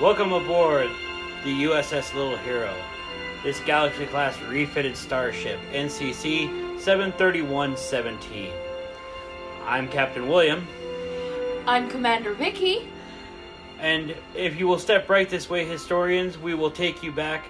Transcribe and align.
Welcome 0.00 0.32
aboard 0.32 0.88
the 1.44 1.64
USS 1.64 2.14
Little 2.14 2.38
Hero. 2.38 2.74
This 3.42 3.60
Galaxy 3.60 4.06
class 4.06 4.40
refitted 4.40 4.96
starship, 4.96 5.60
NCC 5.74 6.80
73117. 6.80 8.50
I'm 9.66 9.86
Captain 9.88 10.26
William, 10.26 10.66
I'm 11.66 11.90
Commander 11.90 12.32
Vicky. 12.32 12.88
and 13.78 14.16
if 14.34 14.58
you 14.58 14.66
will 14.66 14.78
step 14.78 15.10
right 15.10 15.28
this 15.28 15.50
way, 15.50 15.66
historians, 15.66 16.38
we 16.38 16.54
will 16.54 16.70
take 16.70 17.02
you 17.02 17.12
back 17.12 17.44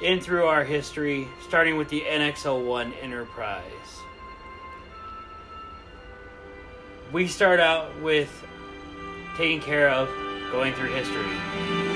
in 0.00 0.20
through 0.20 0.46
our 0.46 0.64
history, 0.64 1.28
starting 1.46 1.76
with 1.76 1.90
the 1.90 2.00
NX-01 2.00 2.94
Enterprise. 3.02 3.62
We 7.12 7.26
start 7.26 7.60
out 7.60 7.94
with 8.00 8.30
taking 9.36 9.60
care 9.60 9.90
of 9.90 10.08
going 10.50 10.74
through 10.74 10.88
history. 10.88 11.87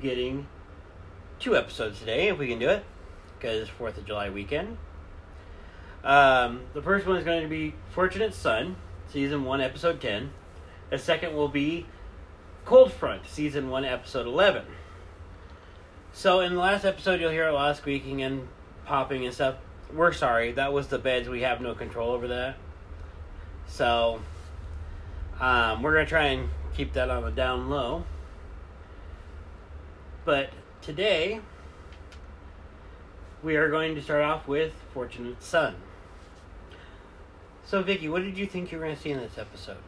Getting 0.00 0.46
two 1.38 1.56
episodes 1.56 1.98
today, 1.98 2.28
if 2.28 2.38
we 2.38 2.48
can 2.48 2.58
do 2.58 2.68
it, 2.68 2.84
because 3.38 3.68
4th 3.68 3.98
of 3.98 4.06
July 4.06 4.30
weekend. 4.30 4.76
Um, 6.04 6.62
the 6.72 6.82
first 6.82 7.06
one 7.06 7.16
is 7.16 7.24
going 7.24 7.42
to 7.42 7.48
be 7.48 7.74
Fortunate 7.90 8.34
Son, 8.34 8.76
Season 9.08 9.44
1, 9.44 9.60
Episode 9.60 10.00
10. 10.00 10.30
The 10.90 10.98
second 10.98 11.34
will 11.34 11.48
be 11.48 11.86
Cold 12.64 12.92
Front, 12.92 13.26
Season 13.26 13.68
1, 13.68 13.84
Episode 13.84 14.26
11. 14.26 14.64
So, 16.12 16.40
in 16.40 16.54
the 16.54 16.60
last 16.60 16.84
episode, 16.84 17.20
you'll 17.20 17.30
hear 17.30 17.48
a 17.48 17.52
lot 17.52 17.70
of 17.70 17.76
squeaking 17.76 18.22
and 18.22 18.48
popping 18.84 19.24
and 19.24 19.34
stuff. 19.34 19.56
We're 19.92 20.12
sorry, 20.12 20.52
that 20.52 20.72
was 20.72 20.88
the 20.88 20.98
beds. 20.98 21.28
We 21.28 21.42
have 21.42 21.60
no 21.60 21.74
control 21.74 22.10
over 22.10 22.28
that. 22.28 22.56
So, 23.66 24.20
um, 25.40 25.82
we're 25.82 25.92
going 25.92 26.06
to 26.06 26.10
try 26.10 26.26
and 26.26 26.50
keep 26.74 26.94
that 26.94 27.10
on 27.10 27.24
the 27.24 27.30
down 27.30 27.70
low. 27.70 28.04
But 30.24 30.50
today, 30.82 31.40
we 33.42 33.56
are 33.56 33.70
going 33.70 33.94
to 33.94 34.02
start 34.02 34.22
off 34.22 34.46
with 34.46 34.72
Fortunate 34.92 35.42
Son. 35.42 35.76
So, 37.64 37.82
Vicky, 37.82 38.08
what 38.08 38.22
did 38.22 38.36
you 38.36 38.46
think 38.46 38.70
you 38.70 38.78
were 38.78 38.84
going 38.84 38.96
to 38.96 39.02
see 39.02 39.10
in 39.10 39.18
this 39.18 39.38
episode? 39.38 39.78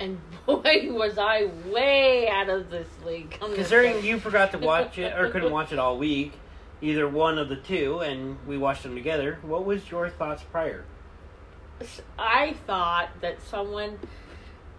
And 0.00 0.20
boy, 0.46 0.88
was 0.90 1.18
I 1.18 1.50
way 1.66 2.28
out 2.28 2.48
of 2.48 2.70
this 2.70 2.88
league. 3.04 3.30
this 3.40 3.54
Considering 3.54 4.04
you 4.04 4.18
forgot 4.18 4.52
to 4.52 4.58
watch 4.58 4.98
it 4.98 5.18
or 5.18 5.30
couldn't 5.30 5.52
watch 5.52 5.72
it 5.72 5.78
all 5.78 5.98
week, 5.98 6.32
either 6.80 7.08
one 7.08 7.38
of 7.38 7.48
the 7.48 7.56
two, 7.56 8.00
and 8.00 8.38
we 8.46 8.56
watched 8.56 8.84
them 8.84 8.94
together, 8.94 9.38
what 9.42 9.64
was 9.64 9.90
your 9.90 10.08
thoughts 10.08 10.42
prior? 10.44 10.84
I 12.18 12.54
thought 12.66 13.10
that 13.20 13.42
someone 13.42 13.98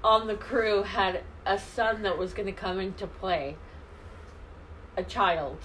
on 0.03 0.27
the 0.27 0.35
crew 0.35 0.83
had 0.83 1.21
a 1.45 1.59
son 1.59 2.03
that 2.03 2.17
was 2.17 2.33
going 2.33 2.47
to 2.47 2.51
come 2.51 2.79
into 2.79 3.05
play. 3.05 3.57
A 4.97 5.03
child. 5.03 5.57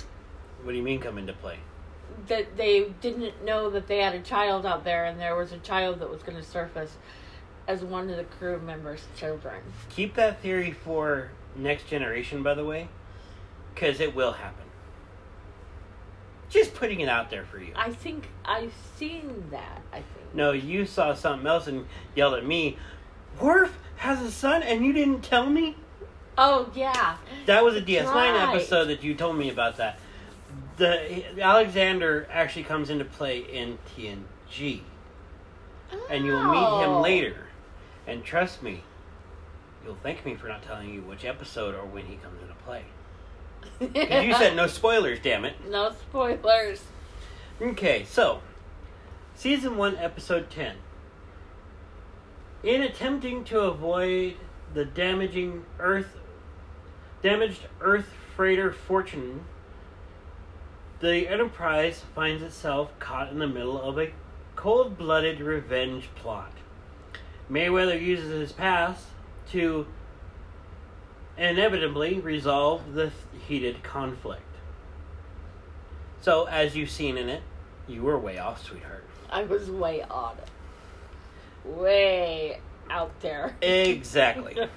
What 0.62 0.72
do 0.72 0.78
you 0.78 0.82
mean 0.82 1.00
come 1.00 1.18
into 1.18 1.32
play? 1.32 1.58
That 2.28 2.56
they 2.56 2.92
didn't 3.00 3.44
know 3.44 3.70
that 3.70 3.86
they 3.86 3.98
had 3.98 4.14
a 4.14 4.20
child 4.20 4.66
out 4.66 4.84
there, 4.84 5.04
and 5.04 5.20
there 5.20 5.36
was 5.36 5.52
a 5.52 5.58
child 5.58 6.00
that 6.00 6.10
was 6.10 6.22
going 6.22 6.36
to 6.36 6.44
surface 6.44 6.96
as 7.68 7.82
one 7.82 8.10
of 8.10 8.16
the 8.16 8.24
crew 8.24 8.58
members' 8.58 9.04
children. 9.16 9.62
Keep 9.90 10.14
that 10.14 10.40
theory 10.40 10.72
for 10.72 11.30
next 11.54 11.86
generation, 11.86 12.42
by 12.42 12.54
the 12.54 12.64
way, 12.64 12.88
because 13.74 14.00
it 14.00 14.14
will 14.14 14.32
happen. 14.32 14.64
Just 16.48 16.74
putting 16.74 17.00
it 17.00 17.08
out 17.08 17.30
there 17.30 17.44
for 17.44 17.58
you. 17.60 17.72
I 17.76 17.92
think 17.92 18.28
I've 18.44 18.74
seen 18.96 19.46
that. 19.52 19.82
I 19.92 19.96
think. 19.96 20.34
No, 20.34 20.50
you 20.50 20.84
saw 20.84 21.14
something 21.14 21.46
else 21.46 21.68
and 21.68 21.86
yelled 22.16 22.34
at 22.34 22.44
me. 22.44 22.76
Worf 23.40 23.78
has 23.96 24.20
a 24.20 24.32
son 24.32 24.64
and 24.64 24.84
you 24.84 24.92
didn't 24.92 25.22
tell 25.22 25.48
me? 25.48 25.76
Oh 26.42 26.70
yeah. 26.74 27.16
That 27.46 27.62
was 27.62 27.76
a 27.76 27.82
DS9 27.82 28.06
Right. 28.14 28.48
episode 28.54 28.86
that 28.86 29.02
you 29.02 29.14
told 29.14 29.36
me 29.36 29.50
about 29.50 29.76
that. 29.76 29.98
The 30.78 31.22
Alexander 31.40 32.26
actually 32.32 32.62
comes 32.64 32.88
into 32.88 33.04
play 33.04 33.40
in 33.40 33.76
TNG, 33.94 34.80
and 36.08 36.24
you'll 36.24 36.42
meet 36.44 36.56
him 36.84 36.90
Oh. 36.90 37.00
later. 37.02 37.48
And 38.06 38.24
trust 38.24 38.62
me, 38.62 38.82
you'll 39.84 39.98
thank 40.02 40.24
me 40.24 40.34
for 40.34 40.48
not 40.48 40.62
telling 40.62 40.92
you 40.94 41.02
which 41.02 41.24
episode 41.26 41.74
or 41.74 41.84
when 41.84 42.06
he 42.06 42.16
comes 42.16 42.40
into 42.40 42.54
play. 42.64 42.84
you 44.24 44.32
said 44.34 44.56
no 44.56 44.66
spoilers, 44.78 45.18
damn 45.20 45.44
it. 45.44 45.54
no 45.68 45.92
spoilers. 45.92 46.82
Okay, 47.60 48.04
so 48.08 48.40
season 49.34 49.76
one, 49.76 49.96
episode 49.98 50.48
ten. 50.48 50.76
In 52.62 52.80
attempting 52.82 53.44
to 53.44 53.60
avoid 53.60 54.36
the 54.72 54.84
damaging 54.86 55.64
Earth, 55.78 56.16
damaged 57.22 57.66
Earth 57.80 58.08
freighter 58.36 58.72
Fortune, 58.72 59.44
the 61.00 61.28
Enterprise 61.28 62.02
finds 62.14 62.42
itself 62.42 62.98
caught 62.98 63.30
in 63.30 63.38
the 63.38 63.46
middle 63.46 63.80
of 63.80 63.98
a 63.98 64.12
cold-blooded 64.56 65.40
revenge 65.40 66.08
plot. 66.14 66.52
Mayweather 67.50 68.00
uses 68.00 68.30
his 68.30 68.52
past 68.52 69.06
to 69.50 69.86
inevitably 71.36 72.20
resolve 72.20 72.92
the 72.92 73.10
heated 73.46 73.82
conflict. 73.82 74.42
So, 76.20 76.44
as 76.44 76.76
you've 76.76 76.90
seen 76.90 77.16
in 77.16 77.30
it, 77.30 77.42
you 77.88 78.02
were 78.02 78.18
way 78.18 78.38
off, 78.38 78.64
sweetheart. 78.64 79.04
I 79.30 79.44
was 79.44 79.70
way 79.70 80.02
on. 80.02 80.36
Way 81.64 82.60
out 82.90 83.18
there. 83.20 83.56
Exactly. 83.62 84.56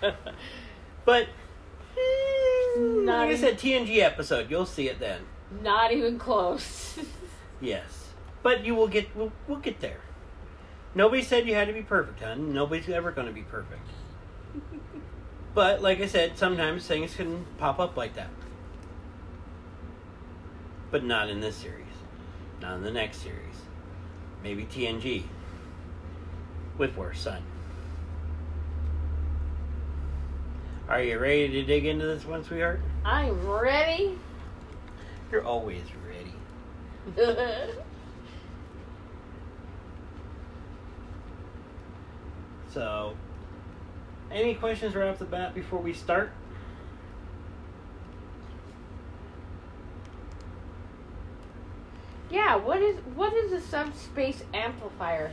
But, 1.05 1.27
Not 2.75 3.27
like 3.27 3.35
I 3.35 3.39
said, 3.39 3.59
TNG 3.59 3.99
episode, 3.99 4.49
you'll 4.49 4.65
see 4.65 4.89
it 4.89 4.99
then. 4.99 5.21
Not 5.61 5.91
even 5.91 6.17
close. 6.17 6.99
Yes. 7.61 8.09
But 8.41 8.65
you 8.65 8.75
will 8.75 8.89
get, 8.89 9.15
we'll, 9.15 9.31
we'll 9.47 9.59
get 9.59 9.79
there. 9.79 10.01
Nobody 10.93 11.21
said 11.21 11.47
you 11.47 11.55
had 11.55 11.69
to 11.69 11.73
be 11.73 11.81
perfect, 11.81 12.19
hon. 12.19 12.53
Nobody's 12.53 12.89
ever 12.89 13.11
going 13.11 13.27
to 13.27 13.33
be 13.33 13.43
perfect. 13.43 13.87
But, 15.53 15.83
like 15.83 16.01
I 16.01 16.07
said, 16.07 16.35
sometimes 16.35 16.87
things 16.87 17.15
can 17.15 17.45
pop 17.59 17.79
up 17.79 17.95
like 17.95 18.15
that. 18.15 18.29
But 20.89 21.03
not 21.03 21.29
in 21.29 21.41
this 21.41 21.55
series. 21.55 21.85
Not 22.59 22.77
in 22.77 22.83
the 22.83 22.89
next 22.89 23.17
series. 23.19 23.55
Maybe 24.41 24.65
TNG. 24.65 25.25
With 26.79 26.97
Worf's 26.97 27.21
son. 27.21 27.43
Are 30.89 31.01
you 31.01 31.17
ready 31.17 31.47
to 31.49 31.63
dig 31.63 31.85
into 31.85 32.05
this 32.05 32.25
one, 32.25 32.43
sweetheart? 32.43 32.81
I'm 33.05 33.47
ready. 33.47 34.17
You're 35.31 35.45
always 35.45 35.83
ready. 36.07 36.33
So, 42.73 43.15
any 44.31 44.55
questions 44.55 44.95
right 44.95 45.07
off 45.07 45.19
the 45.19 45.25
bat 45.25 45.53
before 45.53 45.77
we 45.77 45.93
start? 45.93 46.31
Yeah, 52.31 52.55
what 52.55 52.81
is 52.81 52.97
what 53.13 53.31
is 53.31 53.51
a 53.51 53.61
subspace 53.61 54.43
amplifier? 54.55 55.31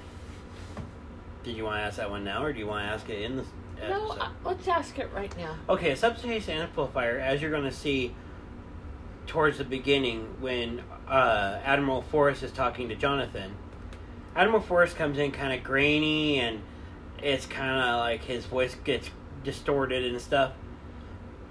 Did 1.42 1.56
you 1.56 1.64
want 1.64 1.78
to 1.78 1.80
ask 1.80 1.96
that 1.96 2.10
one 2.10 2.24
now, 2.24 2.44
or 2.44 2.52
do 2.52 2.58
you 2.58 2.66
want 2.66 2.86
to 2.86 2.92
ask 2.92 3.08
it 3.08 3.22
in 3.22 3.36
the 3.36 3.44
No, 3.88 4.10
uh, 4.10 4.28
let's 4.44 4.68
ask 4.68 4.98
it 4.98 5.10
right 5.14 5.34
now. 5.36 5.56
Okay, 5.68 5.90
a 5.90 5.96
subspace 5.96 6.48
amplifier, 6.48 7.18
as 7.18 7.40
you're 7.40 7.50
going 7.50 7.64
to 7.64 7.72
see 7.72 8.14
towards 9.26 9.58
the 9.58 9.64
beginning 9.64 10.26
when 10.40 10.82
uh, 11.08 11.60
Admiral 11.64 12.02
Forrest 12.02 12.42
is 12.42 12.52
talking 12.52 12.88
to 12.88 12.94
Jonathan, 12.94 13.54
Admiral 14.36 14.62
Forrest 14.62 14.96
comes 14.96 15.18
in 15.18 15.32
kind 15.32 15.52
of 15.52 15.64
grainy 15.64 16.40
and 16.40 16.62
it's 17.22 17.46
kind 17.46 17.70
of 17.70 18.00
like 18.00 18.24
his 18.24 18.44
voice 18.46 18.74
gets 18.84 19.10
distorted 19.44 20.04
and 20.04 20.20
stuff. 20.20 20.52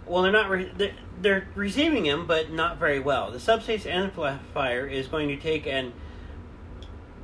Well, 0.05 0.23
they're 0.23 0.31
not 0.31 0.49
re- 0.49 0.71
they're, 0.75 0.95
they're 1.21 1.47
receiving 1.55 2.05
him, 2.05 2.25
but 2.25 2.51
not 2.51 2.77
very 2.79 2.99
well. 2.99 3.31
The 3.31 3.39
subspace 3.39 3.85
amplifier 3.85 4.87
is 4.87 5.07
going 5.07 5.27
to 5.29 5.37
take 5.37 5.67
and 5.67 5.93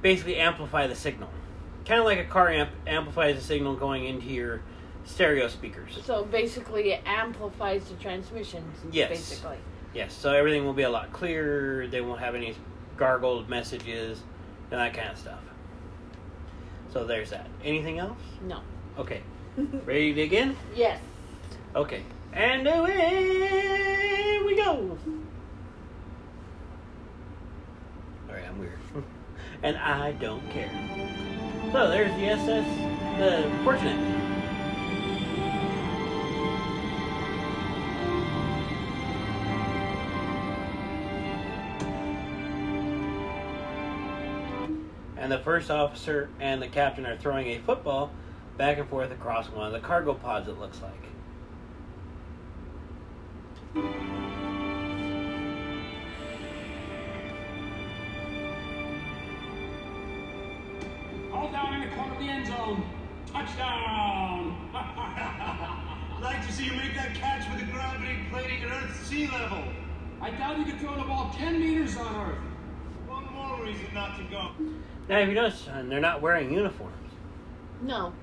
basically 0.02 0.38
amplify 0.38 0.86
the 0.86 0.96
signal, 0.96 1.30
kind 1.86 2.00
of 2.00 2.06
like 2.06 2.19
a 2.19 2.25
car 2.25 2.50
amp 2.50 2.69
amplifies 2.86 3.36
the 3.36 3.42
signal 3.42 3.75
going 3.75 4.06
into 4.06 4.28
your 4.28 4.62
stereo 5.06 5.48
speakers. 5.48 6.00
So 6.04 6.25
basically, 6.25 6.92
it 6.92 7.02
amplifies 7.06 7.86
the 7.86 7.96
transmissions. 7.96 8.75
Yes. 8.92 9.10
Basically. 9.10 9.57
Yes, 9.94 10.13
so 10.13 10.34
everything 10.34 10.66
will 10.66 10.74
be 10.74 10.84
a 10.84 10.90
lot 10.90 11.13
clearer. 11.13 11.88
They 11.88 12.02
won't 12.02 12.19
have 12.19 12.36
any 12.36 12.56
gargled 12.98 13.48
messages 13.48 14.22
and 14.72 14.80
that 14.80 14.94
kind 14.94 15.10
of 15.10 15.18
stuff. 15.18 15.40
So 16.92 17.06
there's 17.06 17.30
that. 17.30 17.48
Anything 17.63 18.00
else? 18.00 18.19
No. 18.42 18.62
Okay. 18.98 19.22
Ready 19.86 20.13
to 20.13 20.16
dig 20.16 20.34
in? 20.34 20.57
Yes. 20.75 21.00
Okay. 21.75 22.04
And 22.34 22.68
away 22.68 24.42
we 24.46 24.56
go. 24.56 24.98
Alright, 28.28 28.46
I'm 28.50 28.60
weird. 28.60 28.80
and 29.63 29.78
I 29.78 30.12
don't 30.13 30.50
care. 30.52 30.72
So 31.72 31.90
there's 31.90 32.12
the 32.16 32.28
SS, 32.28 33.19
the 33.19 33.63
Fortunate. 33.63 34.15
First 45.45 45.69
officer 45.69 46.27
and 46.39 46.59
the 46.59 46.68
captain 46.68 47.06
are 47.06 47.15
throwing 47.18 47.45
a 47.50 47.59
football 47.59 48.09
back 48.57 48.80
and 48.80 48.89
forth 48.89 49.12
across 49.12 49.45
one 49.51 49.68
of 49.68 49.74
the 49.74 49.80
cargo 49.80 50.15
pods, 50.15 50.47
it 50.47 50.57
looks 50.57 50.81
like. 50.81 50.92
All 61.31 61.51
down 61.51 61.75
in 61.75 61.89
the 61.89 61.95
corner 61.95 62.13
of 62.13 62.19
the 62.19 62.25
end 62.25 62.47
zone. 62.47 62.83
Touchdown! 63.27 64.71
I'd 64.74 66.19
like 66.24 66.47
to 66.47 66.51
see 66.51 66.65
you 66.65 66.71
make 66.71 66.95
that 66.95 67.13
catch 67.13 67.47
with 67.51 67.59
the 67.59 67.71
gravity 67.71 68.18
plating 68.31 68.63
at 68.63 68.71
Earth's 68.71 69.00
sea 69.01 69.27
level. 69.27 69.63
I 70.21 70.31
doubt 70.31 70.57
you 70.57 70.65
could 70.65 70.80
throw 70.80 70.95
the 70.95 71.03
ball 71.03 71.31
10 71.38 71.59
meters 71.59 71.95
on 71.97 72.31
Earth. 72.31 72.39
One 73.07 73.31
more 73.31 73.63
reason 73.63 73.86
not 73.94 74.18
to 74.18 74.24
go. 74.24 74.50
Now, 75.07 75.19
if 75.19 75.30
you 75.30 75.36
notice, 75.36 75.60
son, 75.60 75.90
they're 75.90 76.00
not 76.00 76.22
wearing 76.22 76.52
uniforms. 76.52 76.94
No. 77.81 78.13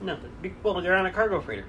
Nothing. 0.00 0.32
Well, 0.62 0.80
they're 0.80 0.96
on 0.96 1.06
a 1.06 1.12
cargo 1.12 1.40
freighter. 1.40 1.66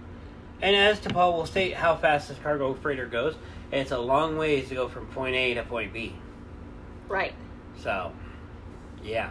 And 0.62 0.76
as 0.76 1.00
T'Pol 1.00 1.34
will 1.34 1.46
state 1.46 1.74
how 1.74 1.96
fast 1.96 2.30
this 2.30 2.38
cargo 2.40 2.74
freighter 2.74 3.06
goes, 3.06 3.36
it's 3.72 3.92
a 3.92 3.98
long 3.98 4.38
ways 4.38 4.70
to 4.70 4.76
go 4.76 4.88
from 4.88 5.08
point 5.08 5.36
A 5.36 5.54
to 5.56 5.64
point 5.64 5.94
B. 5.94 6.16
Right. 7.08 7.34
So, 7.78 8.12
yeah. 9.04 9.30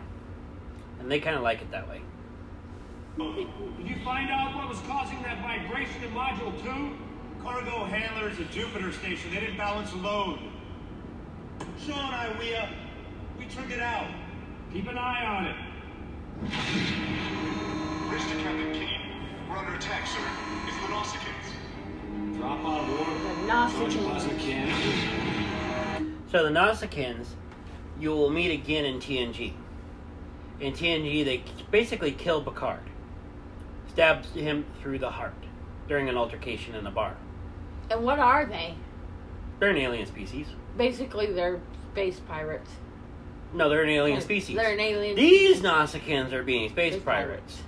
And 0.99 1.11
they 1.11 1.21
kind 1.21 1.37
of 1.37 1.43
like 1.43 1.63
it 1.63 1.71
that 1.71 1.89
way. 1.89 2.03
Did 3.17 3.89
you 3.89 3.97
find 4.05 4.31
out 4.31 4.55
what 4.55 4.69
was 4.69 4.79
causing 4.87 5.23
that 5.23 5.43
vibration 5.43 6.03
in 6.03 6.11
Module 6.11 6.63
2? 6.63 6.97
Cargo 7.43 7.85
handlers 7.85 8.39
at 8.39 8.51
Jupiter 8.51 8.93
Station, 8.93 9.33
they 9.35 9.41
didn't 9.41 9.57
balance 9.57 9.91
the 9.91 9.97
load. 9.97 10.39
Sean, 11.85 11.99
and 11.99 12.15
I, 12.15 12.37
we, 12.39 12.55
uh, 12.55 12.67
trimmed 13.51 13.73
it 13.73 13.81
out. 13.81 14.07
Keep 14.73 14.87
an 14.87 14.99
eye 14.99 15.25
on 15.27 15.47
it. 15.47 15.57
Mr. 18.09 18.41
Captain 18.41 18.73
Keene, 18.73 19.01
we're 19.49 19.57
under 19.57 19.75
attack, 19.75 20.07
sir. 20.07 20.21
It's 20.69 20.77
the 20.77 20.87
Nausicaans. 20.93 22.37
Drop 22.39 22.65
out 22.65 22.89
of. 22.89 23.23
The 23.23 23.35
Nausicaans. 23.51 24.05
Plasma 24.05 24.35
cannon. 24.35 26.23
So 26.31 26.45
the 26.45 26.51
Nausicaans, 26.51 27.27
you 27.99 28.11
will 28.11 28.31
meet 28.31 28.53
again 28.53 28.85
in 28.85 29.01
TNG. 29.01 29.55
In 30.61 30.73
TNG, 30.73 31.25
they 31.25 31.43
basically 31.73 32.13
kill 32.13 32.41
Picard, 32.41 32.79
stabs 33.89 34.31
him 34.35 34.65
through 34.81 35.01
the 35.01 35.11
heart 35.11 35.35
during 35.89 36.09
an 36.09 36.17
altercation 36.17 36.77
in 36.77 36.87
a 36.87 36.93
bar. 36.93 37.17
And 37.91 38.05
what 38.05 38.21
are 38.21 38.47
they? 38.47 38.77
They're 39.59 39.71
an 39.71 39.79
alien 39.79 40.07
species. 40.07 40.47
Basically, 40.77 41.27
they're 41.33 41.59
space 41.91 42.21
pirates. 42.21 42.71
No, 43.53 43.69
they're 43.69 43.83
an 43.83 43.89
alien 43.89 44.21
species. 44.21 44.57
They're 44.57 44.73
an 44.73 44.81
alien. 44.81 45.17
These 45.17 45.61
Nausicaans 45.61 46.33
are 46.33 46.43
being 46.43 46.69
space 46.71 46.95
Space 46.95 47.05
pirates. 47.05 47.63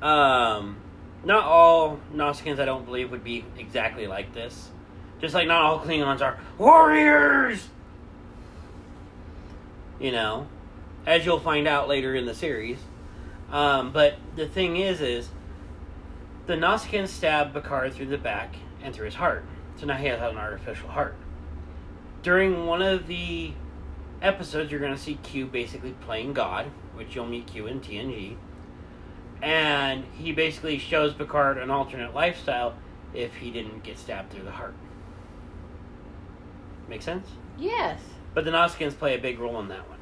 Um, 0.00 0.76
not 1.24 1.44
all 1.44 1.98
Nausicaans, 2.14 2.60
I 2.60 2.64
don't 2.64 2.84
believe, 2.84 3.10
would 3.10 3.24
be 3.24 3.44
exactly 3.58 4.06
like 4.06 4.32
this. 4.34 4.70
Just 5.20 5.34
like 5.34 5.48
not 5.48 5.62
all 5.62 5.80
Klingons 5.80 6.20
are 6.20 6.38
warriors. 6.58 7.68
You 9.98 10.12
know, 10.12 10.46
as 11.06 11.24
you'll 11.24 11.40
find 11.40 11.66
out 11.66 11.88
later 11.88 12.14
in 12.14 12.26
the 12.26 12.34
series. 12.34 12.78
Um, 13.50 13.92
but 13.92 14.16
the 14.36 14.46
thing 14.46 14.76
is, 14.76 15.00
is 15.00 15.28
the 16.46 16.54
Nausicaans 16.54 17.08
stab 17.08 17.52
Picard 17.52 17.94
through 17.94 18.06
the 18.06 18.18
back 18.18 18.54
and 18.82 18.94
through 18.94 19.06
his 19.06 19.14
heart. 19.14 19.44
So 19.76 19.86
now 19.86 19.96
he 19.96 20.06
has 20.06 20.20
an 20.20 20.38
artificial 20.38 20.88
heart. 20.88 21.16
During 22.22 22.66
one 22.66 22.82
of 22.82 23.06
the 23.06 23.52
episodes, 24.22 24.70
you're 24.70 24.80
going 24.80 24.94
to 24.94 25.00
see 25.00 25.14
Q 25.22 25.46
basically 25.46 25.92
playing 26.02 26.32
God, 26.32 26.66
which 26.94 27.14
you'll 27.14 27.26
meet 27.26 27.46
Q 27.46 27.66
in 27.66 27.80
TNG. 27.80 28.36
And 29.42 30.04
he 30.18 30.32
basically 30.32 30.78
shows 30.78 31.12
Picard 31.12 31.58
an 31.58 31.70
alternate 31.70 32.14
lifestyle 32.14 32.74
if 33.14 33.34
he 33.34 33.50
didn't 33.50 33.82
get 33.82 33.98
stabbed 33.98 34.32
through 34.32 34.44
the 34.44 34.50
heart. 34.50 34.74
Make 36.88 37.02
sense? 37.02 37.26
Yes. 37.58 38.00
But 38.34 38.44
the 38.44 38.50
Nausicaans 38.50 38.96
play 38.96 39.14
a 39.14 39.18
big 39.18 39.38
role 39.38 39.58
in 39.60 39.68
that 39.68 39.88
one. 39.88 39.98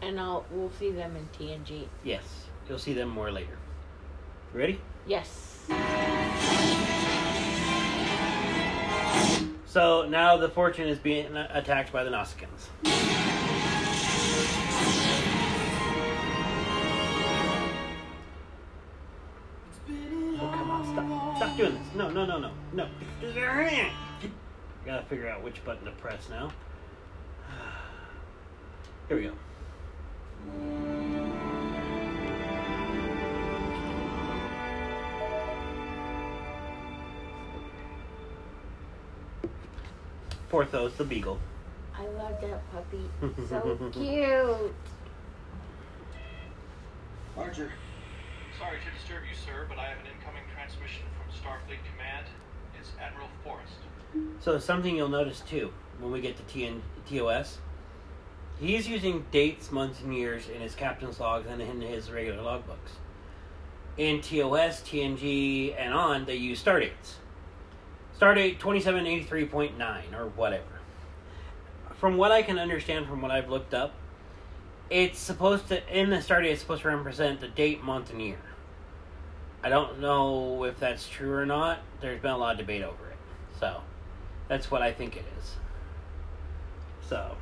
And 0.00 0.18
I'll, 0.18 0.44
we'll 0.50 0.72
see 0.78 0.90
them 0.90 1.16
in 1.16 1.28
TNG. 1.28 1.88
Yes. 2.04 2.24
You'll 2.68 2.78
see 2.78 2.92
them 2.92 3.08
more 3.08 3.30
later. 3.30 3.58
Ready? 4.52 4.80
Yes. 5.06 5.66
So 9.68 10.06
now 10.08 10.38
the 10.38 10.48
Fortune 10.48 10.88
is 10.88 10.98
being 10.98 11.36
attacked 11.36 11.92
by 11.92 12.02
the 12.02 12.08
Nausicaans. 12.08 12.68
Oh, 20.40 20.50
come 20.54 20.70
on, 20.70 20.84
stop. 20.86 21.36
Stop 21.36 21.56
doing 21.58 21.74
this. 21.74 21.94
No, 21.94 22.08
no, 22.08 22.24
no, 22.24 22.38
no. 22.38 22.50
No. 22.72 22.88
Gotta 24.86 25.04
figure 25.04 25.28
out 25.28 25.44
which 25.44 25.62
button 25.66 25.84
to 25.84 25.90
press 25.92 26.30
now. 26.30 26.50
Here 29.08 29.18
we 29.18 29.24
go. 29.24 29.32
Porthos 40.48 40.94
the 40.94 41.04
Beagle. 41.04 41.38
I 41.94 42.06
love 42.06 42.40
that 42.40 42.72
puppy. 42.72 43.04
So 43.48 43.78
cute. 43.92 44.74
Archer. 47.36 47.72
Sorry 48.58 48.78
to 48.78 48.98
disturb 48.98 49.22
you, 49.28 49.36
sir, 49.36 49.66
but 49.68 49.78
I 49.78 49.86
have 49.86 49.98
an 49.98 50.06
incoming 50.16 50.42
transmission 50.54 51.04
from 51.16 51.32
Starfleet 51.32 51.78
Command. 51.92 52.26
It's 52.78 52.90
Admiral 53.00 53.28
Forrest. 53.44 53.74
So 54.40 54.58
something 54.58 54.96
you'll 54.96 55.08
notice 55.08 55.40
too 55.40 55.72
when 56.00 56.10
we 56.10 56.20
get 56.20 56.36
to 56.36 56.42
TN, 56.58 56.80
TOS, 57.08 57.58
he's 58.58 58.88
using 58.88 59.26
dates, 59.30 59.70
months, 59.70 60.00
and 60.00 60.14
years 60.14 60.48
in 60.48 60.60
his 60.60 60.74
captain's 60.74 61.20
logs 61.20 61.46
and 61.48 61.60
in 61.60 61.80
his 61.80 62.10
regular 62.10 62.42
logbooks. 62.42 62.96
In 63.96 64.20
TOS, 64.20 64.80
TNG, 64.82 65.74
and 65.78 65.92
on, 65.92 66.24
they 66.24 66.36
use 66.36 66.60
star 66.60 66.80
dates. 66.80 67.16
Stardate 68.18 68.58
2783.9 68.58 70.18
or 70.18 70.28
whatever. 70.30 70.64
From 71.94 72.16
what 72.16 72.32
I 72.32 72.42
can 72.42 72.58
understand 72.58 73.06
from 73.06 73.22
what 73.22 73.30
I've 73.30 73.48
looked 73.48 73.74
up, 73.74 73.94
it's 74.90 75.18
supposed 75.18 75.68
to 75.68 75.96
in 75.96 76.10
the 76.10 76.16
stardate 76.16 76.52
it's 76.52 76.60
supposed 76.60 76.82
to 76.82 76.88
represent 76.88 77.40
the 77.40 77.48
date, 77.48 77.82
month, 77.82 78.10
and 78.10 78.20
year. 78.20 78.38
I 79.62 79.68
don't 79.68 80.00
know 80.00 80.64
if 80.64 80.78
that's 80.78 81.08
true 81.08 81.32
or 81.32 81.46
not. 81.46 81.80
There's 82.00 82.20
been 82.20 82.30
a 82.30 82.38
lot 82.38 82.52
of 82.52 82.58
debate 82.58 82.82
over 82.82 83.10
it. 83.10 83.18
So, 83.60 83.82
that's 84.48 84.70
what 84.70 84.82
I 84.82 84.92
think 84.92 85.16
it 85.16 85.24
is. 85.38 85.56
So, 87.08 87.36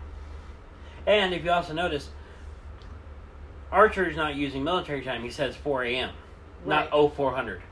and 1.07 1.35
if 1.35 1.45
you 1.45 1.51
also 1.51 1.73
notice, 1.73 2.11
Archer 3.71 4.09
is 4.09 4.17
not 4.17 4.35
using 4.35 4.65
military 4.65 5.03
time. 5.03 5.23
He 5.23 5.31
says 5.31 5.57
4 5.57 5.85
a.m., 5.85 6.11
not 6.65 6.91
0400. 6.91 7.63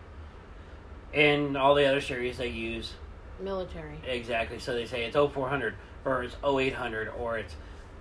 In 1.15 1.57
all 1.57 1.75
the 1.77 1.87
other 1.87 2.01
series, 2.01 2.39
they 2.39 2.49
use 2.49 2.95
Military. 3.41 3.99
exactly. 4.07 4.59
So 4.59 4.75
they 4.75 4.87
say 4.87 5.05
it's 5.05 5.17
0400 5.17 5.75
or 6.05 6.25
it's 6.25 6.37
0800 6.45 7.09
or 7.09 7.39
it's 7.39 7.55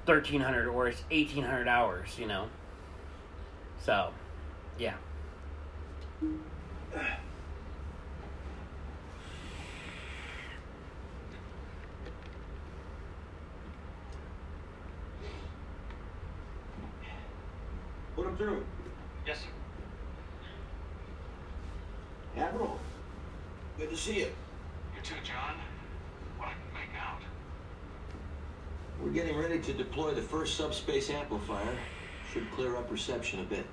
1300 0.06 0.68
or 0.68 0.88
it's 0.88 1.02
1800 1.12 1.68
hours, 1.68 2.18
you 2.18 2.28
know. 2.28 2.48
So, 3.80 4.10
yeah. 4.80 4.96
Put 18.16 18.28
him 18.28 18.38
through. 18.38 18.66
Yes, 19.28 19.40
sir. 19.40 19.48
Admiral, 22.42 22.80
good 23.84 23.90
to 23.90 24.02
see 24.02 24.20
you. 24.20 24.32
You 24.96 25.02
too, 25.04 25.20
John? 25.26 25.60
What 26.38 26.48
I 26.48 26.52
can 26.54 26.72
make 26.72 26.96
out. 26.96 27.20
We're 29.04 29.12
getting 29.12 29.36
ready 29.36 29.60
to 29.60 29.74
deploy 29.74 30.14
the 30.14 30.22
first 30.22 30.56
subspace 30.56 31.10
amplifier. 31.10 31.76
Should 32.32 32.50
clear 32.52 32.78
up 32.78 32.90
reception 32.90 33.42
a 33.42 33.44
bit. 33.44 33.66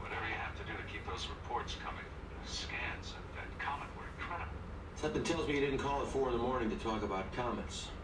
Whatever 0.00 0.26
you 0.26 0.34
have 0.42 0.58
to 0.58 0.64
do 0.66 0.74
to 0.74 0.82
keep 0.90 1.06
those 1.06 1.28
reports 1.30 1.76
coming. 1.78 2.02
The 2.42 2.50
scans 2.50 3.14
of 3.14 3.22
that 3.38 3.46
comet 3.62 3.86
were 3.94 4.10
incredible. 4.18 4.50
Something 4.96 5.22
tells 5.22 5.46
me 5.46 5.54
you 5.54 5.60
didn't 5.60 5.78
call 5.78 6.02
at 6.02 6.08
four 6.08 6.34
in 6.34 6.34
the 6.34 6.42
morning 6.42 6.68
to 6.70 6.76
talk 6.82 7.04
about 7.04 7.30
comets. 7.32 7.94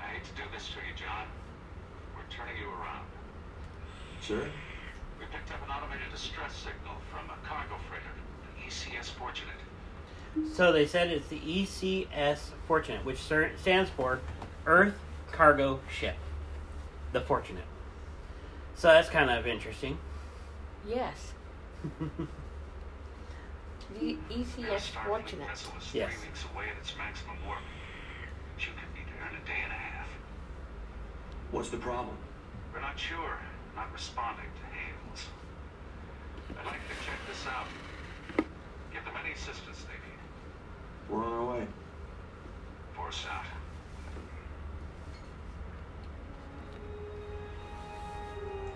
I 0.00 0.04
hate 0.04 0.24
to 0.24 0.32
do 0.40 0.48
this 0.56 0.72
to 0.72 0.80
you, 0.88 0.96
John. 0.96 1.28
We're 2.16 2.24
turning 2.32 2.56
you 2.56 2.72
around. 2.80 3.04
Sir? 4.24 4.48
We 5.20 5.28
picked 5.28 5.52
up 5.52 5.60
an 5.68 5.68
automated 5.68 6.08
distress 6.16 6.56
signal 6.56 6.96
from 7.12 7.28
a 7.28 7.36
cargo 7.44 7.76
freighter, 7.92 8.16
the 8.56 8.64
ECS 8.64 9.12
Fortunate. 9.12 9.60
So 10.54 10.72
they 10.72 10.86
said 10.86 11.08
it's 11.08 11.28
the 11.28 11.38
ECS 11.40 12.38
Fortunate, 12.66 13.04
which 13.04 13.18
cer- 13.22 13.52
stands 13.60 13.90
for 13.90 14.20
Earth 14.66 14.94
Cargo 15.32 15.80
Ship. 15.90 16.16
The 17.12 17.20
Fortunate. 17.20 17.64
So 18.74 18.88
that's 18.88 19.08
kind 19.08 19.30
of 19.30 19.46
interesting. 19.46 19.98
Yes. 20.86 21.32
The 24.00 24.16
ECS 24.30 24.90
Fortunate. 25.06 25.46
Yes. 25.92 26.10
three 26.10 26.50
away 26.52 26.64
at 26.72 26.78
its 26.80 26.96
maximum 26.96 27.36
warp. 27.46 27.60
You 28.58 28.66
could 28.74 28.92
be 28.94 29.00
there 29.06 29.28
in 29.30 29.36
a 29.36 29.44
day 29.46 29.60
and 29.62 29.70
a 29.70 29.76
half. 29.76 30.08
What's 31.52 31.68
the 31.70 31.76
problem? 31.76 32.16
We're 32.72 32.80
not 32.80 32.98
sure. 32.98 33.38
Not 33.76 33.92
responding 33.92 34.46
to 34.46 34.66
hails. 34.74 35.26
I'd 36.58 36.66
like 36.66 36.80
to 36.88 36.96
check 37.06 37.18
this 37.28 37.46
out. 37.46 37.66
Give 38.92 39.04
them 39.04 39.14
any 39.22 39.34
assistance 39.34 39.84
they 39.86 39.94
need. 39.94 40.03
We're 41.08 41.24
on 41.24 41.32
our 41.32 41.44
way. 41.54 41.66
Forrest 42.94 43.26
out. 43.30 43.44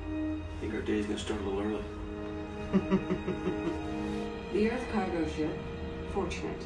I 0.06 0.60
Think 0.60 0.74
our 0.74 0.80
day's 0.80 1.06
gonna 1.06 1.18
start 1.18 1.40
a 1.40 1.44
little 1.44 1.60
early. 1.62 1.84
The 4.52 4.70
Earth 4.70 4.86
cargo 4.92 5.26
ship, 5.28 5.56
Fortunate. 6.12 6.62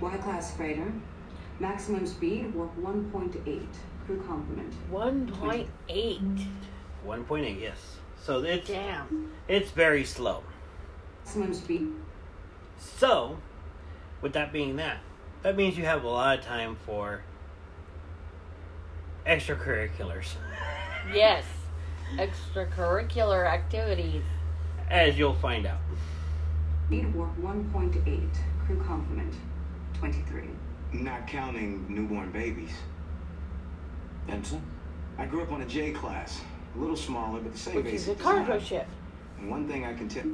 Y-class 0.00 0.54
freighter. 0.54 0.92
Maximum 1.58 2.06
speed, 2.06 2.54
warp 2.54 2.76
1.8. 2.78 3.66
Crew 4.04 4.22
complement. 4.26 4.72
1.8. 4.92 6.46
1.8, 7.06 7.60
yes. 7.60 7.96
So 8.22 8.42
it's 8.42 8.68
Damn. 8.68 9.32
it's 9.48 9.70
very 9.70 10.04
slow. 10.04 10.42
Maximum 11.24 11.54
speed. 11.54 11.88
So, 12.78 13.38
with 14.22 14.32
that 14.34 14.52
being 14.52 14.76
that, 14.76 14.98
that 15.42 15.56
means 15.56 15.76
you 15.78 15.84
have 15.84 16.04
a 16.04 16.08
lot 16.08 16.38
of 16.38 16.44
time 16.44 16.76
for 16.86 17.22
extracurriculars, 19.26 20.34
Yes. 21.12 21.44
Extracurricular 22.16 23.46
activities. 23.46 24.22
as 24.90 25.18
you'll 25.18 25.34
find 25.34 25.66
out. 25.66 25.78
Speed, 26.86 27.12
warp 27.14 27.36
1.8. 27.38 28.30
Crew 28.64 28.82
complement. 28.86 29.34
23. 29.94 30.44
Not 30.92 31.26
counting 31.26 31.84
newborn 31.88 32.30
babies. 32.30 32.70
Benson? 34.28 34.62
I 35.18 35.26
grew 35.26 35.42
up 35.42 35.50
on 35.52 35.62
a 35.62 35.66
J 35.66 35.90
class, 35.92 36.40
a 36.74 36.78
little 36.78 36.96
smaller, 36.96 37.40
but 37.40 37.52
the 37.52 37.58
same 37.58 37.76
Which 37.76 37.86
is 37.86 38.08
a 38.08 38.14
cargo 38.14 38.54
design. 38.54 38.60
ship. 38.60 38.86
And 39.38 39.50
one 39.50 39.66
thing 39.68 39.84
I 39.84 39.94
can 39.94 40.08
tell 40.08 40.24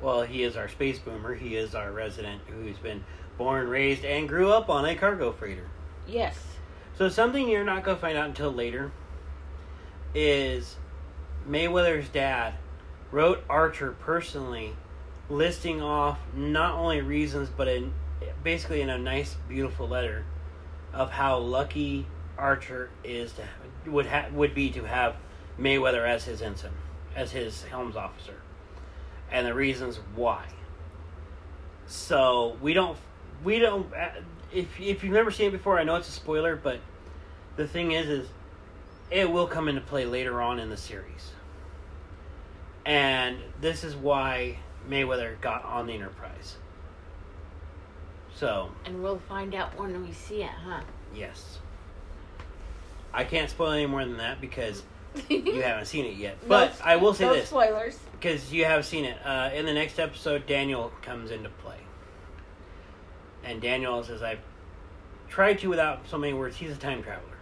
Well, 0.00 0.22
he 0.22 0.42
is 0.42 0.56
our 0.56 0.68
space 0.68 0.98
boomer. 0.98 1.34
He 1.34 1.56
is 1.56 1.74
our 1.74 1.90
resident 1.90 2.42
who's 2.46 2.78
been 2.78 3.04
born, 3.36 3.68
raised, 3.68 4.04
and 4.04 4.28
grew 4.28 4.52
up 4.52 4.68
on 4.68 4.84
a 4.84 4.94
cargo 4.94 5.32
freighter. 5.32 5.68
Yes. 6.06 6.36
So 6.96 7.08
something 7.08 7.48
you're 7.48 7.64
not 7.64 7.84
going 7.84 7.96
to 7.96 8.00
find 8.00 8.16
out 8.16 8.28
until 8.28 8.52
later 8.52 8.92
is 10.14 10.76
Mayweather's 11.48 12.08
dad 12.08 12.54
wrote 13.10 13.44
Archer 13.48 13.92
personally 13.92 14.74
listing 15.30 15.82
off 15.82 16.18
not 16.34 16.74
only 16.74 17.00
reasons 17.00 17.50
but 17.54 17.68
in 17.68 17.92
basically 18.42 18.80
in 18.80 18.88
a 18.88 18.98
nice 18.98 19.36
beautiful 19.48 19.86
letter 19.86 20.24
of 20.92 21.10
how 21.10 21.38
lucky 21.38 22.06
Archer 22.38 22.90
is 23.04 23.32
to 23.34 23.90
would 23.90 24.06
ha- 24.06 24.26
would 24.32 24.54
be 24.54 24.70
to 24.70 24.84
have 24.84 25.16
Mayweather 25.58 26.06
as 26.06 26.24
his 26.24 26.40
ensign 26.40 26.72
as 27.14 27.32
his 27.32 27.64
helms 27.64 27.96
officer 27.96 28.37
and 29.30 29.46
the 29.46 29.54
reasons 29.54 29.98
why. 30.14 30.44
So 31.86 32.56
we 32.60 32.74
don't 32.74 32.96
we 33.44 33.58
don't 33.58 33.92
uh, 33.94 34.08
if 34.52 34.80
if 34.80 35.02
you've 35.04 35.12
never 35.12 35.30
seen 35.30 35.48
it 35.48 35.52
before, 35.52 35.78
I 35.78 35.84
know 35.84 35.96
it's 35.96 36.08
a 36.08 36.12
spoiler, 36.12 36.56
but 36.56 36.80
the 37.56 37.66
thing 37.66 37.92
is 37.92 38.08
is 38.08 38.28
it 39.10 39.30
will 39.30 39.46
come 39.46 39.68
into 39.68 39.80
play 39.80 40.04
later 40.04 40.40
on 40.42 40.58
in 40.58 40.68
the 40.70 40.76
series. 40.76 41.32
And 42.84 43.38
this 43.60 43.84
is 43.84 43.94
why 43.96 44.58
Mayweather 44.88 45.40
got 45.40 45.64
on 45.64 45.86
the 45.86 45.92
Enterprise. 45.94 46.56
So, 48.34 48.70
And 48.84 49.02
we'll 49.02 49.18
find 49.18 49.54
out 49.54 49.76
when 49.78 50.06
we 50.06 50.12
see 50.12 50.42
it, 50.42 50.50
huh? 50.64 50.80
yes. 51.14 51.58
I 53.12 53.24
can't 53.24 53.50
spoil 53.50 53.72
any 53.72 53.86
more 53.86 54.04
than 54.04 54.18
that 54.18 54.40
because 54.40 54.82
you 55.28 55.60
haven't 55.62 55.86
seen 55.86 56.04
it 56.04 56.16
yet. 56.16 56.36
No 56.42 56.48
But 56.48 56.70
s- 56.70 56.80
I 56.84 56.96
will 56.96 57.14
say 57.14 57.24
no 57.24 57.34
this 57.34 57.48
spoilers. 57.48 57.98
Because 58.18 58.52
you 58.52 58.64
have 58.64 58.84
seen 58.84 59.04
it. 59.04 59.16
Uh, 59.24 59.50
in 59.54 59.64
the 59.66 59.72
next 59.72 59.98
episode, 59.98 60.46
Daniel 60.46 60.92
comes 61.02 61.30
into 61.30 61.48
play, 61.50 61.78
and 63.44 63.60
Daniel 63.60 64.02
says, 64.02 64.22
"I've 64.22 64.40
tried 65.28 65.58
to 65.60 65.68
without 65.68 66.08
so 66.08 66.18
many 66.18 66.32
words. 66.32 66.56
He's 66.56 66.72
a 66.72 66.76
time 66.76 67.02
traveler, 67.02 67.36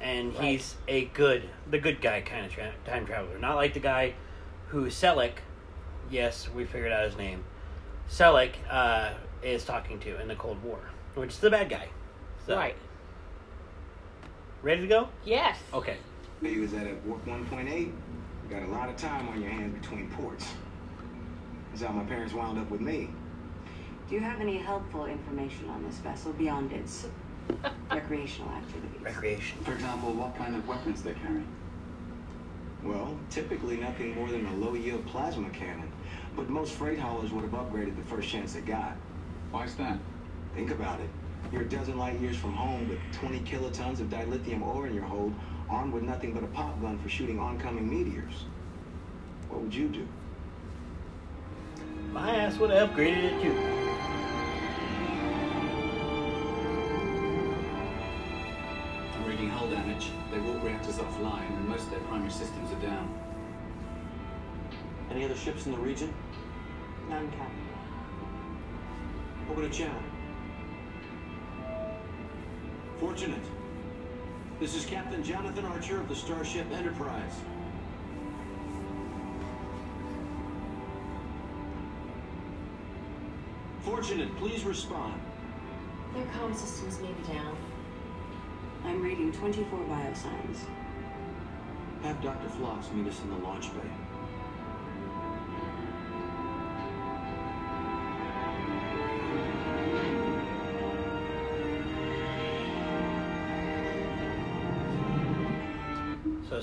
and 0.00 0.32
Right. 0.34 0.44
he's 0.44 0.76
a 0.86 1.06
good, 1.06 1.48
the 1.68 1.78
good 1.78 2.00
guy 2.00 2.20
kind 2.20 2.46
of 2.46 2.52
tra- 2.52 2.72
time 2.84 3.04
traveler, 3.06 3.38
not 3.38 3.56
like 3.56 3.74
the 3.74 3.80
guy 3.80 4.14
who 4.68 4.86
Silik. 4.86 5.32
Yes, 6.10 6.48
we 6.48 6.64
figured 6.64 6.92
out 6.92 7.04
his 7.04 7.16
name. 7.16 7.42
Silik 8.08 8.52
uh, 8.70 9.10
is 9.42 9.64
talking 9.64 9.98
to 10.00 10.20
in 10.20 10.28
the 10.28 10.36
Cold 10.36 10.62
War, 10.62 10.78
which 11.14 11.30
is 11.30 11.38
the 11.40 11.50
bad 11.50 11.68
guy. 11.68 11.88
So, 12.46 12.56
Right. 12.56 12.76
Ready 14.62 14.82
to 14.82 14.86
go? 14.86 15.08
Yes. 15.24 15.58
Okay. 15.72 15.96
you 16.42 16.60
was 16.62 16.72
at 16.74 16.86
a 16.86 16.94
warp 17.04 17.24
1.8. 17.26 17.92
You 18.48 18.54
got 18.54 18.62
a 18.62 18.72
lot 18.72 18.88
of 18.88 18.96
time 18.96 19.28
on 19.28 19.42
your 19.42 19.50
hands 19.50 19.78
between 19.78 20.08
ports. 20.10 20.46
That's 21.70 21.82
how 21.82 21.92
my 21.92 22.04
parents 22.04 22.32
wound 22.32 22.58
up 22.58 22.70
with 22.70 22.80
me. 22.80 23.10
Do 24.08 24.14
you 24.14 24.20
have 24.22 24.40
any 24.40 24.56
helpful 24.56 25.04
information 25.04 25.68
on 25.68 25.84
this 25.84 25.96
vessel 25.96 26.32
beyond 26.32 26.72
its 26.72 27.06
recreational 27.90 28.50
activities? 28.52 29.02
Recreation. 29.02 29.58
For 29.64 29.74
example, 29.74 30.14
what 30.14 30.34
kind 30.36 30.56
of 30.56 30.66
weapons 30.66 31.02
they 31.02 31.12
carry? 31.12 31.42
Well, 32.82 33.18
typically 33.28 33.76
nothing 33.76 34.14
more 34.14 34.30
than 34.30 34.46
a 34.46 34.54
low-yield 34.54 35.04
plasma 35.06 35.50
cannon. 35.50 35.92
But 36.34 36.48
most 36.48 36.72
freight 36.72 36.98
haulers 36.98 37.32
would 37.32 37.42
have 37.42 37.52
upgraded 37.52 37.96
the 37.96 38.04
first 38.04 38.30
chance 38.30 38.54
they 38.54 38.60
got. 38.62 38.96
Why 39.50 39.64
is 39.64 39.74
that? 39.74 39.98
Think 40.54 40.70
about 40.70 41.00
it. 41.00 41.10
You're 41.52 41.62
a 41.62 41.68
dozen 41.68 41.98
light 41.98 42.18
years 42.20 42.36
from 42.36 42.52
home 42.54 42.88
with 42.88 42.98
20 43.12 43.40
kilotons 43.40 44.00
of 44.00 44.08
dilithium 44.08 44.62
ore 44.62 44.86
in 44.86 44.94
your 44.94 45.04
hold, 45.04 45.34
armed 45.70 45.92
with 45.92 46.02
nothing 46.02 46.32
but 46.32 46.42
a 46.42 46.46
pop 46.48 46.80
gun 46.80 46.98
for 46.98 47.08
shooting 47.08 47.38
oncoming 47.38 47.88
meteors. 47.88 48.44
What 49.48 49.60
would 49.62 49.74
you 49.74 49.88
do? 49.88 50.06
My 52.12 52.30
ass 52.36 52.56
would 52.58 52.70
have 52.70 52.90
upgraded 52.90 53.24
it 53.24 53.42
too. 53.42 53.56
I'm 59.14 59.24
reading 59.26 59.50
hull 59.50 59.68
damage. 59.68 60.10
They 60.30 60.38
walk 60.38 60.62
reactors 60.62 60.96
offline, 60.96 61.48
and 61.48 61.68
most 61.68 61.84
of 61.84 61.90
their 61.90 62.00
primary 62.00 62.30
systems 62.30 62.72
are 62.72 62.80
down. 62.80 63.14
Any 65.10 65.24
other 65.24 65.36
ships 65.36 65.66
in 65.66 65.72
the 65.72 65.78
region? 65.78 66.12
None, 67.08 67.30
Captain. 67.30 67.68
Open 69.50 69.64
a 69.64 69.70
channel. 69.70 70.02
Fortunate. 72.98 73.57
This 74.60 74.74
is 74.74 74.84
Captain 74.84 75.22
Jonathan 75.22 75.64
Archer 75.66 76.00
of 76.00 76.08
the 76.08 76.16
Starship 76.16 76.66
Enterprise. 76.72 77.30
Fortunate, 83.82 84.36
please 84.38 84.64
respond. 84.64 85.14
Their 86.12 86.24
comm 86.24 86.56
systems 86.56 86.98
may 86.98 87.12
be 87.12 87.32
down. 87.32 87.56
I'm 88.84 89.00
reading 89.00 89.30
24 89.30 89.78
biosigns. 89.78 90.58
Have 92.02 92.20
Dr. 92.20 92.48
Phlox 92.48 92.90
meet 92.92 93.06
us 93.06 93.20
in 93.22 93.30
the 93.30 93.36
launch 93.36 93.72
bay. 93.74 94.07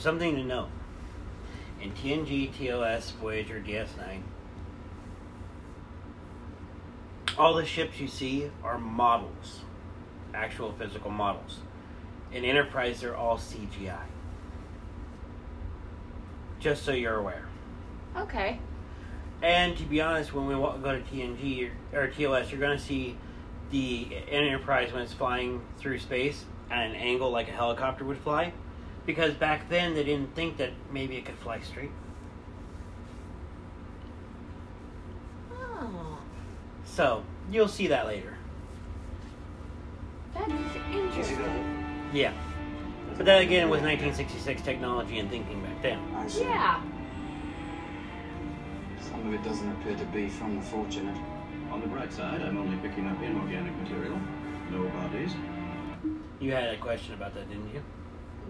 Something 0.06 0.36
to 0.36 0.44
know. 0.44 0.68
In 1.82 1.92
TNG, 1.92 2.52
TOS, 2.56 3.10
Voyager, 3.20 3.60
DS9, 3.60 4.22
all 7.40 7.56
the 7.56 7.66
ships 7.66 8.00
you 8.00 8.08
see 8.08 8.52
are 8.64 8.78
models, 8.78 9.62
actual 10.34 10.72
physical 10.74 11.10
models. 11.10 11.58
In 12.32 12.46
Enterprise, 12.46 13.02
they're 13.02 13.18
all 13.18 13.40
CGI. 13.40 13.98
Just 16.60 16.84
so 16.84 16.92
you're 16.92 17.18
aware. 17.18 17.48
Okay. 18.16 18.60
And 19.42 19.76
to 19.76 19.84
be 19.86 20.02
honest, 20.02 20.36
when 20.36 20.46
we 20.46 20.54
go 20.54 21.02
to 21.02 21.02
TNG 21.02 21.72
or, 21.94 22.04
or 22.04 22.08
TOS, 22.10 22.52
you're 22.52 22.62
going 22.62 22.78
to 22.78 22.84
see 22.84 23.18
the 23.72 24.08
Enterprise 24.30 24.94
when 24.94 25.02
it's 25.02 25.14
flying 25.14 25.62
through 25.80 25.98
space 25.98 26.46
at 26.70 26.86
an 26.86 26.96
angle 26.96 27.32
like 27.32 27.48
a 27.48 27.52
helicopter 27.52 28.06
would 28.06 28.20
fly. 28.20 28.54
Because 29.06 29.34
back 29.36 29.70
then 29.70 29.94
they 29.94 30.04
didn't 30.04 30.34
think 30.36 30.58
that 30.58 30.72
maybe 30.92 31.16
it 31.18 31.26
could 31.26 31.38
fly 31.38 31.60
straight. 31.62 31.92
Oh, 35.54 36.18
So 36.86 37.24
you'll 37.52 37.68
see 37.68 37.88
that 37.88 38.08
later. 38.08 38.36
that 40.34 40.50
is 40.50 40.76
interesting. 40.92 42.10
Yeah. 42.14 42.34
But 43.18 43.26
that 43.28 43.42
again 43.42 43.70
was 43.70 43.82
1966 43.82 44.62
technology 44.62 45.20
and 45.20 45.30
thinking 45.30 45.62
back 45.62 45.82
then. 45.82 46.00
Yeah. 46.38 46.82
Some 49.00 49.28
of 49.28 49.34
it 49.34 49.44
doesn't 49.44 49.72
appear 49.74 49.96
to 49.96 50.06
be 50.06 50.28
from 50.30 50.56
the 50.56 50.62
Fortunate. 50.62 51.18
On 51.72 51.80
the 51.80 51.88
bright 51.88 52.12
side, 52.12 52.42
I'm 52.42 52.58
only 52.58 52.78
picking 52.78 53.08
up 53.08 53.22
inorganic 53.22 53.76
material. 53.82 54.20
No 54.72 54.88
bodies. 54.90 55.32
You 56.40 56.52
had 56.52 56.74
a 56.74 56.78
question 56.78 57.14
about 57.14 57.34
that, 57.36 57.48
didn't 57.48 57.74
you? 57.74 57.82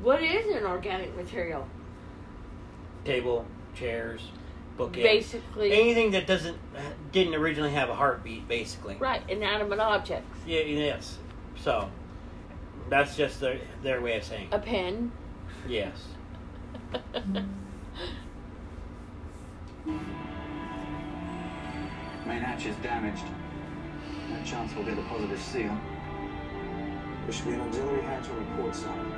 What 0.01 0.21
is 0.21 0.55
an 0.55 0.63
organic 0.65 1.15
material? 1.15 1.67
Table, 3.03 3.45
chairs, 3.75 4.21
bookends. 4.77 5.03
Basically, 5.03 5.71
Anything 5.71 6.11
that 6.11 6.27
doesn't 6.27 6.57
didn't 7.11 7.35
originally 7.35 7.71
have 7.71 7.89
a 7.89 7.95
heartbeat, 7.95 8.47
basically. 8.47 8.95
right, 8.97 9.21
inanimate 9.29 9.79
objects. 9.79 10.37
Yeah, 10.45 10.61
yes. 10.61 11.17
So 11.57 11.89
that's 12.89 13.15
just 13.15 13.39
their 13.39 13.59
their 13.83 14.01
way 14.01 14.17
of 14.17 14.23
saying. 14.23 14.49
A 14.51 14.59
pen. 14.59 15.11
Yes. 15.67 15.95
Main 22.25 22.41
hatch 22.41 22.65
is 22.65 22.75
damaged. 22.77 23.23
No 24.29 24.43
chance 24.43 24.73
we'll 24.75 24.86
get 24.86 24.97
a 24.97 25.01
positive 25.03 25.39
seal. 25.39 25.75
There 27.23 27.34
should 27.34 27.45
be 27.45 27.53
an 27.53 27.62
auxiliary 27.62 28.01
hatch 28.01 28.27
on 28.29 28.38
the 28.38 28.62
port 28.62 28.75
side. 28.75 29.14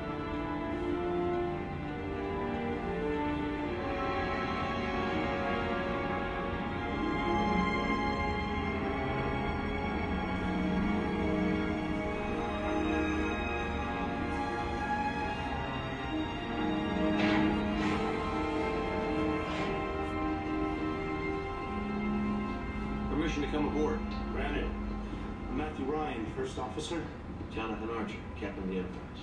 First 26.57 26.69
officer. 26.69 27.03
Jonathan 27.53 27.89
Archer, 27.91 28.17
Captain 28.39 28.63
of 28.63 28.69
the 28.69 28.77
Enterprise. 28.77 29.21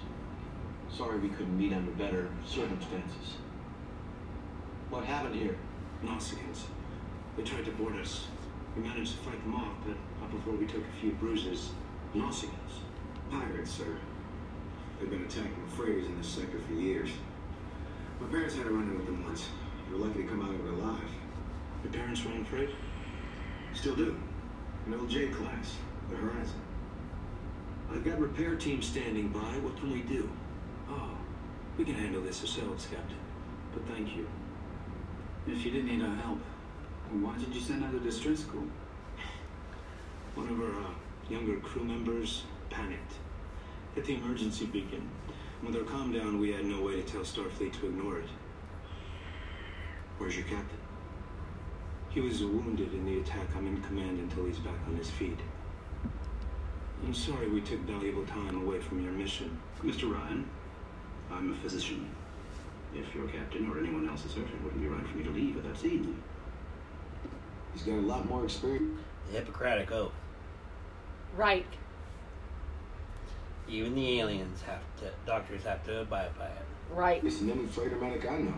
Sorry 0.90 1.18
we 1.18 1.28
couldn't 1.28 1.56
meet 1.56 1.72
under 1.72 1.90
better 1.92 2.28
circumstances. 2.46 3.38
What 4.90 5.04
happened 5.04 5.34
here? 5.34 5.56
Nausicaans. 6.04 6.64
They 7.36 7.42
tried 7.42 7.64
to 7.64 7.72
board 7.72 7.96
us. 7.96 8.26
We 8.76 8.82
managed 8.82 9.12
to 9.12 9.18
fight 9.18 9.42
them 9.42 9.54
off, 9.54 9.74
but 9.84 9.96
not 10.20 10.30
before 10.30 10.54
we 10.54 10.66
took 10.66 10.82
a 10.82 11.00
few 11.00 11.12
bruises. 11.12 11.70
Nausicaans? 12.14 12.82
Pirates, 13.30 13.70
sir. 13.70 13.96
They've 15.00 15.10
been 15.10 15.24
attacking 15.24 15.66
freighters 15.76 16.06
in 16.06 16.16
this 16.16 16.28
sector 16.28 16.58
for 16.60 16.74
years. 16.74 17.10
My 18.20 18.28
parents 18.28 18.54
had 18.54 18.66
a 18.66 18.70
run-in 18.70 18.96
with 18.96 19.06
them 19.06 19.24
once. 19.24 19.48
They 19.88 19.96
were 19.96 20.06
lucky 20.06 20.22
to 20.22 20.28
come 20.28 20.42
out 20.42 20.54
of 20.54 20.66
it 20.66 20.72
alive. 20.72 21.10
Your 21.82 21.92
parents 21.92 22.24
ran 22.24 22.44
freight? 22.44 22.70
Still 23.74 23.96
do. 23.96 24.16
An 24.86 24.94
old 24.94 25.10
J 25.10 25.28
class, 25.28 25.74
the 26.10 26.16
Horizon. 26.16 26.63
I've 27.94 28.04
got 28.04 28.18
repair 28.18 28.56
team 28.56 28.82
standing 28.82 29.28
by. 29.28 29.38
What 29.38 29.76
can 29.76 29.92
we 29.92 30.00
do? 30.00 30.28
Oh, 30.90 31.10
we 31.78 31.84
can 31.84 31.94
handle 31.94 32.22
this 32.22 32.40
ourselves, 32.40 32.88
Captain. 32.90 33.16
But 33.72 33.86
thank 33.86 34.16
you. 34.16 34.26
If 35.46 35.64
you 35.64 35.70
didn't 35.70 35.86
need 35.86 36.04
our 36.04 36.16
help, 36.16 36.40
then 37.08 37.22
why 37.22 37.38
did 37.38 37.54
you 37.54 37.60
send 37.60 37.84
her 37.84 37.92
to 37.92 38.00
distress 38.00 38.42
call? 38.44 38.64
One 40.34 40.48
of 40.48 40.60
our 40.60 40.88
uh, 40.88 40.94
younger 41.30 41.60
crew 41.60 41.84
members 41.84 42.42
panicked. 42.68 43.12
Hit 43.94 44.06
the 44.06 44.16
emergency 44.16 44.66
beacon. 44.66 45.08
With 45.62 45.76
our 45.76 45.84
calm 45.84 46.12
down, 46.12 46.40
we 46.40 46.52
had 46.52 46.64
no 46.64 46.82
way 46.82 46.96
to 46.96 47.02
tell 47.02 47.20
Starfleet 47.20 47.78
to 47.78 47.86
ignore 47.86 48.18
it. 48.18 48.28
Where's 50.18 50.36
your 50.36 50.46
captain? 50.46 50.78
He 52.10 52.20
was 52.20 52.42
wounded 52.42 52.92
in 52.92 53.06
the 53.06 53.20
attack. 53.20 53.54
I'm 53.56 53.68
in 53.68 53.80
command 53.82 54.18
until 54.18 54.46
he's 54.46 54.58
back 54.58 54.78
on 54.88 54.96
his 54.96 55.10
feet. 55.10 55.38
I'm 57.04 57.12
sorry 57.12 57.48
we 57.48 57.60
took 57.60 57.80
valuable 57.80 58.24
time 58.24 58.62
away 58.62 58.80
from 58.80 59.04
your 59.04 59.12
mission. 59.12 59.60
Mr. 59.82 60.10
Ryan, 60.10 60.48
I'm 61.30 61.52
a 61.52 61.56
physician. 61.56 62.08
If 62.94 63.14
your 63.14 63.28
captain 63.28 63.70
or 63.70 63.78
anyone 63.78 64.08
else 64.08 64.24
is 64.24 64.32
hurt, 64.32 64.46
it 64.46 64.62
wouldn't 64.62 64.80
be 64.80 64.88
right 64.88 65.06
for 65.06 65.18
me 65.18 65.24
to 65.24 65.30
leave 65.30 65.56
without 65.56 65.76
seeing 65.76 66.02
them. 66.02 66.22
He's 67.74 67.82
got 67.82 67.96
a 67.96 68.00
lot 68.00 68.26
more 68.26 68.44
experience. 68.44 69.00
The 69.26 69.38
Hippocratic 69.38 69.92
Oath. 69.92 70.12
Right. 71.36 71.66
Even 73.68 73.94
the 73.94 74.20
aliens 74.20 74.62
have 74.62 74.82
to, 75.00 75.10
doctors 75.26 75.64
have 75.64 75.84
to 75.84 76.00
abide 76.00 76.36
by 76.38 76.46
it. 76.46 76.64
Right. 76.90 77.22
It's 77.22 77.40
an 77.42 77.50
only 77.50 77.66
freighter 77.66 77.96
medic 77.96 78.26
I 78.30 78.38
know. 78.38 78.54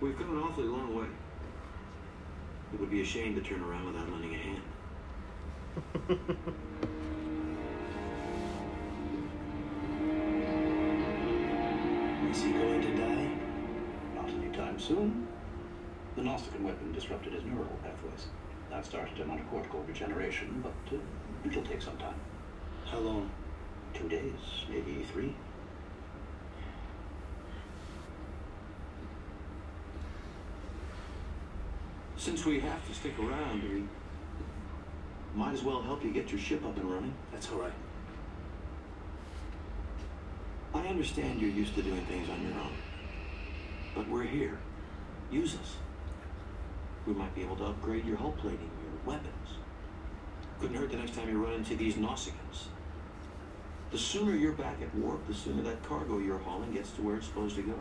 We've 0.00 0.16
come 0.16 0.30
an 0.30 0.42
awfully 0.42 0.68
long 0.68 0.94
way. 0.96 1.06
It 2.72 2.80
would 2.80 2.90
be 2.90 3.02
a 3.02 3.04
shame 3.04 3.34
to 3.34 3.42
turn 3.42 3.60
around 3.60 3.86
without 3.86 4.10
lending 4.10 4.34
a 4.34 4.38
hand. 4.38 4.62
Is 12.30 12.42
he 12.42 12.50
going 12.50 12.82
to 12.82 12.96
die? 12.96 13.30
Not 14.14 14.28
anytime 14.28 14.78
soon. 14.80 15.28
The 16.16 16.22
Nausicaan 16.22 16.62
weapon 16.62 16.92
disrupted 16.92 17.32
his 17.34 17.44
neural 17.44 17.78
pathways. 17.84 18.26
That 18.70 18.84
started 18.84 19.16
him 19.16 19.30
on 19.30 19.38
a 19.38 19.42
cortical 19.44 19.84
regeneration, 19.84 20.64
but 20.64 20.96
uh, 20.96 21.00
it'll 21.46 21.62
take 21.62 21.80
some 21.80 21.96
time. 21.96 22.18
How 22.86 22.98
long? 22.98 23.30
Two 23.94 24.08
days, 24.08 24.64
maybe 24.68 25.04
three. 25.12 25.32
Since 32.16 32.44
we 32.44 32.58
have 32.60 32.86
to 32.88 32.94
stick 32.94 33.16
around, 33.18 33.88
might 35.34 35.52
as 35.52 35.62
well 35.62 35.82
help 35.82 36.04
you 36.04 36.12
get 36.12 36.30
your 36.30 36.40
ship 36.40 36.64
up 36.64 36.76
and 36.76 36.90
running. 36.90 37.14
That's 37.32 37.50
all 37.50 37.58
right. 37.58 37.72
I 40.74 40.86
understand 40.86 41.40
you're 41.40 41.50
used 41.50 41.74
to 41.74 41.82
doing 41.82 42.04
things 42.06 42.28
on 42.28 42.42
your 42.42 42.52
own. 42.58 42.72
But 43.94 44.08
we're 44.08 44.24
here. 44.24 44.58
Use 45.30 45.54
us. 45.54 45.76
We 47.06 47.14
might 47.14 47.34
be 47.34 47.42
able 47.42 47.56
to 47.56 47.64
upgrade 47.64 48.04
your 48.04 48.16
hull 48.16 48.32
plating, 48.32 48.70
your 48.82 49.14
weapons. 49.14 49.48
Couldn't 50.60 50.76
hurt 50.76 50.90
the 50.90 50.96
next 50.96 51.14
time 51.14 51.28
you 51.28 51.42
run 51.42 51.54
into 51.54 51.76
these 51.76 51.94
Nausicaans. 51.94 52.66
The 53.90 53.98
sooner 53.98 54.34
you're 54.34 54.52
back 54.52 54.82
at 54.82 54.94
warp, 54.94 55.26
the 55.26 55.34
sooner 55.34 55.62
that 55.62 55.82
cargo 55.82 56.18
you're 56.18 56.38
hauling 56.38 56.72
gets 56.72 56.90
to 56.92 57.02
where 57.02 57.16
it's 57.16 57.26
supposed 57.26 57.56
to 57.56 57.62
go. 57.62 57.74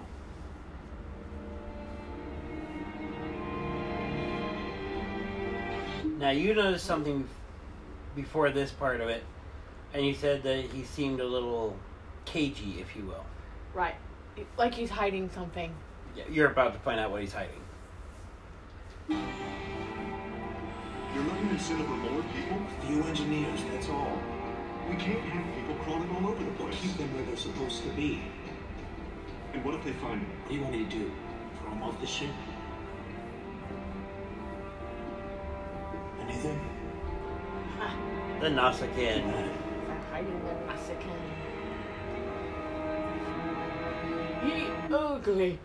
Now 6.17 6.31
you 6.31 6.55
noticed 6.55 6.85
something 6.85 7.29
before 8.15 8.49
this 8.49 8.71
part 8.71 9.01
of 9.01 9.09
it, 9.09 9.23
and 9.93 10.03
you 10.03 10.15
said 10.15 10.41
that 10.43 10.65
he 10.65 10.83
seemed 10.83 11.19
a 11.19 11.25
little 11.25 11.77
cagey, 12.25 12.77
if 12.79 12.95
you 12.95 13.05
will. 13.05 13.25
Right. 13.73 13.93
Like 14.57 14.73
he's 14.73 14.89
hiding 14.89 15.29
something. 15.29 15.71
Yeah, 16.15 16.23
You're 16.31 16.49
about 16.49 16.73
to 16.73 16.79
find 16.79 16.99
out 16.99 17.11
what 17.11 17.21
he's 17.21 17.33
hiding. 17.33 17.61
You're 19.09 19.19
looking 21.23 21.49
to 21.49 21.59
send 21.59 21.81
over 21.81 21.95
more 21.95 22.23
people? 22.33 22.57
Few 22.87 23.03
engineers, 23.03 23.59
that's 23.71 23.89
all. 23.89 24.17
We 24.89 24.95
can't 24.95 25.19
have 25.19 25.55
people 25.55 25.75
crawling 25.83 26.09
all 26.15 26.31
over 26.31 26.43
the 26.43 26.51
place. 26.51 26.75
keep 26.81 26.97
them 26.97 27.13
where 27.13 27.25
they're 27.25 27.37
supposed 27.37 27.83
to 27.83 27.89
be. 27.89 28.23
And 29.53 29.63
what 29.63 29.75
if 29.75 29.83
they 29.83 29.93
find 29.93 30.21
them? 30.21 30.31
What 30.41 30.49
do 30.49 30.55
you 30.55 30.61
want 30.61 30.73
me 30.73 30.83
to 30.83 30.89
do? 30.89 31.11
Throw 31.61 31.69
them 31.69 31.83
off 31.83 32.01
the 32.01 32.07
ship? 32.07 32.29
The 38.47 38.53
Nausicaan. 38.53 39.49
For 39.85 39.97
hiding 40.09 40.41
the 40.45 40.53
Nausicaan. 40.71 41.19
He 44.41 44.93
ugly. 44.95 45.59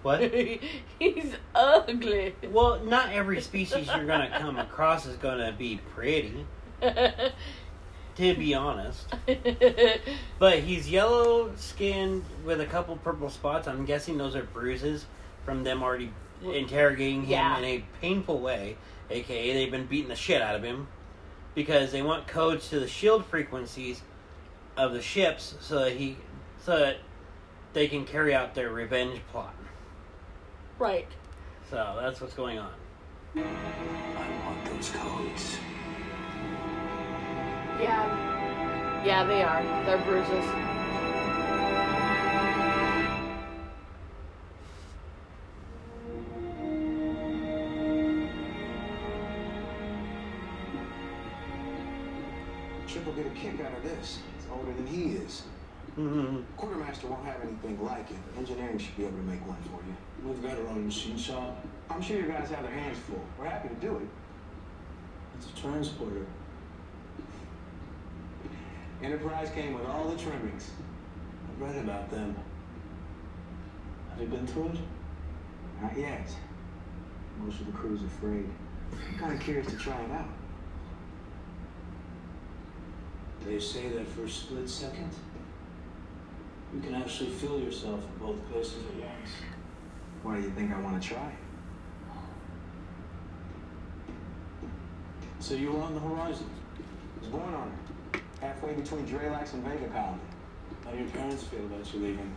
What? 0.00 0.22
He's 0.98 1.34
ugly. 1.54 2.34
Well, 2.50 2.80
not 2.84 3.12
every 3.12 3.42
species 3.42 3.86
you're 3.94 4.06
gonna 4.06 4.30
come 4.38 4.56
across 4.58 5.04
is 5.04 5.16
gonna 5.18 5.52
be 5.52 5.78
pretty, 5.94 6.46
to 6.80 7.34
be 8.16 8.54
honest. 8.54 9.06
But 10.38 10.60
he's 10.60 10.88
yellow 10.90 11.52
skinned 11.56 12.24
with 12.46 12.62
a 12.62 12.66
couple 12.66 12.96
purple 12.96 13.28
spots. 13.28 13.68
I'm 13.68 13.84
guessing 13.84 14.16
those 14.16 14.34
are 14.36 14.44
bruises 14.44 15.04
from 15.44 15.64
them 15.64 15.82
already 15.82 16.12
interrogating 16.42 17.24
him 17.24 17.30
Yeah. 17.32 17.58
in 17.58 17.64
a 17.64 17.84
painful 18.00 18.40
way, 18.40 18.78
aka 19.10 19.52
they've 19.52 19.70
been 19.70 19.84
beating 19.84 20.08
the 20.08 20.16
shit 20.16 20.40
out 20.40 20.54
of 20.54 20.62
him 20.62 20.88
because 21.56 21.90
they 21.90 22.02
want 22.02 22.28
codes 22.28 22.68
to 22.68 22.78
the 22.78 22.86
shield 22.86 23.26
frequencies 23.26 24.02
of 24.76 24.92
the 24.92 25.02
ships 25.02 25.56
so 25.60 25.80
that 25.80 25.94
he 25.94 26.18
so 26.62 26.78
that 26.78 26.98
they 27.72 27.88
can 27.88 28.04
carry 28.04 28.34
out 28.34 28.54
their 28.54 28.70
revenge 28.70 29.20
plot. 29.32 29.54
right. 30.78 31.08
So 31.68 31.98
that's 32.00 32.20
what's 32.20 32.34
going 32.34 32.60
on. 32.60 32.70
I 33.34 33.40
want 34.44 34.64
those 34.66 34.90
codes. 34.90 35.58
Yeah. 37.80 39.02
Yeah, 39.04 39.24
they 39.24 39.42
are. 39.42 39.62
They're 39.84 39.98
bruises. 40.04 40.75
Get 53.16 53.26
a 53.26 53.30
kick 53.30 53.60
out 53.64 53.76
of 53.76 53.82
this. 53.82 54.18
It's 54.38 54.46
older 54.52 54.72
than 54.74 54.86
he 54.86 55.14
is. 55.16 55.42
Mhm. 55.96 56.44
Quartermaster 56.58 57.06
won't 57.06 57.24
have 57.24 57.40
anything 57.42 57.82
like 57.82 58.10
it. 58.10 58.16
Engineering 58.36 58.76
should 58.78 58.96
be 58.96 59.06
able 59.06 59.16
to 59.16 59.22
make 59.22 59.44
one 59.46 59.56
for 59.62 59.80
you. 59.86 59.96
We've 60.28 60.42
got 60.42 60.58
our 60.58 60.68
own 60.68 60.84
machine 60.84 61.16
shop. 61.16 61.64
I'm 61.88 62.02
sure 62.02 62.16
you 62.18 62.26
guys 62.28 62.50
have 62.50 62.62
their 62.62 62.72
hands 62.72 62.98
full. 62.98 63.24
We're 63.38 63.46
happy 63.46 63.68
to 63.70 63.74
do 63.76 63.96
it. 63.96 64.08
It's 65.38 65.46
a 65.50 65.56
transporter. 65.62 66.26
Enterprise 69.02 69.50
came 69.50 69.74
with 69.74 69.86
all 69.86 70.08
the 70.08 70.16
trimmings. 70.16 70.70
I've 71.48 71.60
read 71.60 71.76
about 71.82 72.10
them. 72.10 72.36
Have 74.10 74.20
you 74.20 74.28
been 74.28 74.46
through 74.46 74.68
it? 74.68 74.78
Not 75.80 75.96
yet. 75.96 76.28
Most 77.38 77.60
of 77.60 77.66
the 77.66 77.72
crew's 77.72 78.02
afraid. 78.02 78.48
I'm 78.92 79.18
kind 79.18 79.32
of 79.32 79.40
curious 79.40 79.66
to 79.68 79.76
try 79.76 79.98
it 80.00 80.10
out. 80.10 80.28
They 83.46 83.60
say 83.60 83.88
that 83.90 84.08
for 84.08 84.24
a 84.24 84.28
split 84.28 84.68
second, 84.68 85.08
you 86.74 86.80
can 86.80 86.96
actually 86.96 87.30
feel 87.30 87.60
yourself 87.60 88.00
in 88.02 88.26
both 88.26 88.50
places 88.50 88.82
at 88.84 88.94
once. 88.96 89.30
Why 90.24 90.36
do 90.36 90.42
you 90.42 90.50
think 90.50 90.72
I 90.72 90.80
want 90.80 91.00
to 91.00 91.08
try? 91.08 91.32
So 95.38 95.54
you 95.54 95.70
were 95.70 95.80
on 95.80 95.94
the 95.94 96.00
horizon. 96.00 96.50
I 96.84 97.20
was 97.20 97.28
born 97.28 97.54
on 97.54 97.68
it. 98.14 98.20
Halfway 98.40 98.72
between 98.72 99.06
Draylax 99.06 99.54
and 99.54 99.62
Vega 99.62 99.86
Colony. 99.92 100.18
How 100.84 100.90
do 100.90 100.98
your 100.98 101.08
parents 101.10 101.44
feel 101.44 101.64
about 101.66 101.94
you 101.94 102.00
leaving? 102.00 102.34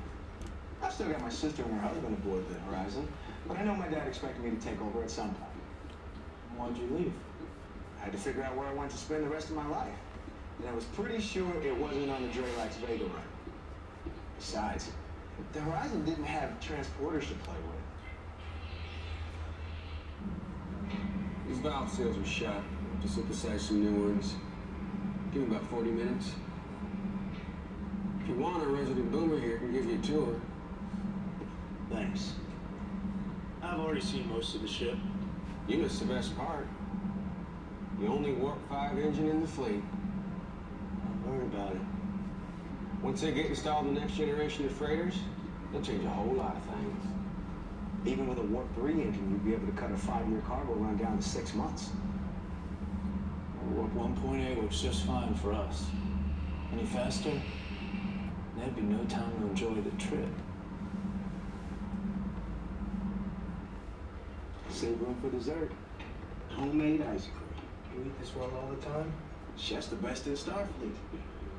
I've 0.84 0.94
still 0.94 1.10
got 1.10 1.22
my 1.22 1.30
sister 1.30 1.64
and 1.64 1.74
her 1.74 1.88
husband 1.88 2.18
aboard 2.20 2.48
the 2.50 2.60
Horizon, 2.72 3.08
but 3.48 3.58
I 3.58 3.64
know 3.64 3.74
my 3.74 3.88
dad 3.88 4.08
expected 4.08 4.44
me 4.44 4.52
to 4.52 4.58
take 4.58 4.80
over 4.80 5.02
at 5.02 5.10
some 5.10 5.34
point. 5.34 5.52
Why'd 6.56 6.78
you 6.78 6.96
leave? 6.96 7.14
I 8.00 8.04
had 8.06 8.12
to 8.14 8.20
figure 8.20 8.44
out 8.44 8.56
where 8.56 8.68
I 8.68 8.74
wanted 8.74 8.92
to 8.92 8.98
spend 8.98 9.26
the 9.26 9.30
rest 9.30 9.50
of 9.50 9.56
my 9.56 9.68
life. 9.68 9.90
And 10.60 10.68
I 10.68 10.74
was 10.74 10.84
pretty 10.86 11.22
sure 11.22 11.50
it 11.64 11.76
wasn't 11.78 12.10
on 12.10 12.24
the 12.24 12.30
Draylax 12.30 12.74
Vega 12.86 13.06
run. 13.06 13.24
Besides, 14.38 14.92
the 15.54 15.62
Horizon 15.62 16.04
didn't 16.06 16.26
have 16.26 16.60
transporters 16.60 17.28
to 17.28 17.36
play 17.36 17.56
with. 17.68 17.80
These 21.48 21.60
valve 21.60 21.92
seals 21.92 22.18
are 22.18 22.26
shot. 22.26 22.64
Just 23.02 23.16
synthesize 23.16 23.62
some 23.62 23.84
new 23.84 24.10
ones. 24.10 24.36
Give 25.34 25.44
me 25.48 25.56
about 25.56 25.70
40 25.70 25.92
minutes. 25.92 26.32
If 28.22 28.28
you 28.30 28.36
want, 28.36 28.62
our 28.62 28.70
resident 28.70 29.12
boomer 29.12 29.40
here 29.40 29.58
can 29.58 29.72
give 29.72 29.86
you 29.86 29.98
a 29.98 30.02
tour. 30.02 30.42
Thanks. 31.90 32.34
I've 33.64 33.80
already 33.80 34.02
seen 34.02 34.30
most 34.30 34.56
of 34.56 34.62
the 34.62 34.68
ship. 34.68 34.98
You 35.68 35.78
missed 35.78 36.00
the 36.00 36.06
best 36.06 36.38
part. 36.38 36.68
The 38.00 38.08
only 38.08 38.34
Warp 38.34 38.58
5 38.70 38.98
engine 38.98 39.28
in 39.28 39.42
the 39.42 39.48
fleet. 39.48 39.82
I've 41.30 41.44
about 41.44 41.76
it. 41.76 41.82
Once 43.02 43.22
they 43.22 43.32
get 43.32 43.46
installed 43.46 43.88
in 43.88 43.94
the 43.94 44.02
next 44.02 44.14
generation 44.14 44.66
of 44.66 44.72
freighters, 44.72 45.14
they'll 45.72 45.82
change 45.82 46.04
a 46.04 46.10
whole 46.10 46.34
lot 46.34 46.56
of 46.56 46.64
things. 46.64 47.06
Even 48.06 48.28
with 48.28 48.40
a 48.40 48.44
Warp 48.44 48.74
3 48.76 48.94
engine, 48.94 49.30
you'd 49.32 49.46
be 49.46 49.54
able 49.54 49.68
to 49.68 49.74
cut 49.74 49.92
a 49.92 49.98
five-year 49.98 50.42
cargo 50.48 50.74
run 50.74 50.98
down 50.98 51.18
to 51.18 51.24
six 51.24 51.54
months. 51.54 51.90
Warp 53.76 53.94
1.8 53.94 54.62
works 54.62 54.82
just 54.82 55.06
fine 55.06 55.36
for 55.36 55.54
us. 55.54 55.86
Any 56.74 56.86
faster, 56.86 57.32
there'd 58.58 58.76
be 58.76 58.82
no 58.82 59.04
time 59.06 59.32
to 59.40 59.48
enjoy 59.48 59.76
the 59.76 59.92
trip. 60.04 60.28
Save 64.70 65.00
room 65.02 65.16
for 65.22 65.30
dessert. 65.30 65.72
Homemade 66.50 67.02
ice 67.02 67.28
cream. 67.28 67.96
You 67.96 68.06
eat 68.06 68.20
this 68.20 68.36
well 68.36 68.50
all 68.56 68.70
the 68.70 68.86
time? 68.86 69.12
Chef's 69.60 69.88
the 69.88 69.98
best 69.98 70.26
in 70.26 70.34
Starfleet. 70.34 70.96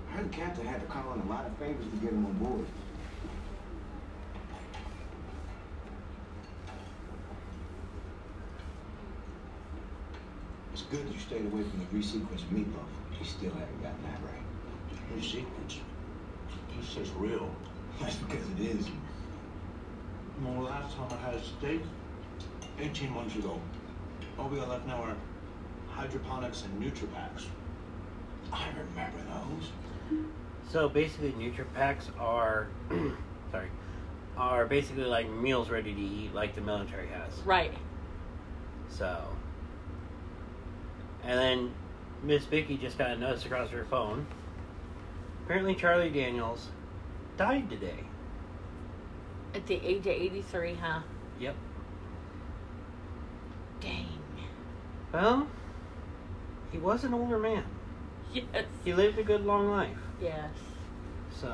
I 0.08 0.12
heard 0.12 0.32
the 0.32 0.36
captain 0.36 0.66
had 0.66 0.80
to 0.80 0.86
call 0.86 1.12
in 1.12 1.20
a 1.20 1.26
lot 1.26 1.46
of 1.46 1.56
favors 1.58 1.84
to 1.84 1.96
get 1.98 2.12
him 2.12 2.24
on 2.24 2.32
board. 2.34 2.66
It's 10.72 10.82
good 10.82 11.06
you 11.12 11.20
stayed 11.20 11.44
away 11.44 11.62
from 11.62 11.80
the 11.80 11.98
resequenced 11.98 12.48
meatloaf. 12.50 12.88
You 13.18 13.26
still 13.26 13.52
haven't 13.52 13.82
gotten 13.82 14.02
that 14.04 14.20
right. 14.24 15.18
Resequence. 15.18 15.80
This 16.78 16.94
just 16.94 17.12
real. 17.16 17.50
That's 18.00 18.16
because 18.16 18.44
it 18.58 18.60
is. 18.60 18.88
Well, 20.42 20.54
the 20.54 20.60
last 20.60 20.96
time 20.96 21.08
I 21.12 21.26
had 21.26 21.34
a 21.34 21.44
steak, 21.44 21.82
18 22.78 23.10
months 23.10 23.36
ago. 23.36 23.60
All 24.38 24.48
we 24.48 24.56
got 24.56 24.70
left 24.70 24.86
now 24.86 25.02
are 25.02 25.16
hydroponics 25.90 26.64
and 26.64 26.82
NutriPacks. 26.82 27.44
I 28.52 28.68
remember 28.68 29.18
those. 29.28 29.70
So 30.70 30.88
basically, 30.88 31.32
NutriPacks 31.32 32.04
are, 32.18 32.68
sorry, 33.50 33.68
are 34.36 34.66
basically 34.66 35.04
like 35.04 35.28
meals 35.28 35.68
ready 35.68 35.92
to 35.92 36.00
eat, 36.00 36.34
like 36.34 36.54
the 36.54 36.60
military 36.60 37.08
has. 37.08 37.32
Right. 37.44 37.74
So, 38.88 39.24
and 41.24 41.38
then 41.38 41.74
Miss 42.22 42.44
Vicky 42.44 42.76
just 42.76 42.98
got 42.98 43.10
a 43.10 43.16
notice 43.16 43.44
across 43.44 43.70
her 43.70 43.84
phone. 43.84 44.26
Apparently, 45.44 45.74
Charlie 45.74 46.10
Daniels 46.10 46.68
died 47.36 47.68
today. 47.68 48.04
At 49.54 49.66
the 49.66 49.80
age 49.84 50.06
of 50.06 50.12
83, 50.12 50.74
huh? 50.74 51.00
Yep. 51.40 51.56
Dang. 53.80 54.06
Well, 55.12 55.48
he 56.70 56.78
was 56.78 57.02
an 57.02 57.14
older 57.14 57.38
man. 57.38 57.64
Yes. 58.53 58.64
He 58.85 58.93
lived 58.93 59.19
a 59.19 59.25
good 59.25 59.45
long 59.45 59.71
life. 59.71 59.97
Yes. 60.21 60.51
So, 61.40 61.53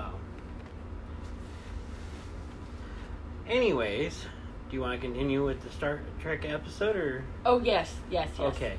anyways, 3.49 4.27
do 4.69 4.77
you 4.77 4.83
want 4.83 5.01
to 5.01 5.07
continue 5.07 5.45
with 5.45 5.62
the 5.62 5.71
Star 5.71 6.01
Trek 6.21 6.45
episode 6.45 6.97
or? 6.97 7.25
Oh, 7.45 7.61
yes, 7.61 7.95
yes, 8.11 8.29
yes. 8.39 8.55
Okay. 8.55 8.77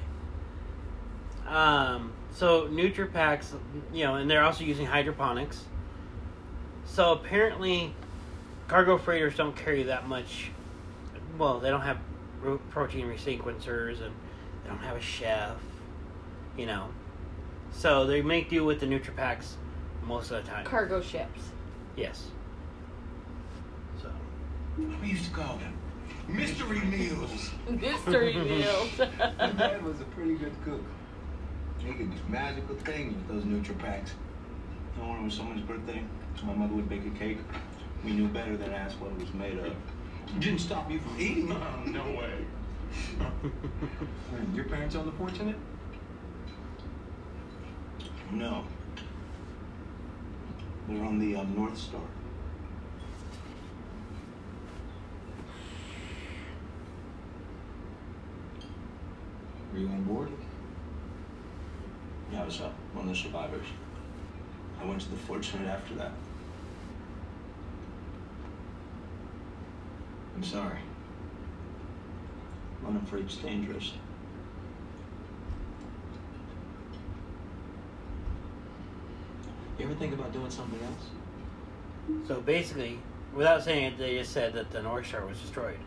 Um, 1.48 2.14
so 2.34 2.68
NutriPacks, 2.68 3.58
you 3.94 4.04
know, 4.04 4.16
and 4.16 4.30
they're 4.30 4.44
also 4.44 4.64
using 4.64 4.86
hydroponics. 4.86 5.64
So 6.86 7.14
apparently, 7.14 7.96
cargo 8.68 8.98
freighters 8.98 9.36
don't 9.36 9.56
carry 9.56 9.84
that 9.84 10.08
much. 10.08 10.52
Well, 11.38 11.60
they 11.60 11.70
don't 11.70 11.82
have 11.82 12.00
protein 12.70 13.08
resequencers, 13.08 14.02
and 14.02 14.14
They 14.64 14.70
don't 14.70 14.80
have 14.80 14.98
a 14.98 15.02
chef. 15.02 15.58
You 16.58 16.66
know. 16.66 16.90
So 17.78 18.08
they 18.08 18.24
make 18.24 18.50
do 18.50 18.66
with 18.66 18.80
the 18.80 18.88
NutriPacks 18.88 19.54
most 20.04 20.32
of 20.32 20.44
the 20.44 20.50
time. 20.50 20.66
Cargo 20.66 21.00
ships. 21.00 21.42
yes. 21.96 22.30
So. 24.02 24.10
We 24.78 25.10
used 25.10 25.26
to 25.26 25.32
call 25.32 25.58
them 25.58 25.78
mystery 26.28 26.80
meals. 26.80 27.52
Mystery 27.70 28.34
meals. 28.36 28.90
My 29.38 29.52
dad 29.52 29.84
was 29.84 30.02
a 30.02 30.06
pretty 30.06 30.34
good 30.36 30.54
cook. 30.66 30.82
He 31.78 31.94
could 31.94 32.12
do 32.12 32.18
magical 32.28 32.76
things 32.78 33.14
with 33.14 33.28
those 33.28 33.44
NutriPacks. 33.44 34.10
You 34.96 35.04
know, 35.04 35.10
when 35.10 35.22
it 35.22 35.26
was 35.26 35.36
someone's 35.36 35.62
birthday, 35.62 36.02
my 36.44 36.54
mother 36.56 36.74
would 36.74 36.90
bake 36.90 37.06
a 37.06 37.12
cake. 37.12 37.38
We 38.04 38.12
knew 38.12 38.28
better 38.28 38.58
than 38.58 38.74
ask 38.74 39.00
what 39.00 39.12
it 39.12 39.20
was 39.20 39.34
made 39.36 39.60
of. 39.60 39.68
It 39.68 40.40
didn't 40.40 40.60
stop 40.60 40.90
you 40.92 41.00
from 41.00 41.22
eating 41.22 41.52
it. 41.52 41.58
no 41.92 42.04
way. 42.06 42.46
Your 44.56 44.66
parents 44.66 44.96
on 44.96 45.06
the 45.06 45.12
fortunate? 45.12 45.56
No. 48.32 48.64
They're 50.88 51.04
on 51.04 51.20
the 51.20 51.36
um, 51.36 51.56
North 51.56 51.78
Star. 51.78 52.02
Were 59.72 59.80
you 59.80 59.88
on 59.88 60.04
board? 60.04 60.30
Yeah, 62.32 62.42
I 62.42 62.46
was 62.46 62.60
uh, 62.62 62.70
one 62.94 63.08
of 63.08 63.14
the 63.14 63.16
survivors. 63.16 63.68
I 64.82 64.86
went 64.86 65.02
to 65.02 65.10
the 65.10 65.18
Fortunate 65.18 65.68
after 65.68 65.96
that. 65.96 66.12
I'm 70.36 70.44
sorry. 70.44 70.80
Running 72.82 73.02
freight's 73.02 73.38
dangerous. 73.38 73.94
You 79.78 79.86
ever 79.86 79.96
think 79.96 80.14
about 80.14 80.34
doing 80.34 80.50
something 80.50 80.80
else? 80.84 82.28
So 82.28 82.42
basically, 82.42 83.00
without 83.34 83.64
saying 83.64 83.84
it, 83.94 83.98
they 83.98 84.18
just 84.18 84.32
said 84.32 84.54
that 84.54 84.72
the 84.72 84.82
North 84.82 85.08
Star 85.08 85.26
was 85.26 85.40
destroyed. 85.40 85.78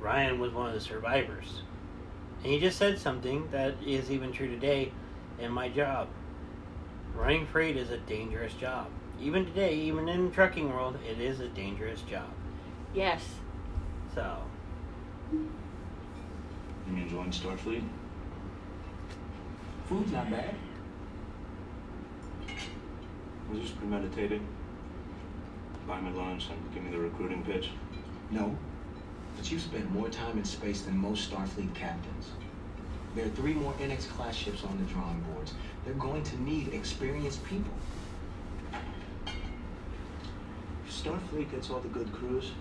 Ryan 0.00 0.40
was 0.40 0.52
one 0.52 0.66
of 0.68 0.74
the 0.74 0.80
survivors. 0.80 1.62
And 2.42 2.52
he 2.52 2.58
just 2.58 2.78
said 2.78 2.98
something 2.98 3.48
that 3.52 3.74
is 3.86 4.10
even 4.10 4.32
true 4.32 4.48
today 4.48 4.92
in 5.38 5.52
my 5.52 5.68
job. 5.68 6.08
Running 7.14 7.46
freight 7.46 7.76
is 7.76 7.90
a 7.90 7.98
dangerous 7.98 8.54
job. 8.54 8.88
Even 9.20 9.44
today, 9.44 9.74
even 9.74 10.08
in 10.08 10.26
the 10.26 10.30
trucking 10.34 10.70
world, 10.70 10.98
it 11.08 11.20
is 11.20 11.40
a 11.40 11.48
dangerous 11.48 12.00
job. 12.02 12.28
yes. 12.94 13.22
So, 14.14 14.38
You 15.32 15.46
enjoying 16.96 17.30
Starfleet? 17.30 17.84
Food's 19.88 20.10
not 20.10 20.28
bad. 20.30 20.54
Was 23.50 23.58
this 23.58 23.70
premeditated? 23.70 24.40
Buy 25.88 26.00
me 26.00 26.10
lunch 26.12 26.46
and 26.50 26.72
give 26.72 26.84
me 26.84 26.90
the 26.92 26.98
recruiting 26.98 27.42
pitch. 27.42 27.70
No. 28.30 28.56
But 29.36 29.50
you 29.50 29.58
spent 29.58 29.90
more 29.90 30.08
time 30.08 30.38
in 30.38 30.44
space 30.44 30.82
than 30.82 30.96
most 30.96 31.28
Starfleet 31.28 31.74
captains. 31.74 32.30
There 33.16 33.26
are 33.26 33.30
three 33.30 33.54
more 33.54 33.72
NX 33.74 34.08
class 34.10 34.36
ships 34.36 34.62
on 34.62 34.78
the 34.78 34.84
drawing 34.84 35.20
boards. 35.32 35.54
They're 35.84 35.94
going 35.94 36.22
to 36.22 36.42
need 36.42 36.72
experienced 36.72 37.44
people. 37.44 37.72
If 40.86 41.04
Starfleet 41.04 41.50
gets 41.50 41.70
all 41.70 41.80
the 41.80 41.88
good 41.88 42.12
crews, 42.12 42.52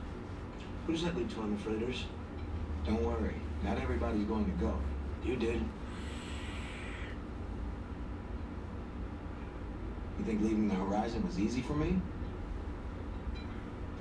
who 0.87 0.93
does 0.93 1.03
that 1.03 1.15
leave 1.15 1.31
to 1.35 1.41
on 1.41 1.51
the 1.51 1.61
freighters? 1.61 2.05
Don't 2.85 3.03
worry, 3.03 3.35
not 3.63 3.77
everybody's 3.77 4.25
going 4.25 4.45
to 4.45 4.51
go. 4.53 4.73
You 5.23 5.35
did. 5.35 5.61
You 10.19 10.25
think 10.25 10.41
leaving 10.41 10.67
the 10.67 10.75
horizon 10.75 11.25
was 11.25 11.39
easy 11.39 11.61
for 11.61 11.73
me? 11.73 12.01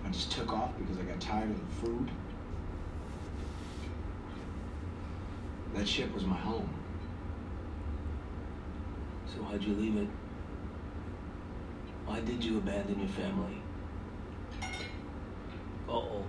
I 0.05 0.09
just 0.11 0.33
took 0.33 0.53
off 0.53 0.77
because 0.77 0.99
I 0.99 1.03
got 1.03 1.21
tired 1.21 1.49
of 1.49 1.61
the 1.61 1.87
food. 1.87 2.11
That 5.75 5.87
ship 5.87 6.13
was 6.13 6.25
my 6.25 6.37
home. 6.37 6.69
So 9.27 9.43
why'd 9.43 9.63
you 9.63 9.75
leave 9.75 9.97
it? 9.97 10.09
Why 12.05 12.19
did 12.21 12.43
you 12.43 12.59
abandon 12.59 12.99
your 12.99 13.09
family? 13.11 13.63
uh 15.89 15.93
oh. 15.93 16.27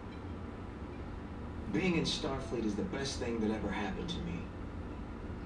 Being 1.73 1.97
in 1.97 2.03
Starfleet 2.03 2.65
is 2.65 2.75
the 2.75 2.83
best 2.83 3.19
thing 3.19 3.39
that 3.39 3.49
ever 3.49 3.71
happened 3.71 4.09
to 4.09 4.17
me. 4.19 4.39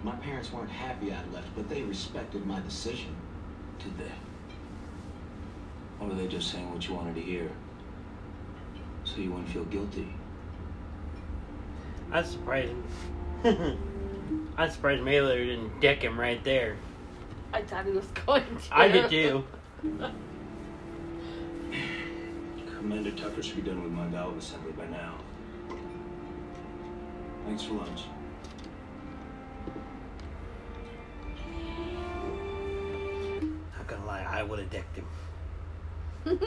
My 0.03 0.15
parents 0.17 0.51
weren't 0.51 0.69
happy 0.69 1.13
I 1.13 1.23
left, 1.34 1.56
but 1.56 1.69
they 1.69 1.84
respected 1.84 2.45
my 2.45 2.60
decision. 2.60 3.15
Did 3.79 3.97
they? 3.97 4.12
Or 6.04 6.08
were 6.08 6.16
they 6.16 6.28
just 6.28 6.52
saying 6.52 6.70
what 6.72 6.86
you 6.88 6.96
wanted 6.96 7.16
to 7.16 7.22
hear? 7.22 7.50
So 9.06 9.22
you 9.22 9.32
wouldn't 9.32 9.50
feel 9.50 9.63
guilty? 9.66 10.13
That's 12.12 12.30
surprising. 12.32 12.84
I'm 14.58 14.70
surprised 14.70 15.02
Mailer 15.02 15.38
didn't 15.38 15.80
deck 15.80 16.04
him 16.04 16.20
right 16.20 16.44
there. 16.44 16.76
I 17.54 17.62
thought 17.62 17.86
he 17.86 17.92
was 17.92 18.06
going 18.26 18.44
to. 18.44 18.76
I 18.76 18.88
did 18.89 19.10
too. 19.10 19.46
Commander 22.78 23.12
Tucker 23.12 23.42
should 23.42 23.56
be 23.56 23.62
done 23.62 23.82
with 23.82 23.92
my 23.92 24.06
valve 24.08 24.38
assembly 24.38 24.74
by 24.74 24.88
now. 24.88 25.16
Thanks 27.46 27.63
for 27.63 27.76
lunch. 27.76 28.02
Not 33.78 33.88
gonna 33.88 34.06
lie, 34.06 34.26
I 34.30 34.44
would 34.44 34.60
have 34.60 34.70
decked 34.70 34.98
him. 34.98 35.06
Kids. 36.26 36.40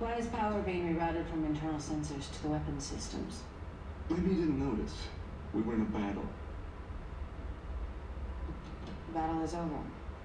Why 0.00 0.14
is 0.16 0.26
power 0.26 0.60
being 0.62 0.96
rerouted 0.96 1.28
from 1.30 1.44
internal 1.44 1.76
sensors 1.76 2.32
to 2.32 2.42
the 2.42 2.48
weapon 2.48 2.80
systems? 2.80 3.42
Maybe 4.10 4.30
you 4.30 4.34
didn't 4.34 4.58
notice. 4.58 4.96
We 5.54 5.62
were 5.62 5.74
in 5.74 5.82
a 5.82 5.84
battle. 5.84 6.26
The 9.12 9.18
battle 9.18 9.42
is 9.42 9.52
over. 9.52 9.68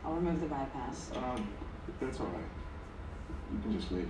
I'll 0.06 0.14
remove 0.14 0.40
the 0.40 0.46
bypass. 0.46 1.12
Um, 1.14 1.46
that's 2.00 2.22
all 2.22 2.28
right. 2.28 2.44
You 3.52 3.60
can 3.60 3.78
just 3.78 3.92
leave. 3.92 4.08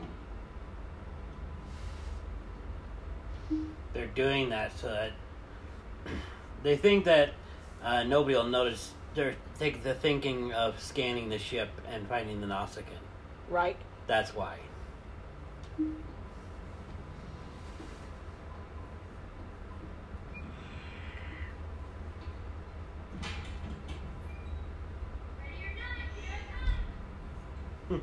They're 3.94 4.06
doing 4.08 4.50
that 4.50 4.78
so 4.78 4.88
that 4.90 5.13
they 6.62 6.78
think 6.78 7.06
that 7.06 7.32
uh, 7.84 8.04
nobody 8.04 8.36
will 8.36 8.44
notice. 8.44 8.94
They're 9.16 9.34
think 9.56 9.82
the 9.82 9.96
thinking 9.96 10.54
of 10.54 10.80
scanning 10.80 11.30
the 11.30 11.40
ship 11.40 11.70
and 11.90 12.08
finding 12.08 12.40
the 12.40 12.46
Nausicaan. 12.46 13.02
Right. 13.50 13.78
That's 14.06 14.36
why. 14.36 14.60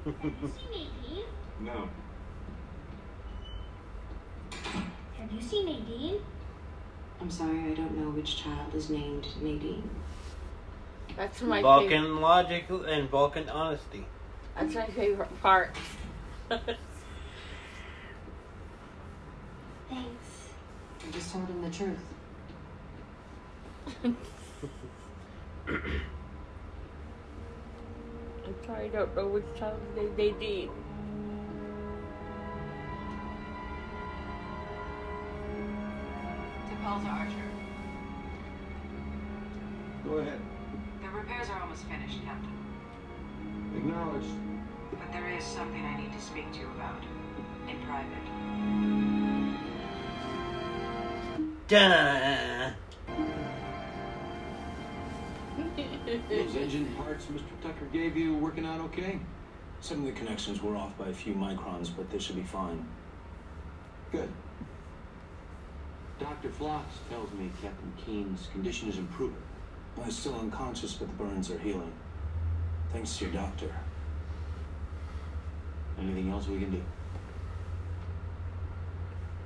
You 0.06 0.14
seen 0.42 0.70
Nadine? 0.70 1.24
No. 1.60 1.88
Have 5.18 5.32
you 5.32 5.40
seen 5.40 5.66
Nadine? 5.66 6.20
I'm 7.20 7.30
sorry, 7.30 7.60
I 7.60 7.74
don't 7.74 7.96
know 7.96 8.10
which 8.10 8.36
child 8.36 8.74
is 8.74 8.90
named 8.90 9.26
Nadine. 9.40 9.88
That's 11.16 11.40
my 11.42 11.62
Vulcan 11.62 11.88
favorite. 12.02 12.20
logic 12.20 12.64
and 12.86 13.08
Vulcan 13.08 13.48
honesty. 13.48 14.06
That's 14.58 14.74
my 14.74 14.86
favorite 14.86 15.40
part. 15.40 15.74
Thanks. 16.48 16.74
I 19.90 21.10
just 21.12 21.32
told 21.32 21.48
him 21.48 21.62
the 21.62 21.70
truth. 21.70 21.98
I'm 24.04 24.16
sorry, 28.44 28.53
I 28.68 28.88
don't 28.88 29.14
know 29.14 29.28
which 29.28 29.44
child 29.58 29.80
they 29.94 30.06
they 30.16 30.30
did. 30.38 30.70
T'Pol 36.68 37.06
Archer. 37.06 37.50
Go 40.04 40.18
ahead. 40.18 40.40
The 41.02 41.08
repairs 41.08 41.48
are 41.50 41.60
almost 41.60 41.84
finished, 41.84 42.24
Captain. 42.24 42.52
Acknowledged. 43.76 44.34
But 44.92 45.12
there 45.12 45.28
is 45.30 45.44
something 45.44 45.84
I 45.84 46.00
need 46.00 46.12
to 46.12 46.20
speak 46.20 46.50
to 46.52 46.60
you 46.60 46.70
about. 46.76 47.02
In 47.68 47.76
private. 47.86 48.24
Duh. 51.68 52.53
Those 56.28 56.54
engine 56.54 56.86
parts 56.94 57.26
Mr. 57.26 57.42
Tucker 57.62 57.86
gave 57.92 58.16
you 58.16 58.36
working 58.36 58.64
out 58.64 58.80
okay? 58.80 59.18
Some 59.80 60.00
of 60.00 60.06
the 60.06 60.12
connections 60.12 60.62
were 60.62 60.76
off 60.76 60.96
by 60.96 61.08
a 61.08 61.12
few 61.12 61.34
microns, 61.34 61.90
but 61.94 62.08
they 62.10 62.18
should 62.18 62.36
be 62.36 62.42
fine. 62.42 62.86
Good. 64.12 64.30
Dr. 66.20 66.50
Phlox 66.50 66.86
tells 67.10 67.32
me 67.32 67.50
Captain 67.60 67.92
Keene's 68.04 68.48
condition 68.52 68.88
is 68.88 68.98
improving. 68.98 69.42
He's 70.04 70.16
still 70.16 70.38
unconscious, 70.38 70.94
but 70.94 71.08
the 71.08 71.14
burns 71.14 71.50
are 71.50 71.58
healing. 71.58 71.92
Thanks 72.92 73.16
to 73.18 73.24
your 73.24 73.34
doctor. 73.34 73.74
Anything 75.98 76.30
else 76.30 76.46
we 76.46 76.60
can 76.60 76.70
do? 76.70 76.82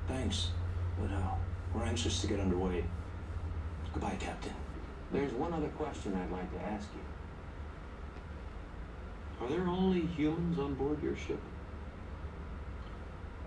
Thanks, 0.06 0.50
but 1.00 1.10
uh, 1.10 1.34
we're 1.74 1.84
anxious 1.84 2.20
to 2.20 2.26
get 2.26 2.40
underway. 2.40 2.84
Goodbye, 3.92 4.16
Captain. 4.18 4.52
There's 5.12 5.32
one 5.32 5.52
other 5.52 5.68
question 5.68 6.14
I'd 6.14 6.30
like 6.30 6.52
to 6.52 6.60
ask 6.66 6.88
you. 6.94 7.00
Are 9.40 9.48
there 9.48 9.66
only 9.66 10.02
humans 10.02 10.58
on 10.58 10.74
board 10.74 11.02
your 11.02 11.16
ship? 11.16 11.40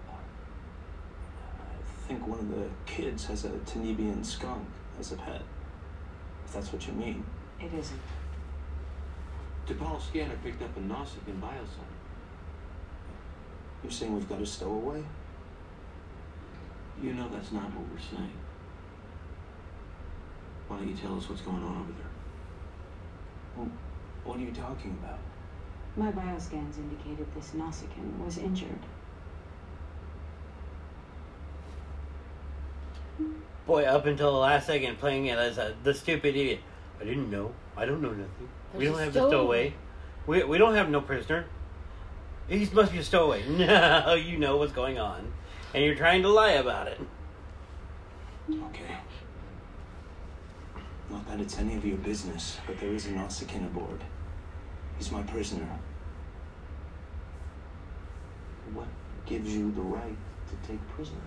Uh, 0.09 0.13
I 1.59 2.07
think 2.07 2.25
one 2.27 2.39
of 2.39 2.49
the 2.49 2.67
kids 2.85 3.25
has 3.25 3.45
a 3.45 3.49
Tanibian 3.49 4.25
skunk 4.25 4.65
as 4.99 5.11
a 5.11 5.17
pet. 5.17 5.41
If 6.45 6.53
that's 6.53 6.73
what 6.73 6.87
you 6.87 6.93
mean. 6.93 7.23
It 7.59 7.71
isn't. 7.73 7.99
T'Pol 9.67 10.01
scanner 10.01 10.35
picked 10.43 10.63
up 10.63 10.75
a 10.75 10.79
Nausicaan 10.79 11.39
biosign. 11.39 11.91
You're 13.83 13.91
saying 13.91 14.15
we've 14.15 14.27
got 14.27 14.41
a 14.41 14.45
stowaway? 14.45 15.03
You 17.01 17.13
know 17.13 17.29
that's 17.29 17.51
not 17.51 17.63
what 17.63 17.85
we're 17.91 18.17
saying. 18.17 18.40
Why 20.71 20.77
don't 20.77 20.87
you 20.87 20.95
tell 20.95 21.17
us 21.17 21.27
what's 21.27 21.41
going 21.41 21.61
on 21.61 21.81
over 21.81 21.91
there? 21.91 22.11
Well, 23.57 23.69
what 24.23 24.37
are 24.37 24.41
you 24.41 24.51
talking 24.51 24.97
about? 25.03 25.19
My 25.97 26.13
bioscans 26.13 26.77
indicated 26.77 27.27
this 27.35 27.51
Nausicaan 27.51 28.17
was 28.23 28.37
injured. 28.37 28.79
Boy, 33.67 33.83
up 33.83 34.05
until 34.05 34.31
the 34.31 34.37
last 34.37 34.67
second, 34.67 34.97
playing 34.97 35.25
it 35.25 35.37
as 35.37 35.57
a, 35.57 35.75
the 35.83 35.93
stupid 35.93 36.37
idiot. 36.37 36.61
I 37.01 37.03
didn't 37.03 37.29
know. 37.29 37.51
I 37.75 37.85
don't 37.85 38.01
know 38.01 38.11
nothing. 38.11 38.49
we 38.73 38.85
don't 38.85 38.95
a 38.95 39.03
have 39.03 39.13
the 39.13 39.27
stowaway. 39.27 39.73
We, 40.25 40.45
we 40.45 40.57
don't 40.57 40.75
have 40.75 40.89
no 40.89 41.01
prisoner. 41.01 41.47
He 42.47 42.65
must 42.71 42.93
be 42.93 42.99
a 42.99 43.03
stowaway. 43.03 43.43
No, 43.49 44.13
you 44.13 44.37
know 44.37 44.55
what's 44.55 44.71
going 44.71 44.99
on. 44.99 45.33
And 45.73 45.83
you're 45.83 45.95
trying 45.95 46.21
to 46.21 46.29
lie 46.29 46.51
about 46.51 46.87
it. 46.87 47.01
Okay. 48.49 48.95
Not 51.11 51.27
that 51.27 51.41
it's 51.41 51.59
any 51.59 51.75
of 51.75 51.85
your 51.85 51.97
business, 51.97 52.57
but 52.65 52.79
there 52.79 52.93
is 52.93 53.05
a 53.05 53.09
Nausicaan 53.09 53.65
aboard. 53.65 54.01
He's 54.97 55.11
my 55.11 55.21
prisoner. 55.23 55.67
What 58.73 58.87
gives 59.25 59.53
you 59.53 59.71
the 59.73 59.81
right 59.81 60.15
to 60.47 60.67
take 60.67 60.79
prisoners? 60.95 61.19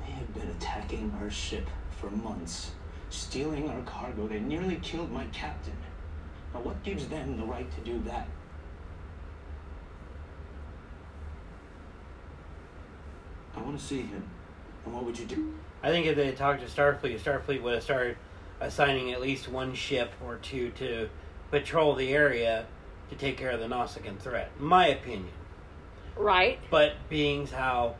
They 0.00 0.12
have 0.12 0.32
been 0.32 0.48
attacking 0.48 1.12
our 1.20 1.28
ship 1.28 1.66
for 1.90 2.08
months, 2.10 2.70
stealing 3.10 3.68
our 3.68 3.82
cargo. 3.82 4.28
They 4.28 4.38
nearly 4.38 4.76
killed 4.76 5.10
my 5.10 5.24
captain. 5.26 5.76
Now, 6.54 6.60
what 6.60 6.82
gives 6.84 7.08
them 7.08 7.36
the 7.36 7.44
right 7.44 7.68
to 7.74 7.80
do 7.80 8.00
that? 8.04 8.28
I 13.56 13.60
want 13.60 13.76
to 13.76 13.84
see 13.84 14.02
him. 14.02 14.22
And 14.84 14.94
what 14.94 15.04
would 15.04 15.18
you 15.18 15.26
do? 15.26 15.54
I 15.82 15.90
think 15.90 16.06
if 16.06 16.16
they 16.16 16.26
had 16.26 16.36
talked 16.36 16.60
to 16.60 16.66
Starfleet, 16.66 17.20
Starfleet 17.20 17.62
would 17.62 17.74
have 17.74 17.82
started 17.82 18.16
assigning 18.60 19.12
at 19.12 19.20
least 19.20 19.48
one 19.48 19.74
ship 19.74 20.12
or 20.24 20.36
two 20.36 20.70
to 20.72 21.08
patrol 21.50 21.94
the 21.94 22.12
area 22.12 22.66
to 23.10 23.16
take 23.16 23.36
care 23.36 23.50
of 23.50 23.60
the 23.60 23.66
Nausicaan 23.66 24.18
threat. 24.18 24.50
My 24.58 24.88
opinion. 24.88 25.30
Right. 26.16 26.58
But 26.70 26.94
being 27.08 27.46
how, 27.46 27.94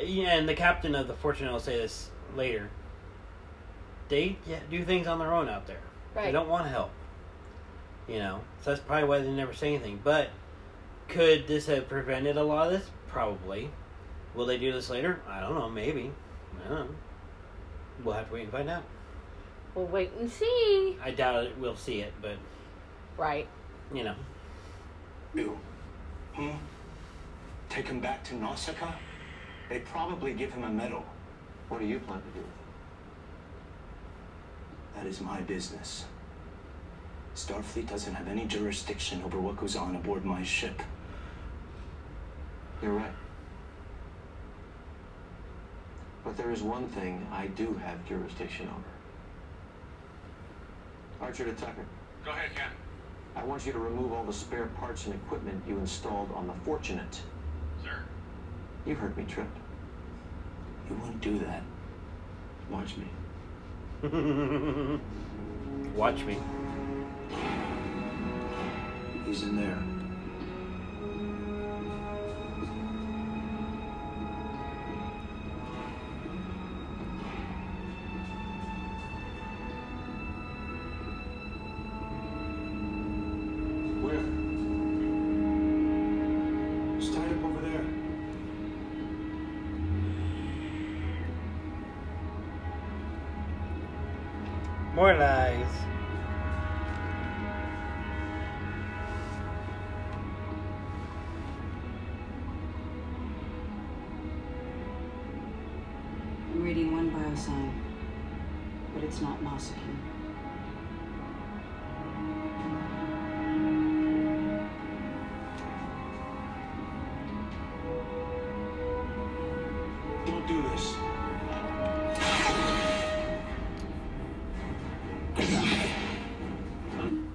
yeah, 0.00 0.36
and 0.36 0.48
the 0.48 0.54
captain 0.54 0.94
of 0.94 1.08
the 1.08 1.14
Fortune 1.14 1.50
will 1.50 1.60
say 1.60 1.76
this 1.76 2.10
later. 2.36 2.68
They 4.08 4.36
do 4.70 4.84
things 4.84 5.06
on 5.06 5.18
their 5.18 5.32
own 5.32 5.48
out 5.48 5.66
there. 5.66 5.80
Right. 6.14 6.26
They 6.26 6.32
don't 6.32 6.48
want 6.48 6.66
help. 6.66 6.90
You 8.08 8.18
know, 8.18 8.40
so 8.62 8.70
that's 8.70 8.82
probably 8.82 9.08
why 9.08 9.20
they 9.20 9.30
never 9.30 9.54
say 9.54 9.68
anything. 9.74 10.00
But 10.02 10.30
could 11.08 11.46
this 11.46 11.66
have 11.66 11.88
prevented 11.88 12.36
a 12.36 12.42
lot 12.42 12.66
of 12.66 12.72
this? 12.72 12.90
Probably. 13.08 13.70
Will 14.34 14.46
they 14.46 14.58
do 14.58 14.72
this 14.72 14.90
later? 14.90 15.20
I 15.28 15.40
don't 15.40 15.54
know. 15.54 15.68
Maybe. 15.68 16.12
I 16.64 16.68
don't. 16.68 16.96
We'll 18.04 18.14
have 18.14 18.28
to 18.28 18.34
wait 18.34 18.42
and 18.44 18.52
find 18.52 18.70
out. 18.70 18.84
We'll 19.74 19.86
wait 19.86 20.12
and 20.18 20.30
see. 20.30 20.96
I 21.02 21.10
doubt 21.10 21.44
it. 21.44 21.58
We'll 21.58 21.76
see 21.76 22.00
it, 22.00 22.12
but 22.20 22.36
Right. 23.16 23.46
you 23.92 24.04
know. 24.04 24.14
You? 25.34 25.58
Hmm? 26.34 26.50
Take 27.68 27.86
him 27.86 28.00
back 28.00 28.24
to 28.24 28.34
Nausicaa? 28.34 28.92
They'd 29.68 29.84
probably 29.84 30.32
give 30.32 30.52
him 30.52 30.64
a 30.64 30.68
medal. 30.68 31.04
What 31.68 31.80
do 31.80 31.86
you 31.86 32.00
plan 32.00 32.20
to 32.20 32.26
do 32.28 32.38
with 32.40 32.46
him? 32.46 32.52
That 34.96 35.06
is 35.06 35.20
my 35.20 35.40
business. 35.42 36.04
Starfleet 37.36 37.88
doesn't 37.88 38.14
have 38.14 38.26
any 38.26 38.44
jurisdiction 38.46 39.22
over 39.22 39.38
what 39.40 39.56
goes 39.56 39.76
on 39.76 39.94
aboard 39.94 40.24
my 40.24 40.42
ship. 40.42 40.82
You're 42.82 42.94
right. 42.94 43.12
But 46.24 46.36
there 46.36 46.50
is 46.50 46.62
one 46.62 46.86
thing 46.88 47.26
I 47.32 47.46
do 47.48 47.74
have 47.82 48.06
jurisdiction 48.06 48.68
over. 48.68 48.84
Archer 51.26 51.44
to 51.44 51.52
Tucker, 51.52 51.84
Go 52.24 52.30
ahead, 52.30 52.54
Ken. 52.54 52.68
I 53.36 53.44
want 53.44 53.64
you 53.64 53.72
to 53.72 53.78
remove 53.78 54.12
all 54.12 54.24
the 54.24 54.32
spare 54.32 54.66
parts 54.66 55.06
and 55.06 55.14
equipment 55.14 55.62
you 55.66 55.78
installed 55.78 56.30
on 56.34 56.46
the 56.46 56.52
Fortunate. 56.64 57.20
Sir. 57.82 58.02
You 58.84 58.94
heard 58.94 59.16
me, 59.16 59.24
Trip. 59.24 59.48
You 60.88 60.96
wouldn't 60.96 61.20
do 61.20 61.38
that. 61.38 61.62
Watch 62.70 62.96
me. 62.96 63.06
Watch 65.94 66.24
me. 66.24 66.38
He's 69.24 69.42
in 69.42 69.56
there. 69.56 69.78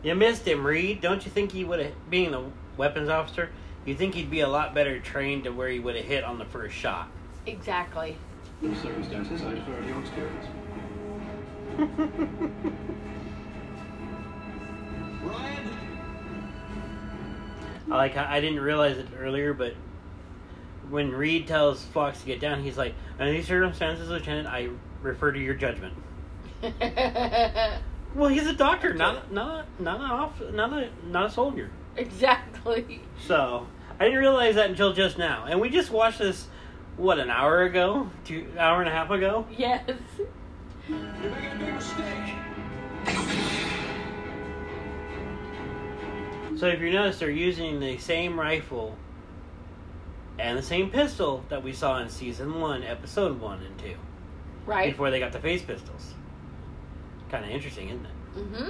You 0.06 0.14
missed 0.14 0.48
him, 0.48 0.66
Reed. 0.66 1.02
Don't 1.02 1.26
you 1.26 1.32
think 1.32 1.52
he 1.52 1.64
would 1.64 1.80
have, 1.80 1.92
being 2.12 2.30
the 2.30 2.44
weapons 2.78 3.10
officer, 3.10 3.50
you 3.86 3.96
think 3.96 4.14
he'd 4.14 4.30
be 4.30 4.42
a 4.42 4.48
lot 4.48 4.76
better 4.76 5.00
trained 5.00 5.46
to 5.46 5.50
where 5.50 5.68
he 5.68 5.80
would 5.80 5.96
have 5.96 6.06
hit 6.06 6.24
on 6.24 6.38
the 6.38 6.46
first 6.46 6.76
shot? 6.76 7.08
Exactly. 7.48 8.16
In 8.62 8.72
the 8.72 8.80
circumstances, 8.80 9.42
I 9.42 9.56
defer 9.56 9.82
to 9.82 9.88
your 9.88 10.00
experience. 10.00 10.46
Ryan? 15.24 15.70
I 17.90 17.96
like 17.96 18.16
I 18.16 18.40
didn't 18.40 18.60
realize 18.60 19.00
it 19.00 19.08
earlier, 19.18 19.56
but 19.56 19.74
when 20.88 21.12
Reed 21.12 21.48
tells 21.48 21.84
Phlox 21.84 22.20
to 22.20 22.28
get 22.28 22.40
down, 22.40 22.62
he's 22.62 22.78
like, 22.78 22.94
"Under 23.20 23.34
these 23.34 23.48
circumstances, 23.48 24.08
Lieutenant, 24.08 24.48
I 24.48 24.70
refer 25.02 25.32
to 25.32 25.40
your 25.40 25.56
judgment." 25.56 25.96
Well, 28.16 28.30
he's 28.30 28.48
a 28.48 28.54
doctor, 28.54 28.94
not 28.94 29.32
not 29.32 29.66
not 29.80 30.00
an 30.00 30.06
off, 30.10 30.42
not 30.54 30.72
a 30.74 30.90
not 31.08 31.26
a 31.28 31.30
soldier. 31.30 31.70
exactly. 31.98 33.02
So 33.28 33.68
I 34.00 34.06
didn't 34.06 34.20
realize 34.20 34.56
that 34.56 34.70
until 34.70 34.94
just 34.94 35.18
now. 35.18 35.46
And 35.48 35.60
we 35.62 35.70
just 35.70 35.92
watched 35.92 36.20
this, 36.20 36.48
what, 36.98 37.20
an 37.20 37.30
hour 37.30 37.64
ago? 37.64 38.10
Two 38.24 38.48
hour 38.58 38.80
and 38.82 38.90
a 38.90 38.92
half 38.92 39.10
ago? 39.12 39.46
Yes. 39.58 39.90
You're 40.88 40.98
making 41.00 41.52
a 41.52 41.56
big 41.60 41.74
mistake. 41.74 42.34
So 46.58 46.68
if 46.68 46.80
you 46.80 46.92
notice, 46.92 47.20
they're 47.20 47.30
using 47.30 47.80
the 47.82 47.98
same 47.98 48.40
rifle 48.40 48.96
and 50.40 50.58
the 50.58 50.64
same 50.64 50.90
pistol 50.90 51.44
that 51.50 51.62
we 51.64 51.74
saw 51.74 52.00
in 52.00 52.08
season 52.10 52.60
one, 52.62 52.82
episode 52.84 53.40
one 53.42 53.62
and 53.62 53.78
two, 53.78 53.96
Right. 54.66 54.92
before 54.92 55.12
they 55.12 55.20
got 55.20 55.34
the 55.34 55.40
phase 55.40 55.62
pistols. 55.62 56.15
Kind 57.36 57.48
of 57.48 57.52
interesting, 57.52 57.90
isn't 57.90 58.06
it? 58.06 58.12
Mm-hmm. 58.38 58.70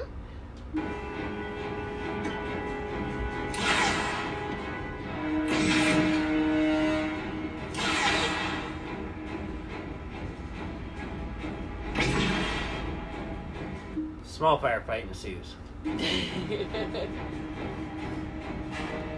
Small 14.26 14.59
firefight 14.59 15.07
ensues. 15.07 15.55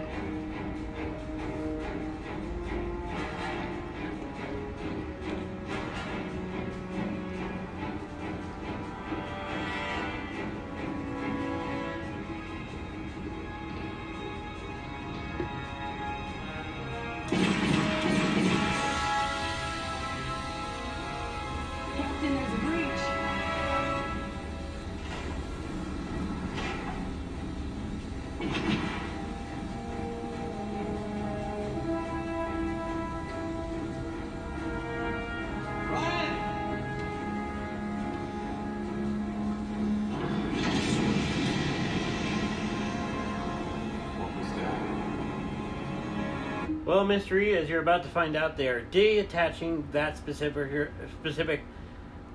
mystery, 47.08 47.56
as 47.56 47.68
you're 47.68 47.80
about 47.80 48.02
to 48.04 48.08
find 48.10 48.36
out, 48.36 48.56
they 48.56 48.68
are 48.68 48.82
detaching 48.82 49.88
that 49.92 50.16
specific 50.16 50.90
specific 51.20 51.62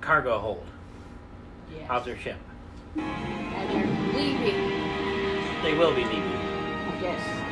cargo 0.00 0.38
hold 0.38 0.66
Yes. 1.72 1.88
off 1.88 2.04
their 2.04 2.18
ship. 2.18 2.36
And 2.96 3.70
they're 3.70 4.12
leaving. 4.14 5.62
They 5.62 5.74
will 5.78 5.94
be 5.94 6.04
leaving. 6.04 6.30
Yes. 7.00 7.43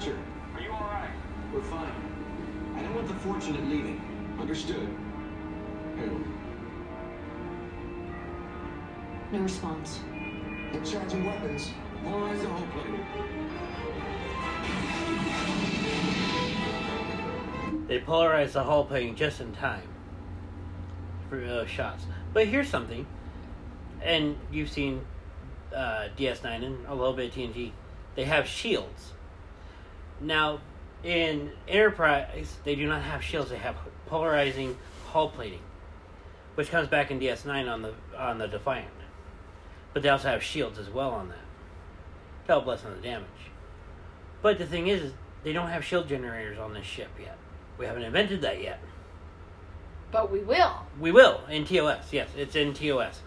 To 0.00 0.06
Archer. 0.10 0.18
Are 0.54 0.60
you 0.60 0.70
alright? 0.70 1.10
We're 1.52 1.60
fine. 1.62 1.92
I 2.74 2.82
don't 2.82 2.94
want 2.94 3.08
the 3.08 3.14
fortunate 3.14 3.62
leaving. 3.68 4.00
Understood. 4.40 4.88
Hail. 5.96 6.20
No 9.32 9.40
response. 9.40 10.00
They're 10.72 10.84
charging 10.84 11.26
weapons. 11.26 11.72
Polarize 12.02 12.40
the 12.40 12.48
whole 12.48 12.66
plane. 12.68 13.04
They 17.86 18.00
polarize 18.00 18.52
the 18.52 18.64
hull 18.64 18.84
plane 18.84 19.16
just 19.16 19.40
in 19.40 19.52
time 19.52 19.88
for 21.28 21.40
those 21.40 21.68
shots. 21.68 22.06
But 22.32 22.46
here's 22.46 22.68
something, 22.68 23.06
and 24.00 24.38
you've 24.50 24.70
seen 24.70 25.04
uh, 25.74 26.08
DS9 26.16 26.64
and 26.64 26.86
a 26.86 26.94
little 26.94 27.12
bit 27.12 27.30
of 27.30 27.34
TNG. 27.34 27.72
They 28.14 28.24
have 28.24 28.46
shields. 28.46 29.12
Now, 30.20 30.60
in 31.02 31.52
Enterprise, 31.66 32.56
they 32.64 32.74
do 32.74 32.86
not 32.86 33.02
have 33.02 33.22
shields. 33.22 33.50
They 33.50 33.56
have 33.56 33.76
polarizing 34.06 34.76
hull 35.06 35.30
plating, 35.30 35.62
which 36.54 36.70
comes 36.70 36.88
back 36.88 37.10
in 37.10 37.18
DS9 37.18 37.70
on 37.70 37.82
the 37.82 37.94
on 38.18 38.38
the 38.38 38.46
Defiant. 38.46 38.88
But 39.92 40.02
they 40.02 40.08
also 40.08 40.28
have 40.28 40.42
shields 40.42 40.78
as 40.78 40.88
well 40.88 41.10
on 41.10 41.28
that 41.28 41.38
to 42.46 42.52
help 42.52 42.66
lessen 42.66 42.94
the 42.94 43.02
damage. 43.02 43.26
But 44.42 44.58
the 44.58 44.66
thing 44.66 44.88
is, 44.88 45.12
they 45.42 45.52
don't 45.52 45.68
have 45.68 45.84
shield 45.84 46.08
generators 46.08 46.58
on 46.58 46.74
this 46.74 46.86
ship 46.86 47.10
yet. 47.20 47.36
We 47.78 47.86
haven't 47.86 48.02
invented 48.02 48.42
that 48.42 48.62
yet. 48.62 48.80
But 50.12 50.30
we 50.30 50.40
will. 50.40 50.86
We 50.98 51.12
will 51.12 51.40
in 51.48 51.64
TOS. 51.64 52.12
Yes, 52.12 52.28
it's 52.36 52.56
in 52.56 52.74
TOS. 52.74 53.20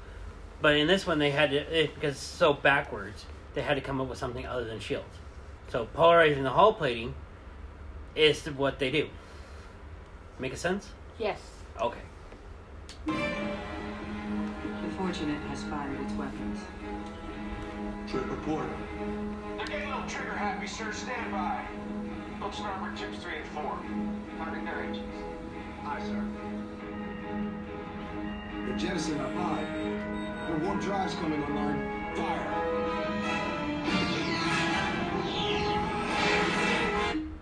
But 0.62 0.76
in 0.76 0.88
this 0.88 1.08
one, 1.08 1.20
they 1.20 1.32
had 1.32 1.52
to 1.52 1.58
it, 1.58 1.96
because 1.96 2.16
it's 2.16 2.24
so 2.24 2.54
backwards. 2.54 3.26
They 3.54 3.62
had 3.62 3.76
to 3.76 3.82
come 3.82 4.00
up 4.00 4.08
with 4.08 4.18
something 4.18 4.46
other 4.46 4.66
than 4.66 4.80
shields. 4.80 5.18
So 5.70 5.86
polarizing 5.94 6.44
the 6.44 6.52
hull 6.52 6.74
plating 6.74 7.16
is 8.16 8.46
what 8.46 8.80
they 8.80 8.92
do. 8.92 9.10
Make 10.40 10.54
a 10.54 10.58
sense? 10.58 10.90
Yes. 11.18 11.40
Okay. 11.82 12.00
The 13.06 13.14
Fortunate 14.98 15.42
has 15.50 15.64
fired 15.64 16.00
its 16.02 16.14
weapons. 16.14 16.60
Trip 18.08 18.30
report. 18.30 18.66
They're 19.58 19.66
getting 19.66 19.92
a 19.92 19.96
little 19.96 20.10
trigger 20.10 20.34
happy, 20.34 20.68
sir. 20.68 20.92
Stand 20.92 21.32
by. 21.32 21.66
Book 22.40 22.54
starboard 22.54 22.96
tips 22.98 23.18
three 23.20 23.38
and 23.38 23.46
four. 23.48 23.80
Firing 24.38 24.66
their 24.66 24.82
engines. 24.82 25.24
Aye, 25.86 26.02
sir. 26.04 26.24
They're 28.68 28.78
jettisoning 28.78 29.22
up 29.22 29.34
high. 29.34 29.64
Their 30.48 30.58
warp 30.60 30.82
drive's 30.82 31.16
coming 31.16 31.44
online. 31.44 32.16
Fire. 32.16 32.83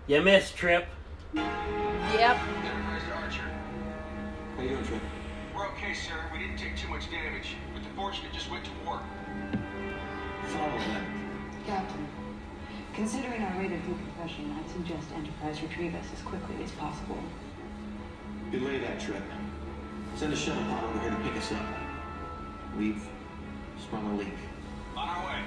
You 0.08 0.20
missed, 0.20 0.56
Trip. 0.56 0.86
Yep. 1.32 1.44
Enterprise 1.46 3.02
Archer. 3.14 3.48
How 4.56 4.62
you 4.62 4.70
doing, 4.70 4.84
Trip? 4.84 5.00
We're 5.54 5.68
okay, 5.68 5.94
sir. 5.94 6.14
We 6.32 6.40
didn't 6.40 6.56
take 6.56 6.76
too 6.76 6.88
much 6.88 7.08
damage, 7.08 7.54
but 7.72 7.84
the 7.84 7.88
Fortunate 7.90 8.32
just 8.32 8.50
went 8.50 8.64
to 8.64 8.70
war. 8.84 9.00
Follow 10.48 10.78
them. 10.78 11.06
Captain, 11.66 12.08
considering 12.94 13.42
our 13.42 13.60
rate 13.60 13.70
of 13.70 13.78
decompression, 13.86 14.56
I'd 14.58 14.68
suggest 14.72 15.06
Enterprise 15.14 15.62
retrieve 15.62 15.94
us 15.94 16.06
as 16.12 16.20
quickly 16.22 16.56
as 16.64 16.72
possible. 16.72 17.18
Delay 18.50 18.78
that 18.80 18.98
trip. 18.98 19.22
Send 20.16 20.32
a 20.32 20.36
shuttle 20.36 20.64
pod 20.64 20.82
over 20.82 20.98
here 20.98 21.10
to 21.10 21.16
pick 21.18 21.36
us 21.36 21.52
up. 21.52 21.64
We've 22.76 23.06
sprung 23.80 24.10
a 24.10 24.16
leak. 24.16 24.34
On 24.96 25.08
our 25.08 25.26
way. 25.28 25.38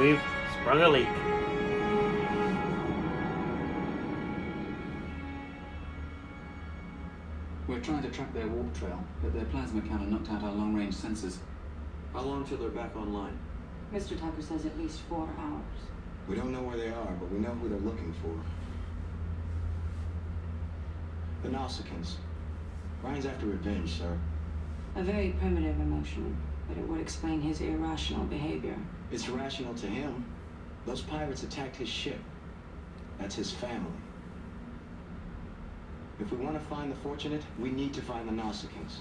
We've 0.00 0.20
sprung 0.64 0.80
a 0.80 0.88
leak. 0.88 1.06
We're 7.68 7.80
trying 7.80 8.02
to 8.02 8.08
track 8.08 8.32
their 8.32 8.46
warp 8.46 8.72
trail, 8.72 9.04
but 9.22 9.34
their 9.34 9.44
plasma 9.44 9.82
cannon 9.82 10.10
knocked 10.10 10.30
out 10.30 10.42
our 10.42 10.52
long-range 10.52 10.94
sensors. 10.94 11.36
How 12.14 12.22
long 12.22 12.46
till 12.46 12.56
they're 12.56 12.70
back 12.70 12.96
online? 12.96 13.38
Mr. 13.92 14.18
Tucker 14.18 14.40
says 14.40 14.64
at 14.64 14.78
least 14.78 15.00
four 15.00 15.28
hours. 15.38 15.76
We 16.26 16.34
don't 16.34 16.50
know 16.50 16.62
where 16.62 16.78
they 16.78 16.88
are, 16.88 17.12
but 17.20 17.30
we 17.30 17.40
know 17.40 17.50
who 17.50 17.68
they're 17.68 17.78
looking 17.80 18.14
for. 18.22 18.34
The 21.42 21.54
Nausicaans. 21.54 22.14
Ryan's 23.02 23.26
after 23.26 23.44
revenge, 23.44 23.98
sir. 23.98 24.18
A 24.96 25.02
very 25.02 25.36
primitive 25.38 25.78
emotion, 25.78 26.34
but 26.66 26.78
it 26.78 26.88
would 26.88 27.02
explain 27.02 27.42
his 27.42 27.60
irrational 27.60 28.24
behavior. 28.24 28.78
It's 29.12 29.28
rational 29.28 29.74
to 29.74 29.86
him. 29.86 30.24
Those 30.86 31.00
pirates 31.02 31.42
attacked 31.42 31.76
his 31.76 31.88
ship. 31.88 32.18
That's 33.18 33.34
his 33.34 33.50
family. 33.50 33.90
If 36.20 36.30
we 36.30 36.38
want 36.38 36.54
to 36.54 36.64
find 36.66 36.92
the 36.92 36.96
fortunate, 36.96 37.42
we 37.58 37.70
need 37.70 37.94
to 37.94 38.02
find 38.02 38.28
the 38.28 38.32
Nausicaans. 38.32 38.98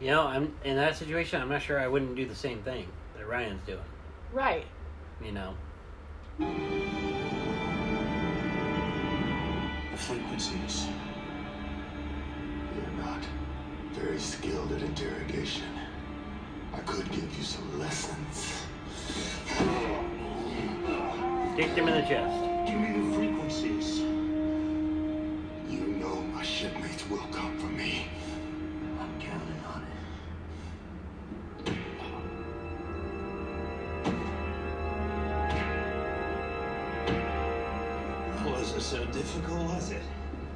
You 0.00 0.08
know, 0.08 0.22
I'm 0.22 0.52
in 0.64 0.76
that 0.76 0.96
situation. 0.96 1.40
I'm 1.40 1.48
not 1.48 1.62
sure 1.62 1.78
I 1.78 1.86
wouldn't 1.86 2.16
do 2.16 2.26
the 2.26 2.34
same 2.34 2.60
thing 2.62 2.88
that 3.16 3.26
Ryan's 3.26 3.64
doing. 3.64 3.78
Right. 4.32 4.66
You 5.24 5.30
know. 5.32 5.54
The 6.38 6.46
frequencies. 9.96 10.86
They're 12.74 13.04
not 13.04 13.22
very 13.92 14.18
skilled 14.18 14.72
at 14.72 14.82
interrogation. 14.82 15.68
Could 16.80 17.10
give 17.10 17.34
you 17.36 17.44
some 17.44 17.78
lessons. 17.78 18.64
Kicked 21.56 21.76
him 21.76 21.88
in 21.88 21.94
the 21.94 22.02
chest. 22.08 22.40
Give 22.66 22.78
me 22.80 22.92
the 22.98 23.04
frequencies. 23.16 23.98
You 25.68 25.80
know 26.00 26.16
my 26.34 26.42
shipmates 26.42 27.08
will 27.08 27.26
come 27.30 27.58
for 27.58 27.66
me. 27.66 28.06
I'm 29.00 29.20
counting 29.20 29.62
on 29.66 29.82
it. 29.82 29.88
Was 38.50 38.72
it 38.74 38.80
so 38.80 39.04
difficult, 39.06 39.60
was 39.68 39.90
it? 39.90 40.02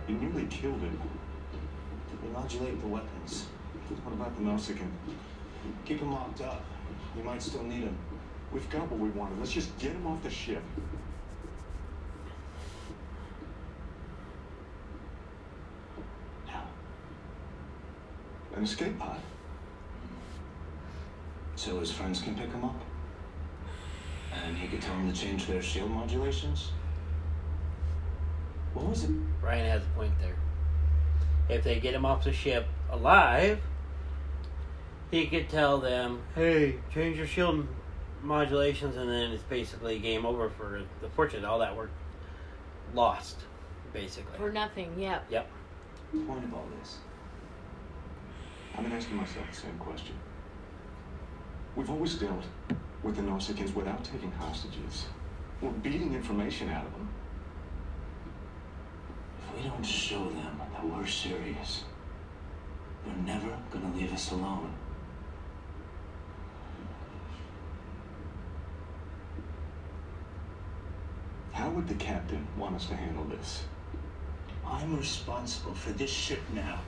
You 0.09 0.15
nearly 0.17 0.47
killed 0.47 0.81
him. 0.81 0.99
We 2.23 2.29
modulate 2.31 2.81
the 2.81 2.89
weapons. 2.89 3.47
What 4.05 4.15
about 4.15 4.35
the 4.37 4.43
Nausicaan? 4.43 4.91
Keep 5.85 6.01
him 6.01 6.13
locked 6.13 6.41
up. 6.41 6.65
You 7.17 7.23
might 7.23 7.43
still 7.43 7.63
need 7.63 7.83
him. 7.83 7.97
We've 8.53 8.69
got 8.71 8.91
what 8.91 9.01
we 9.01 9.09
wanted. 9.11 9.39
Let's 9.39 9.53
just 9.53 9.77
get 9.79 9.93
him 9.93 10.07
off 10.07 10.23
the 10.23 10.31
ship. 10.31 10.63
How? 16.47 16.65
An 18.55 18.65
escape 18.65 18.99
pod. 18.99 19.21
So 21.57 21.81
his 21.81 21.91
friends 21.91 22.21
can 22.21 22.35
pick 22.35 22.51
him 22.51 22.65
up? 22.65 22.81
And 24.45 24.57
he 24.57 24.69
could 24.69 24.83
tell 24.83 24.95
them 24.95 25.13
to 25.13 25.19
change 25.19 25.47
their 25.47 25.63
shield 25.63 25.91
modulations? 25.91 26.71
What 28.75 28.87
was 28.87 29.05
it? 29.05 29.11
Ryan 29.43 29.71
has 29.71 29.83
a 29.83 29.99
point 29.99 30.13
there. 30.21 30.37
If 31.49 31.65
they 31.65 31.81
get 31.81 31.95
him 31.95 32.05
off 32.05 32.25
the 32.25 32.33
ship 32.33 32.67
alive, 32.91 33.59
he 35.11 35.27
could 35.27 35.49
tell 35.49 35.79
them, 35.79 36.23
"Hey, 36.35 36.79
change 36.93 37.17
your 37.17 37.27
shield 37.27 37.67
modulations," 38.23 38.97
and 38.97 39.09
then 39.09 39.31
it's 39.31 39.43
basically 39.45 39.99
game 39.99 40.27
over 40.27 40.51
for 40.51 40.83
the 41.01 41.09
fortune. 41.11 41.45
All 41.45 41.59
that 41.61 41.77
work 41.77 41.91
lost, 42.95 43.41
basically. 43.93 44.37
For 44.39 44.51
nothing, 44.51 44.99
yep. 44.99 45.25
Yep. 45.31 45.49
Point 46.27 46.45
of 46.45 46.55
all 46.55 46.67
this. 46.81 46.99
I've 48.77 48.85
been 48.85 48.93
asking 48.93 49.17
myself 49.17 49.47
the 49.51 49.57
same 49.57 49.79
question. 49.79 50.15
We've 51.75 51.91
always 51.91 52.15
dealt 52.15 52.45
with 53.03 53.17
the 53.17 53.23
Nausicaans 53.23 53.75
without 53.75 54.05
taking 54.05 54.33
hostages. 54.33 55.07
We're 55.61 55.71
beating 55.71 56.15
information 56.15 56.69
out 56.71 56.85
of 56.87 56.93
them. 56.93 57.09
If 59.39 59.57
we 59.63 59.69
don't 59.69 59.85
show 59.85 60.29
them 60.29 60.61
that 60.73 60.85
we're 60.85 61.07
serious, 61.07 61.85
they're 63.05 63.17
never 63.17 63.57
gonna 63.71 63.95
leave 63.95 64.13
us 64.13 64.33
alone. 64.33 64.75
Would 71.77 71.87
the 71.87 71.95
captain 71.95 72.47
want 72.57 72.75
us 72.75 72.87
to 72.87 72.97
handle 72.97 73.25
this? 73.25 73.65
I'm 74.67 74.97
responsible 74.97 75.75
for 75.75 75.93
this 75.93 76.11
ship 76.11 76.41
now. 76.55 76.81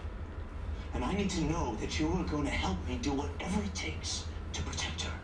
And 0.95 1.05
I 1.05 1.13
need 1.13 1.29
to 1.31 1.43
know 1.43 1.77
that 1.83 2.01
you 2.01 2.11
are 2.15 2.25
going 2.25 2.45
to 2.45 2.51
help 2.51 2.79
me 2.89 2.99
do 3.03 3.13
whatever 3.13 3.63
it 3.63 3.75
takes 3.75 4.25
to 4.55 4.63
protect 4.63 5.03
her. 5.03 5.18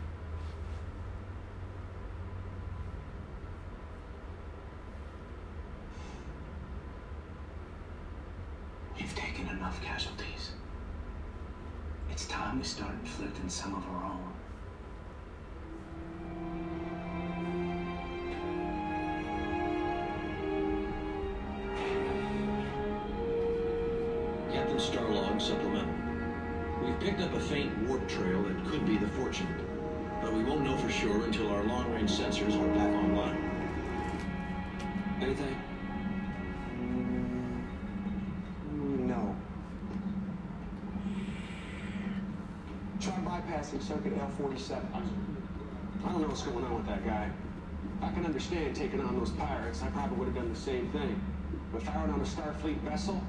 Firing 51.85 52.13
on 52.13 52.19
a 52.19 52.23
Starfleet 52.23 52.79
vessel, 52.79 53.21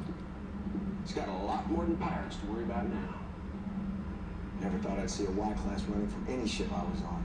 it's 1.04 1.12
got 1.12 1.28
a 1.28 1.32
lot 1.32 1.70
more 1.70 1.84
than 1.84 1.96
pirates 1.96 2.36
to 2.36 2.46
worry 2.46 2.64
about 2.64 2.88
now. 2.88 3.14
Never 4.62 4.78
thought 4.78 4.98
I'd 4.98 5.10
see 5.10 5.26
a 5.26 5.30
Y-class 5.30 5.82
running 5.84 6.08
from 6.08 6.26
any 6.26 6.48
ship 6.48 6.68
I 6.72 6.82
was 6.90 7.02
on. 7.02 7.22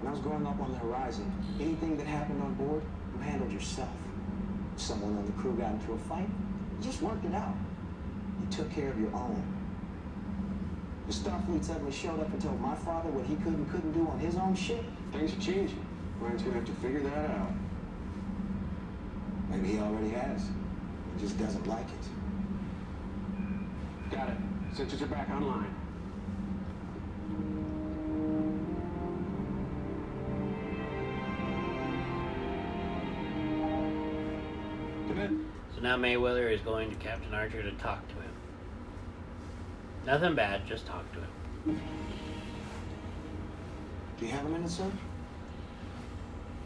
When 0.00 0.08
I 0.08 0.10
was 0.10 0.20
growing 0.20 0.44
up 0.44 0.60
on 0.60 0.72
the 0.72 0.78
horizon, 0.78 1.32
anything 1.60 1.96
that 1.98 2.06
happened 2.06 2.42
on 2.42 2.54
board, 2.54 2.82
you 3.14 3.22
handled 3.22 3.52
yourself. 3.52 3.88
If 4.74 4.82
someone 4.82 5.16
on 5.16 5.26
the 5.26 5.32
crew 5.32 5.52
got 5.52 5.72
into 5.72 5.92
a 5.92 5.98
fight, 5.98 6.28
you 6.28 6.82
just 6.82 7.00
worked 7.00 7.24
it 7.24 7.34
out. 7.34 7.54
You 8.40 8.48
took 8.50 8.72
care 8.72 8.90
of 8.90 9.00
your 9.00 9.14
own. 9.14 9.40
The 11.06 11.12
Starfleet 11.12 11.64
suddenly 11.64 11.92
showed 11.92 12.18
up 12.20 12.28
and 12.32 12.42
told 12.42 12.60
my 12.60 12.74
father 12.74 13.08
what 13.10 13.24
he 13.24 13.36
could 13.36 13.54
and 13.54 13.70
couldn't 13.70 13.92
do 13.92 14.08
on 14.08 14.18
his 14.18 14.36
own 14.36 14.56
ship. 14.56 14.84
Things 15.12 15.32
are 15.32 15.40
changing. 15.40 15.86
Ryan's 16.20 16.42
gonna 16.42 16.56
have 16.56 16.66
to 16.66 16.72
figure 16.72 17.00
that 17.00 17.30
out. 17.30 17.52
Maybe 19.50 19.68
he 19.68 19.78
already 19.78 20.10
has. 20.10 20.42
He 21.14 21.20
just 21.20 21.38
doesn't 21.38 21.66
like 21.66 21.86
it. 21.86 22.08
Got 24.10 24.28
it. 24.28 24.36
Sensors 24.74 25.02
are 25.02 25.06
back 25.06 25.30
online. 25.30 25.74
Come 35.08 35.18
in. 35.18 35.46
So 35.74 35.80
now 35.82 35.96
Mayweather 35.96 36.52
is 36.52 36.60
going 36.60 36.90
to 36.90 36.96
Captain 36.96 37.32
Archer 37.32 37.62
to 37.62 37.72
talk 37.72 38.06
to 38.08 38.14
him. 38.14 38.32
Nothing 40.06 40.34
bad, 40.34 40.66
just 40.66 40.86
talk 40.86 41.04
to 41.12 41.20
him. 41.20 41.80
Do 44.18 44.26
you 44.26 44.32
have 44.32 44.44
a 44.46 44.48
minute, 44.48 44.70
sir? 44.70 44.90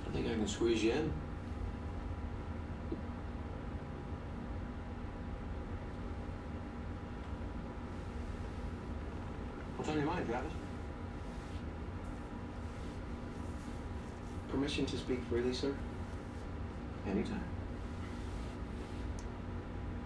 I 0.07 0.11
think 0.13 0.27
I 0.27 0.31
can 0.31 0.49
squeeze 0.49 0.83
you 0.83 0.93
in. 0.93 1.13
What's 9.83 9.91
on 9.91 9.99
your 9.99 10.07
mind, 10.07 10.29
Travis? 10.29 10.53
Permission 14.49 14.87
to 14.87 14.97
speak 14.97 15.25
freely, 15.25 15.53
sir? 15.53 15.75
Anytime. 17.05 17.43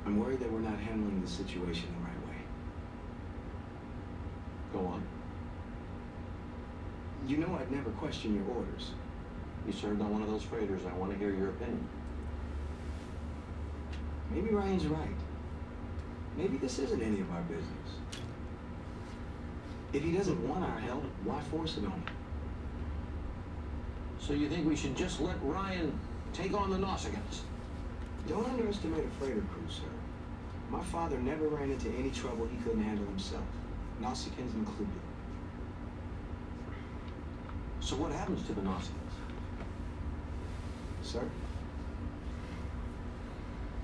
I'm 0.06 0.18
worried 0.18 0.40
that 0.40 0.50
we're 0.50 0.60
not 0.60 0.78
handling 0.78 1.20
the 1.20 1.28
situation 1.28 1.88
the 1.92 2.06
right 2.06 2.26
way. 2.26 2.42
Go 4.72 4.86
on. 4.86 5.02
You 7.26 7.36
know 7.36 7.58
I'd 7.60 7.70
never 7.70 7.90
question 7.90 8.34
your 8.34 8.56
orders. 8.56 8.92
You 9.66 9.74
served 9.74 10.00
on 10.00 10.10
one 10.10 10.22
of 10.22 10.30
those 10.30 10.42
freighters. 10.42 10.86
I 10.90 10.94
want 10.94 11.12
to 11.12 11.18
hear 11.18 11.34
your 11.34 11.50
opinion. 11.50 11.86
Maybe 14.30 14.48
Ryan's 14.54 14.86
right. 14.86 15.10
Maybe 16.34 16.56
this 16.56 16.78
isn't 16.78 17.02
any 17.02 17.20
of 17.20 17.30
our 17.30 17.42
business. 17.42 18.22
If 19.92 20.02
he 20.02 20.12
doesn't 20.12 20.48
want 20.48 20.64
our 20.64 20.78
help, 20.80 21.04
why 21.24 21.40
force 21.42 21.76
it 21.76 21.84
on 21.84 21.92
him? 21.92 22.04
So 24.18 24.32
you 24.32 24.48
think 24.48 24.66
we 24.66 24.76
should 24.76 24.96
just 24.96 25.20
let 25.20 25.36
Ryan 25.42 25.98
take 26.32 26.52
on 26.52 26.70
the 26.70 26.76
Nausicaans? 26.76 27.42
Don't 28.28 28.44
underestimate 28.48 29.04
a 29.04 29.10
freighter 29.18 29.42
crew, 29.52 29.68
sir. 29.68 29.84
My 30.68 30.82
father 30.82 31.18
never 31.18 31.46
ran 31.48 31.70
into 31.70 31.88
any 31.90 32.10
trouble 32.10 32.46
he 32.46 32.56
couldn't 32.64 32.82
handle 32.82 33.06
himself, 33.06 33.44
Nausicaans 34.02 34.52
included. 34.54 35.00
So 37.80 37.94
what 37.96 38.10
happens 38.10 38.44
to 38.48 38.52
the 38.52 38.62
Nausicaans? 38.62 38.92
Sir? 41.02 41.22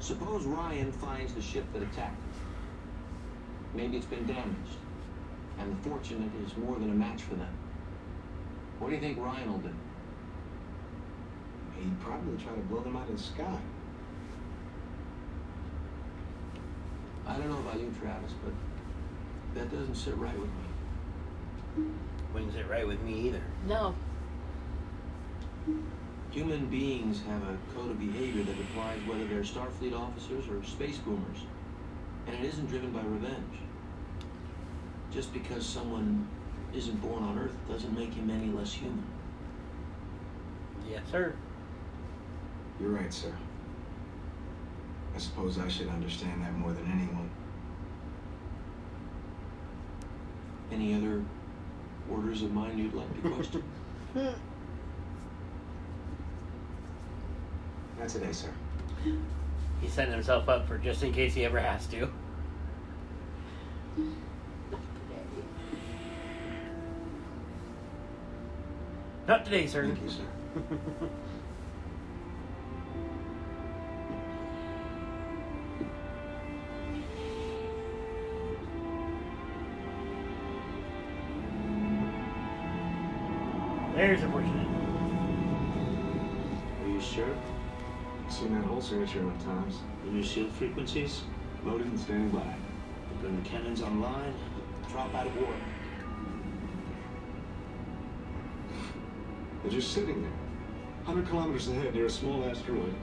Suppose 0.01 0.45
Ryan 0.45 0.91
finds 0.91 1.33
the 1.35 1.41
ship 1.41 1.65
that 1.73 1.83
attacked 1.83 2.17
them. 2.17 2.41
Maybe 3.75 3.97
it's 3.97 4.07
been 4.07 4.27
damaged, 4.27 4.77
and 5.63 5.77
the 5.77 5.89
Fortunate 5.89 6.31
is 6.45 6.57
more 6.57 6.77
than 6.77 6.91
a 6.91 6.95
match 6.95 7.23
for 7.23 7.35
them. 7.35 7.55
What 8.79 8.89
do 8.89 8.95
you 8.95 9.01
think 9.01 9.19
Ryan 9.19 9.53
will 9.53 9.59
do? 9.61 9.71
He'd 11.79 12.01
probably 12.01 12.37
try 12.43 12.53
to 12.55 12.61
blow 12.63 12.81
them 12.81 12.97
out 12.97 13.09
of 13.09 13.17
the 13.17 13.23
sky. 13.23 13.59
I 17.27 17.37
don't 17.37 17.49
know 17.49 17.59
about 17.59 17.81
you, 17.81 17.95
Travis, 18.01 18.33
but 18.45 18.53
that 19.55 19.71
doesn't 19.71 19.95
sit 19.95 20.17
right 20.17 20.37
with 20.39 20.51
me. 21.77 21.85
Wouldn't 22.35 22.53
sit 22.53 22.69
right 22.69 22.87
with 22.87 23.01
me 23.03 23.29
either. 23.29 23.43
No. 23.67 23.95
Human 26.33 26.67
beings 26.67 27.23
have 27.29 27.43
a 27.43 27.57
code 27.75 27.91
of 27.91 28.01
behavior 28.01 28.43
that 28.43 28.59
applies 28.59 28.99
whether 29.07 29.27
they're 29.27 29.43
Starfleet 29.43 29.97
officers 29.97 30.49
or 30.49 30.65
space 30.65 30.99
boomers. 30.99 31.39
And 32.27 32.37
it 32.37 32.45
isn't 32.45 32.67
driven 32.67 32.91
by 32.91 33.03
revenge. 33.03 33.59
Just 35.13 35.33
because 35.35 35.65
someone 35.67 36.27
isn't 36.75 37.01
born 37.03 37.23
on 37.23 37.39
Earth 37.39 37.55
doesn't 37.69 37.95
make 37.97 38.15
him 38.15 38.31
any 38.31 38.51
less 38.51 38.73
human. 38.73 39.05
Yes, 40.89 41.03
sir. 41.11 41.35
You're 42.81 42.91
right, 42.91 43.13
sir. 43.13 43.33
I 45.15 45.19
suppose 45.19 45.59
I 45.59 45.69
should 45.69 45.89
understand 45.89 46.43
that 46.43 46.55
more 46.57 46.73
than 46.73 46.87
anyone. 46.87 47.29
Any 50.71 50.95
other 50.95 51.23
orders 52.11 52.43
of 52.43 52.53
mine 52.53 52.79
you'd 52.79 52.95
like 52.95 53.23
to 53.23 53.31
question? 53.35 53.63
Not 57.99 58.09
today, 58.09 58.33
sir. 58.33 58.49
He's 59.83 59.93
setting 59.93 60.13
himself 60.15 60.49
up 60.49 60.67
for 60.67 60.79
just 60.79 61.03
in 61.03 61.13
case 61.13 61.35
he 61.35 61.45
ever 61.45 61.61
has 61.61 61.87
to. 61.89 62.11
Not 69.29 69.45
today, 69.45 69.67
sir. 69.67 69.87
Thank 69.87 70.03
you, 70.03 70.11
sir. 70.11 70.25
There's 83.95 84.23
a 84.23 84.29
fortunate. 84.29 84.67
Are 86.83 86.89
you 86.89 87.01
sure? 87.01 87.37
Seen 88.29 88.55
that 88.55 88.65
whole 88.65 88.81
signature 88.81 89.21
enough 89.21 89.45
times. 89.45 89.77
The 90.05 90.11
new 90.11 90.23
shield 90.23 90.51
frequencies? 90.53 91.23
Loaded 91.65 91.87
and 91.87 92.01
standing 92.01 92.31
by. 92.31 92.57
Bring 93.21 93.41
the 93.41 93.49
cannons 93.49 93.83
online, 93.83 94.35
drop 94.89 95.15
out 95.15 95.29
of 95.29 95.37
war. 95.37 95.55
They're 99.63 99.71
just 99.71 99.93
sitting 99.93 100.23
there. 100.23 100.33
100 101.05 101.29
kilometers 101.29 101.69
ahead 101.69 101.95
near 101.95 102.07
a 102.07 102.11
small 102.11 102.45
asteroid. 102.45 102.95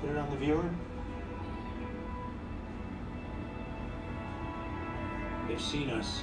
Put 0.00 0.10
it 0.10 0.16
on 0.16 0.30
the 0.30 0.36
viewer. 0.36 0.68
They've 5.48 5.60
seen 5.60 5.90
us. 5.90 6.22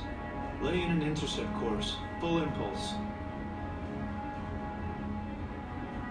Lay 0.62 0.82
in 0.82 0.92
an 0.92 1.02
intercept 1.02 1.54
course. 1.60 1.98
Full 2.20 2.42
impulse. 2.42 2.94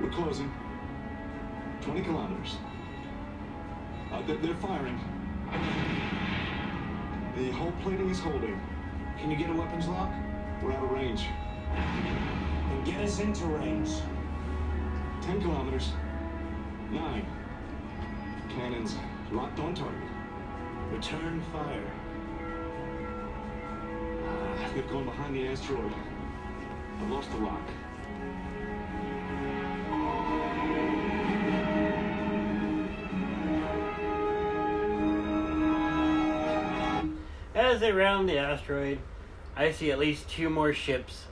We're 0.00 0.10
closing. 0.10 0.52
20 1.82 2.02
kilometers. 2.02 2.56
Uh, 4.12 4.22
they're, 4.26 4.36
they're 4.36 4.54
firing. 4.56 4.98
The 7.36 7.50
hull 7.52 7.72
plating 7.82 8.10
is 8.10 8.20
holding. 8.20 8.60
Can 9.18 9.30
you 9.30 9.36
get 9.36 9.50
a 9.50 9.54
weapons 9.54 9.86
lock? 9.88 10.12
We're 10.62 10.72
out 10.72 10.84
of 10.84 10.90
range. 10.90 11.26
And 12.70 12.84
get 12.84 13.00
us 13.00 13.18
into 13.20 13.44
range. 13.46 13.90
10 15.22 15.40
kilometers. 15.42 15.92
Nine. 16.90 17.26
Cannons 18.48 18.96
locked 19.30 19.58
on 19.58 19.74
target. 19.74 20.08
Return 20.90 21.42
fire. 21.52 21.92
Ah, 24.24 24.70
they're 24.74 24.82
going 24.84 25.04
behind 25.04 25.34
the 25.34 25.46
asteroid. 25.48 25.92
I 27.00 27.08
lost 27.08 27.30
the 27.30 27.36
lock. 27.38 27.60
As 37.54 37.80
they 37.80 37.92
round 37.92 38.28
the 38.28 38.38
asteroid, 38.38 38.98
I 39.56 39.72
see 39.72 39.90
at 39.90 39.98
least 39.98 40.28
two 40.28 40.48
more 40.48 40.72
ships 40.72 41.24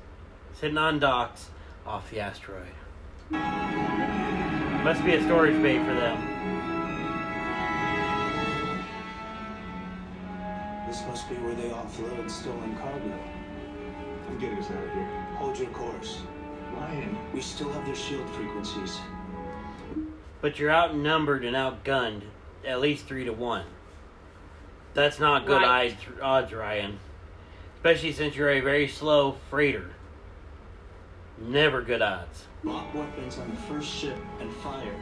sitting 0.58 0.78
on 0.78 0.98
docks 0.98 1.50
off 1.86 2.10
the 2.10 2.20
asteroid. 2.20 2.66
Must 3.30 5.04
be 5.04 5.14
a 5.14 5.22
storage 5.22 5.60
bay 5.62 5.78
for 5.78 5.94
them. 5.94 6.32
This 10.86 11.04
must 11.06 11.28
be 11.28 11.34
where 11.36 11.54
they 11.54 11.68
offload 11.68 12.30
stolen 12.30 12.76
cargo. 12.76 13.12
I'm 14.28 14.38
getting 14.38 14.58
us 14.58 14.70
out 14.70 14.82
of 14.84 14.92
here. 14.92 15.06
Hold 15.36 15.58
your 15.58 15.68
course. 15.70 16.20
Ryan. 16.74 17.16
We 17.34 17.40
still 17.40 17.70
have 17.72 17.84
their 17.84 17.94
shield 17.96 18.28
frequencies. 18.30 18.98
But 20.40 20.58
you're 20.58 20.70
outnumbered 20.70 21.44
and 21.44 21.56
outgunned 21.56 22.22
at 22.64 22.80
least 22.80 23.06
three 23.06 23.24
to 23.24 23.32
one. 23.32 23.64
That's 24.94 25.18
not 25.18 25.46
good 25.46 25.62
Right. 25.62 25.92
odds, 25.92 26.20
odds, 26.22 26.52
Ryan. 26.52 26.98
Especially 27.76 28.12
since 28.12 28.36
you're 28.36 28.50
a 28.50 28.60
very 28.60 28.88
slow 28.88 29.36
freighter. 29.50 29.90
Never 31.38 31.82
good 31.82 32.00
odds. 32.00 32.44
Lock 32.64 32.94
weapons 32.94 33.38
on 33.38 33.50
the 33.50 33.56
first 33.56 33.88
ship 33.88 34.16
and 34.40 34.50
fire. 34.54 34.94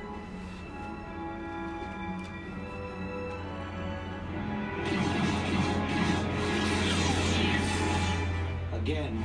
Again. 8.73 9.25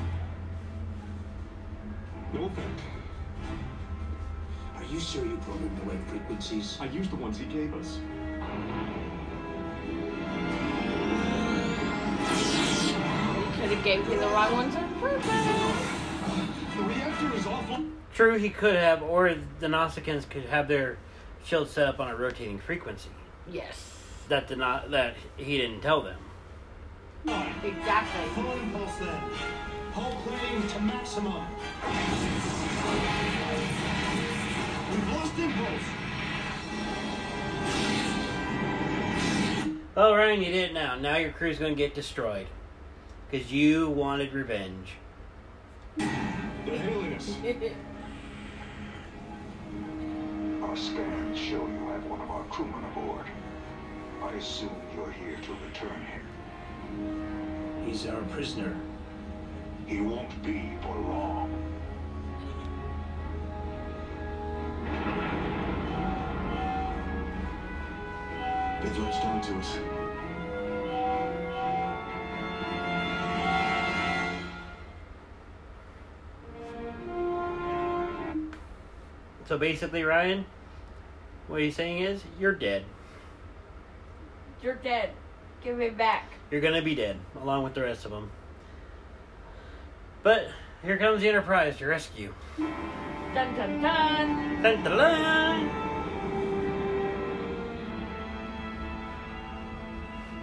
No. 2.31 2.51
Are 4.75 4.83
you 4.83 4.99
sure 4.99 5.25
you 5.25 5.37
programmed 5.37 5.81
the 5.81 5.89
right 5.89 6.07
frequencies? 6.07 6.77
I 6.79 6.85
used 6.85 7.09
the 7.09 7.15
ones 7.15 7.39
he 7.39 7.45
gave 7.45 7.73
us. 7.73 7.97
Could 13.55 13.71
have 13.71 13.83
gave 13.83 14.07
me 14.07 14.15
the 14.15 14.27
wrong 14.27 14.53
ones 14.53 14.75
on 14.75 14.93
purpose. 15.01 16.58
The 16.75 16.83
reactor 16.83 17.33
is 17.35 17.43
offline. 17.43 17.91
True, 18.13 18.37
he 18.37 18.49
could 18.49 18.75
have, 18.75 19.01
or 19.01 19.35
the 19.59 19.67
Nausicaans 19.67 20.29
could 20.29 20.45
have 20.45 20.67
their 20.67 20.97
shield 21.43 21.69
set 21.69 21.87
up 21.87 21.99
on 21.99 22.09
a 22.09 22.15
rotating 22.15 22.59
frequency. 22.59 23.09
Yes. 23.51 23.95
That 24.27 24.47
did 24.47 24.57
not 24.57 24.91
that 24.91 25.15
he 25.37 25.57
didn't 25.57 25.81
tell 25.81 26.01
them. 26.01 26.17
Exactly. 27.25 28.29
Full 28.35 28.51
impulse 28.53 28.95
then. 28.97 29.21
Hull 29.93 30.15
plating 30.23 30.67
to 30.67 30.79
maximum. 30.81 31.45
We've 34.91 35.09
lost 35.11 35.39
impulse. 35.39 35.83
Oh, 39.97 40.15
Ryan, 40.15 40.41
you 40.41 40.51
did 40.51 40.69
it 40.69 40.73
now. 40.73 40.95
Now 40.95 41.17
your 41.17 41.31
crew's 41.31 41.57
going 41.59 41.73
to 41.73 41.77
get 41.77 41.93
destroyed 41.93 42.47
because 43.29 43.51
you 43.51 43.89
wanted 43.89 44.31
revenge. 44.33 44.93
They're 45.99 46.77
hailing 46.77 47.13
us. 47.13 47.37
Our 50.63 50.75
scans 50.75 51.37
show 51.37 51.67
you 51.67 51.87
have 51.89 52.05
one 52.05 52.21
of 52.21 52.29
our 52.29 52.43
crewmen 52.45 52.83
aboard. 52.85 53.25
I 54.23 54.31
assume 54.33 54.75
you're 54.95 55.11
here 55.11 55.37
to 55.37 55.51
return 55.65 56.01
him. 56.05 57.85
He's 57.85 58.05
our 58.05 58.21
prisoner. 58.23 58.77
He 59.87 59.99
won't 59.99 60.41
be 60.43 60.71
for 60.81 60.95
long. 60.95 61.49
They've 68.83 68.97
latched 68.99 69.25
onto 69.25 69.55
us. 69.55 69.77
So 79.49 79.57
basically, 79.57 80.03
Ryan, 80.03 80.45
what 81.47 81.59
he's 81.59 81.75
saying 81.75 82.03
is, 82.03 82.21
you're 82.39 82.53
dead. 82.53 82.85
You're 84.61 84.75
dead. 84.75 85.09
Give 85.63 85.75
me 85.75 85.89
back. 85.89 86.33
You're 86.51 86.61
going 86.61 86.75
to 86.75 86.83
be 86.83 86.93
dead, 86.93 87.17
along 87.41 87.63
with 87.63 87.73
the 87.73 87.81
rest 87.81 88.05
of 88.05 88.11
them. 88.11 88.29
But 90.21 90.49
here 90.83 90.99
comes 90.99 91.23
the 91.23 91.29
Enterprise 91.29 91.77
to 91.77 91.87
rescue. 91.87 92.31
Dun 92.59 93.55
dun 93.55 93.81
dun. 93.81 94.61
Dun, 94.61 94.83
dun, 94.83 94.97
dun. 94.97 95.69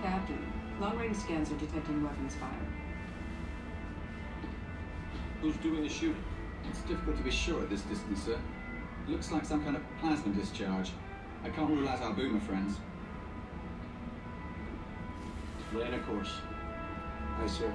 Captain, 0.02 0.52
long-range 0.80 1.16
scans 1.16 1.52
are 1.52 1.58
detecting 1.58 2.02
weapons 2.02 2.34
fire. 2.34 2.50
Who's 5.42 5.56
doing 5.58 5.84
the 5.84 5.88
shooting? 5.88 6.24
It's 6.68 6.80
difficult 6.80 7.18
to 7.18 7.22
be 7.22 7.30
sure 7.30 7.62
at 7.62 7.70
this 7.70 7.82
distance, 7.82 8.24
sir. 8.24 8.38
Looks 9.08 9.30
like 9.30 9.44
some 9.44 9.62
kind 9.62 9.76
of 9.76 9.82
plasma 10.00 10.32
discharge. 10.32 10.90
I 11.44 11.48
can't 11.50 11.70
rule 11.70 11.88
out 11.88 12.02
our 12.02 12.12
boomer 12.12 12.40
friends. 12.40 12.78
Land 15.72 15.94
of 15.94 16.04
course. 16.06 16.32
Aye, 17.40 17.46
sir. 17.46 17.72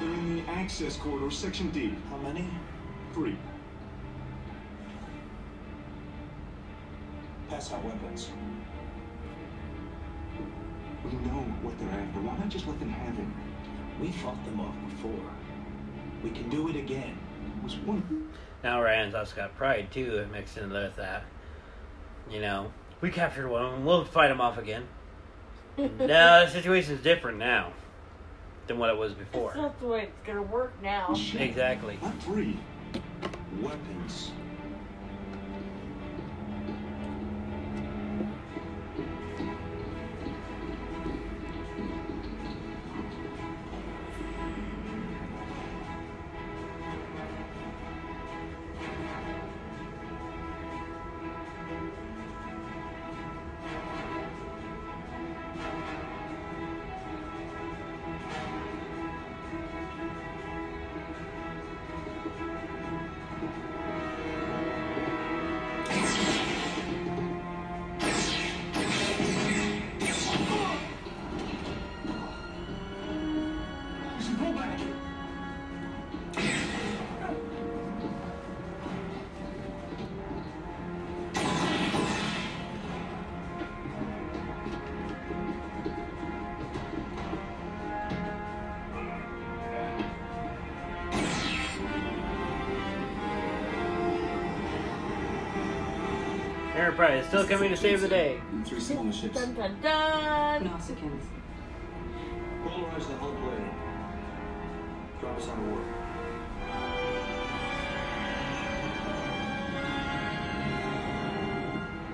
They're 0.00 0.14
in 0.14 0.36
the 0.36 0.50
access 0.50 0.96
corridor, 0.96 1.30
section 1.30 1.70
D. 1.70 1.94
How 2.10 2.16
many? 2.16 2.48
Three. 3.14 3.36
What 11.66 11.78
they're 11.78 12.00
after. 12.00 12.20
Why 12.20 12.36
not 12.38 12.48
just 12.48 12.66
let 12.66 12.78
them 12.78 12.90
have 12.90 13.14
him? 13.14 13.34
We 14.00 14.12
fought 14.12 14.42
them 14.44 14.60
off 14.60 14.74
before. 14.90 15.30
We 16.22 16.30
can 16.30 16.48
do 16.48 16.68
it 16.68 16.76
again. 16.76 17.18
It 17.58 17.64
was 17.64 17.76
one. 17.78 18.30
Now 18.62 18.82
Ryan's 18.82 19.14
also 19.14 19.34
got 19.36 19.56
pride 19.56 19.90
too 19.90 20.26
mixed 20.32 20.56
in 20.56 20.70
with 20.70 20.96
that. 20.96 21.24
You 22.30 22.40
know, 22.40 22.72
we 23.00 23.10
captured 23.10 23.48
one 23.48 23.64
of. 23.64 23.84
We'll 23.84 24.04
fight 24.04 24.28
them 24.28 24.40
off 24.40 24.58
again. 24.58 24.86
no, 25.76 25.86
the 25.98 26.48
situation's 26.48 27.02
different 27.02 27.38
now 27.38 27.72
than 28.66 28.78
what 28.78 28.90
it 28.90 28.96
was 28.96 29.12
before. 29.12 29.48
That's 29.48 29.56
not 29.58 29.80
the 29.80 29.86
way 29.86 30.02
it's 30.04 30.26
gonna 30.26 30.42
work 30.42 30.72
now. 30.82 31.14
Exactly. 31.38 31.98
Not 32.02 32.20
three. 32.22 32.58
Weapons. 33.60 34.30
Enterprise 96.86 97.26
still 97.26 97.44
coming 97.48 97.68
to 97.70 97.76
save 97.76 98.00
the 98.00 98.06
day. 98.06 98.40
And 98.52 98.64
three 98.64 98.78
smaller 98.78 99.12
ships. 99.12 99.34
Dun 99.34 99.54
dun 99.54 99.76
dun. 99.82 100.68
Nausicaans. 100.68 101.24
Polarize 102.62 103.08
the 103.08 103.16
hull 103.16 103.32
plane. 103.32 103.74
Drop 105.18 105.36
us 105.36 105.48
on 105.48 105.68
warp. 105.68 105.84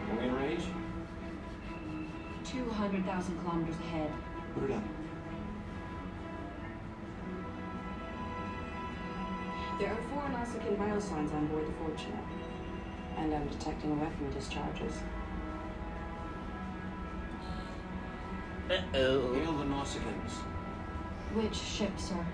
Are 0.08 0.18
we 0.18 0.24
in 0.26 0.34
range? 0.36 0.64
200,000 2.44 3.38
kilometers 3.40 3.76
ahead. 3.76 4.10
Put 4.54 4.70
it 4.70 4.70
up. 4.70 4.82
There 9.78 9.92
are 9.92 10.02
four 10.08 10.22
Nausicaan 10.30 10.76
biosigns 10.78 11.34
on 11.34 11.46
board 11.48 11.66
the 11.66 11.72
Fortunate. 11.72 12.51
And 13.22 13.32
I'm 13.32 13.46
detecting 13.46 14.00
weapon 14.00 14.32
discharges. 14.32 14.94
Uh 18.68 18.80
oh. 18.94 19.32
Hail 19.32 19.52
the 19.52 19.64
Nausicaans. 19.64 20.32
Which 21.32 21.54
ship, 21.54 21.92
sir? 21.96 22.26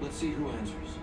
Let's 0.00 0.16
see 0.16 0.30
who 0.30 0.48
answers. 0.48 0.98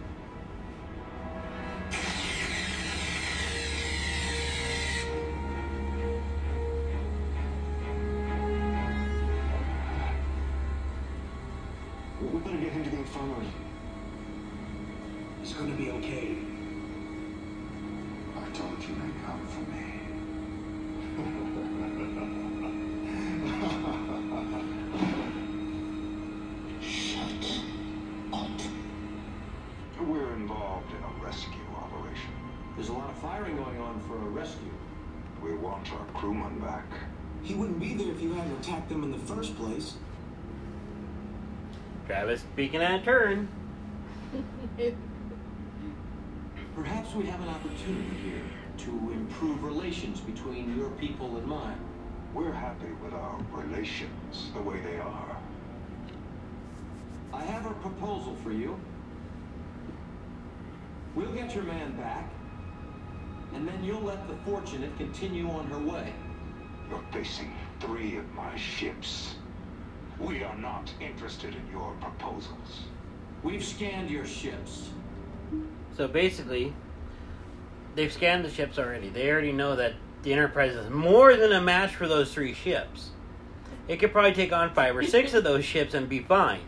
We 35.92 35.98
our 35.98 36.06
crewman 36.14 36.60
back. 36.60 36.86
He 37.44 37.54
wouldn't 37.54 37.80
be 37.80 37.94
there 37.94 38.12
if 38.12 38.22
you 38.22 38.34
hadn't 38.34 38.60
attacked 38.60 38.90
them 38.90 39.04
in 39.04 39.12
the 39.12 39.18
first 39.20 39.56
place. 39.58 39.96
Travis 42.08 42.42
speaking 42.42 42.82
out 42.82 43.00
of 43.00 43.06
turn. 43.06 43.48
Perhaps 46.76 47.14
we 47.16 47.26
have 47.26 47.42
an 47.42 47.50
opportunity 47.50 48.16
here 48.24 48.42
to 48.78 48.92
improve 49.12 49.64
relations 49.64 50.20
between 50.22 50.78
your 50.78 50.90
people 50.92 51.38
and 51.38 51.48
mine. 51.48 51.80
We're 52.34 52.52
happy 52.52 52.92
with 53.04 53.14
our 53.14 53.40
relations 53.52 54.52
the 54.54 54.62
way 54.62 54.80
they 54.82 54.98
are. 54.98 55.38
I 57.34 57.42
have 57.44 57.66
a 57.66 57.74
proposal 57.76 58.36
for 58.44 58.52
you. 58.52 58.80
We'll 61.16 61.32
get 61.32 61.56
your 61.56 61.64
man 61.64 61.96
back, 61.98 62.30
and 63.54 63.68
then 63.68 63.84
you'll 63.84 64.02
let 64.02 64.28
the 64.28 64.36
Fortunate 64.46 64.96
continue 64.98 65.50
on 65.50 65.68
her 65.68 65.80
way. 65.80 66.14
You're 66.90 67.04
facing 67.12 67.54
three 67.80 68.18
of 68.18 68.34
my 68.34 68.56
ships. 68.56 69.36
We 70.20 70.44
are 70.44 70.58
not 70.58 70.92
interested 71.00 71.54
in 71.54 71.72
your 71.72 71.94
proposals. 72.02 72.84
We've 73.44 73.64
scanned 73.64 74.10
your 74.10 74.26
ships. 74.26 74.90
So 75.96 76.08
basically, 76.08 76.74
they've 77.96 78.12
scanned 78.12 78.46
the 78.46 78.50
ships 78.50 78.80
already. 78.80 79.10
They 79.10 79.30
already 79.30 79.52
know 79.52 79.76
that 79.76 79.94
the 80.24 80.34
Enterprise 80.34 80.76
is 80.76 80.90
more 80.90 81.36
than 81.36 81.52
a 81.52 81.62
match 81.62 81.96
for 81.96 82.08
those 82.08 82.34
three 82.34 82.54
ships. 82.54 83.12
It 83.88 83.98
could 83.98 84.12
probably 84.12 84.34
take 84.34 84.52
on 84.52 84.74
five 84.74 84.96
or 84.96 85.04
six 85.04 85.34
of 85.34 85.44
those 85.44 85.64
ships 85.74 85.94
and 85.94 86.10
be 86.10 86.20
fine. 86.20 86.62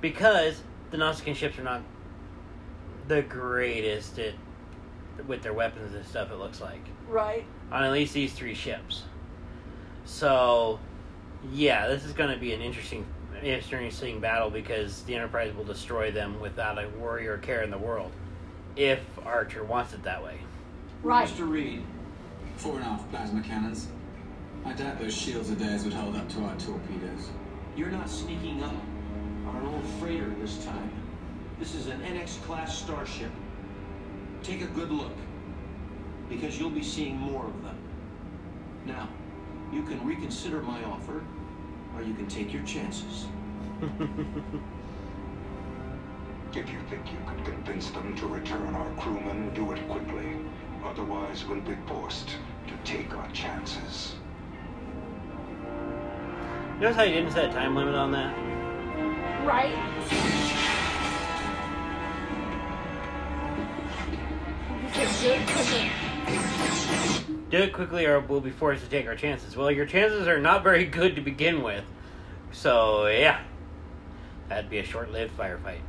Because 0.00 0.62
the 0.90 0.96
Nausicaan 0.96 1.34
ships 1.34 1.58
are 1.58 1.62
not 1.62 1.82
the 3.08 3.22
greatest 3.22 4.18
at, 4.18 4.34
with 5.26 5.42
their 5.42 5.52
weapons 5.52 5.94
and 5.94 6.04
stuff, 6.06 6.30
it 6.30 6.36
looks 6.36 6.60
like. 6.60 6.82
Right. 7.08 7.44
On 7.72 7.82
at 7.82 7.92
least 7.92 8.14
these 8.14 8.32
three 8.32 8.54
ships. 8.54 9.04
So, 10.04 10.78
yeah, 11.52 11.86
this 11.88 12.04
is 12.04 12.12
going 12.12 12.32
to 12.32 12.38
be 12.38 12.52
an 12.52 12.60
interesting, 12.60 13.06
interesting 13.42 14.20
battle 14.20 14.50
because 14.50 15.02
the 15.02 15.14
Enterprise 15.14 15.54
will 15.54 15.64
destroy 15.64 16.10
them 16.10 16.40
without 16.40 16.78
a 16.82 16.88
worry 16.98 17.26
or 17.28 17.38
care 17.38 17.62
in 17.62 17.70
the 17.70 17.78
world. 17.78 18.12
If 18.76 19.00
Archer 19.24 19.64
wants 19.64 19.92
it 19.92 20.02
that 20.04 20.22
way. 20.22 20.38
Right. 21.02 21.28
Mr. 21.28 21.48
Reed, 21.48 21.82
Four 22.56 22.74
and 22.74 22.82
a 22.82 22.84
half 22.84 23.10
plasma 23.10 23.42
cannons. 23.42 23.88
I 24.66 24.74
doubt 24.74 24.98
those 24.98 25.14
shields 25.16 25.50
of 25.50 25.58
theirs 25.58 25.84
would 25.84 25.94
hold 25.94 26.14
up 26.16 26.28
to 26.30 26.40
our 26.44 26.54
torpedoes. 26.56 27.30
you're 27.74 27.88
not 27.88 28.10
sneaking 28.10 28.62
up 28.62 28.74
on 29.46 29.56
an 29.56 29.66
old 29.66 29.84
freighter 29.98 30.28
this 30.40 30.62
time. 30.66 30.92
This 31.58 31.74
is 31.74 31.86
an 31.86 32.00
NX-class 32.02 32.78
starship. 32.78 33.30
Take 34.42 34.62
a 34.62 34.66
good 34.66 34.90
look, 34.90 35.12
because 36.28 36.58
you'll 36.58 36.70
be 36.70 36.82
seeing 36.82 37.16
more 37.16 37.46
of 37.46 37.62
them. 37.62 37.78
Now, 38.86 39.08
you 39.72 39.82
can 39.82 40.04
reconsider 40.04 40.62
my 40.62 40.82
offer, 40.84 41.22
or 41.94 42.02
you 42.02 42.14
can 42.14 42.26
take 42.26 42.52
your 42.52 42.62
chances. 42.64 43.26
If 46.52 46.68
you 46.68 46.80
think 46.90 47.06
you 47.12 47.18
can 47.28 47.44
convince 47.44 47.90
them 47.90 48.16
to 48.16 48.26
return 48.26 48.74
our 48.74 48.90
crewmen, 48.94 49.54
do 49.54 49.70
it 49.70 49.88
quickly. 49.88 50.36
Otherwise, 50.84 51.44
we'll 51.44 51.60
be 51.60 51.76
forced 51.86 52.30
to 52.66 52.74
take 52.84 53.14
our 53.14 53.30
chances. 53.30 54.16
Notice 56.80 56.96
how 56.96 57.04
you 57.04 57.14
didn't 57.14 57.30
set 57.30 57.50
a 57.50 57.52
time 57.52 57.76
limit 57.76 57.94
on 57.94 58.10
that? 58.10 58.36
Right. 59.46 60.39
Do 65.20 65.32
it- 67.58 67.72
quickly 67.74 68.06
or 68.06 68.20
we'll 68.20 68.40
be 68.40 68.50
forced 68.50 68.82
to 68.84 68.88
take 68.90 69.06
our 69.06 69.14
chances. 69.14 69.54
Well, 69.56 69.70
your 69.70 69.84
chances 69.84 70.26
are 70.26 70.40
not 70.40 70.62
very 70.62 70.86
good 70.86 71.16
to 71.16 71.20
begin 71.20 71.62
with. 71.62 71.84
So, 72.52 73.06
yeah. 73.06 73.40
That'd 74.48 74.70
be 74.70 74.78
a 74.78 74.84
short-lived 74.84 75.36
firefight. 75.36 75.80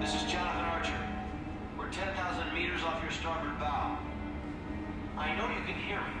This 0.00 0.14
is 0.14 0.22
Jonathan 0.30 0.64
Archer. 0.64 0.98
We're 1.78 1.90
10,000 1.90 2.54
meters 2.54 2.82
off 2.82 3.02
your 3.02 3.12
starboard 3.12 3.58
bow. 3.60 3.98
I 5.16 5.36
know 5.36 5.48
you 5.48 5.62
can 5.66 5.74
hear 5.74 5.98
me. 6.00 6.20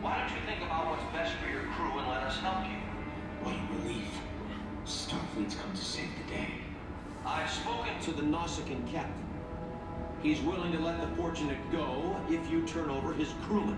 Why 0.00 0.18
don't 0.18 0.30
you 0.30 0.42
think 0.46 0.62
about 0.62 0.86
what's 0.88 1.02
best 1.12 1.34
for 1.36 1.48
your 1.48 1.62
crew 1.74 1.98
and 1.98 2.08
let 2.08 2.22
us 2.22 2.38
help 2.38 2.64
you? 2.66 2.78
What 3.42 3.54
a 3.54 3.82
relief. 3.82 4.08
Starfleet's 4.84 5.54
come 5.56 5.72
to 5.72 5.84
save 5.84 6.10
the 6.22 6.34
day. 6.34 6.65
I've 7.26 7.50
spoken 7.50 8.00
to 8.02 8.12
the 8.12 8.22
Nausicaan 8.22 8.88
captain. 8.88 9.26
He's 10.22 10.40
willing 10.42 10.70
to 10.70 10.78
let 10.78 11.00
the 11.00 11.08
Fortunate 11.16 11.58
go 11.72 12.16
if 12.30 12.48
you 12.48 12.62
turn 12.62 12.88
over 12.88 13.12
his 13.12 13.34
crewman. 13.42 13.76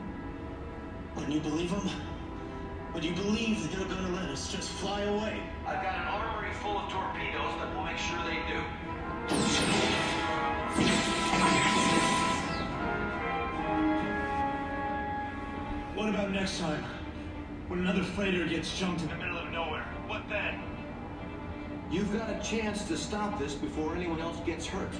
Wouldn't 1.14 1.32
you 1.32 1.40
believe 1.40 1.70
him? 1.70 1.88
Would 2.92 3.04
you 3.04 3.14
believe 3.14 3.62
that 3.62 3.78
they're 3.78 3.88
gonna 3.88 4.14
let 4.14 4.28
us 4.28 4.52
just 4.52 4.68
fly 4.72 5.00
away? 5.00 5.40
I've 5.66 5.82
got 5.82 5.94
an 5.94 6.08
armory 6.08 6.52
full 6.56 6.76
of 6.76 6.92
torpedoes 6.92 7.54
that 7.58 7.74
will 7.74 7.84
make 7.84 7.96
sure 7.96 8.18
they 8.26 8.36
do. 8.52 8.60
What 15.94 16.10
about 16.10 16.32
next 16.32 16.60
time? 16.60 16.84
When 17.68 17.80
another 17.80 18.02
freighter 18.02 18.44
gets 18.44 18.78
jumped 18.78 19.00
in 19.00 19.08
the 19.08 19.16
middle 19.16 19.37
You've 21.90 22.12
got 22.12 22.28
a 22.28 22.38
chance 22.42 22.86
to 22.88 22.98
stop 22.98 23.38
this 23.38 23.54
before 23.54 23.96
anyone 23.96 24.20
else 24.20 24.36
gets 24.44 24.66
hurt. 24.66 24.92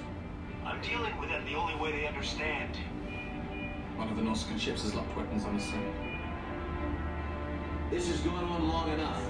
I'm 0.65 0.81
dealing 0.81 1.15
with 1.21 1.29
it 1.29 1.45
the 1.45 1.55
only 1.55 1.75
way 1.75 1.93
they 1.93 2.07
understand. 2.07 2.79
One 3.97 4.09
of 4.09 4.17
the 4.17 4.23
Nausicaan 4.23 4.59
ships 4.59 4.85
has 4.85 4.95
locked 4.95 5.15
weapons 5.15 5.45
on 5.45 5.57
us, 5.57 5.65
sir. 5.65 5.83
This 7.91 8.09
has 8.09 8.21
gone 8.21 8.43
on 8.43 8.69
long 8.69 8.91
enough. 8.91 9.23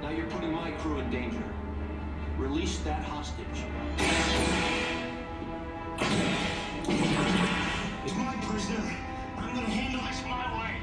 Now 0.00 0.10
you're 0.10 0.26
putting 0.26 0.52
my 0.52 0.70
crew 0.72 1.00
in 1.00 1.10
danger. 1.10 1.42
Release 2.36 2.78
that 2.80 3.02
hostage. 3.02 3.46
He's 8.04 8.14
my 8.14 8.36
prisoner. 8.42 8.96
I'm 9.38 9.54
gonna 9.56 9.66
handle 9.66 10.02
this 10.06 10.22
my 10.22 10.62
way. 10.62 10.76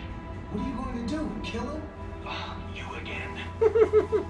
What 0.51 0.63
are 0.63 0.67
you 0.67 0.75
going 0.75 1.07
to 1.07 1.15
do? 1.15 1.49
Kill 1.49 1.63
him? 1.63 1.94
Ah, 2.25 2.57
you 2.73 2.85
again. 2.95 3.39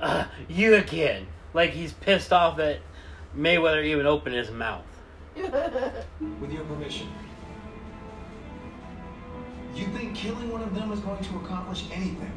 Uh, 0.00 0.24
you 0.48 0.74
again. 0.74 1.26
Like 1.54 1.70
he's 1.70 1.92
pissed 1.92 2.32
off 2.32 2.56
that 2.58 2.80
Mayweather 3.36 3.84
even 3.84 4.06
opened 4.06 4.34
his 4.34 4.50
mouth. 4.50 4.84
With 5.34 6.52
your 6.52 6.64
permission. 6.64 7.08
You 9.74 9.86
think 9.88 10.14
killing 10.14 10.52
one 10.52 10.62
of 10.62 10.74
them 10.74 10.92
is 10.92 11.00
going 11.00 11.22
to 11.22 11.36
accomplish 11.36 11.84
anything? 11.92 12.32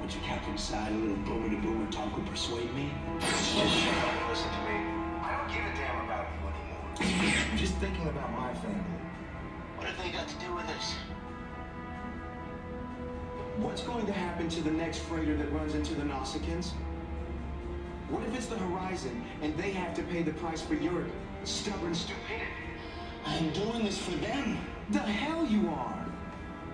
Would 0.00 0.12
you 0.12 0.20
captain 0.20 0.58
side 0.58 0.90
a 0.90 0.94
little 0.96 1.16
boomer 1.16 1.50
to 1.50 1.62
boomer 1.62 1.90
talk 1.92 2.16
would 2.16 2.26
persuade 2.26 2.74
me? 2.74 2.90
Just 3.20 3.54
shut 3.54 3.94
up 3.94 4.12
and 4.12 4.28
listen 4.30 4.50
to 4.50 4.58
me. 4.66 4.78
I 5.22 5.38
don't 5.38 5.48
give 5.48 5.62
a 5.62 5.76
damn 5.76 6.04
about 6.04 6.26
you 6.34 6.48
anymore. 6.48 7.46
I'm 7.52 7.58
just 7.58 7.74
thinking 7.76 8.08
about 8.08 8.32
my 8.32 8.52
family. 8.54 8.98
What 9.76 9.86
have 9.86 10.02
they 10.02 10.10
got 10.10 10.26
to 10.26 10.34
do 10.44 10.54
with 10.54 10.66
this? 10.66 10.94
What's 13.58 13.82
going 13.82 14.06
to 14.06 14.12
happen 14.12 14.48
to 14.48 14.62
the 14.62 14.70
next 14.70 15.00
freighter 15.00 15.36
that 15.36 15.52
runs 15.52 15.74
into 15.74 15.94
the 15.94 16.02
Nausicaans? 16.02 16.70
What 18.08 18.22
if 18.24 18.34
it's 18.34 18.46
the 18.46 18.56
Horizon 18.56 19.24
and 19.42 19.56
they 19.58 19.70
have 19.72 19.94
to 19.94 20.02
pay 20.04 20.22
the 20.22 20.32
price 20.32 20.62
for 20.62 20.74
your 20.74 21.04
stubborn 21.44 21.94
stupidity? 21.94 22.46
I'm 23.26 23.50
doing 23.50 23.84
this 23.84 23.98
for 23.98 24.12
them. 24.12 24.58
The 24.90 25.00
hell 25.00 25.46
you 25.46 25.68
are! 25.68 26.06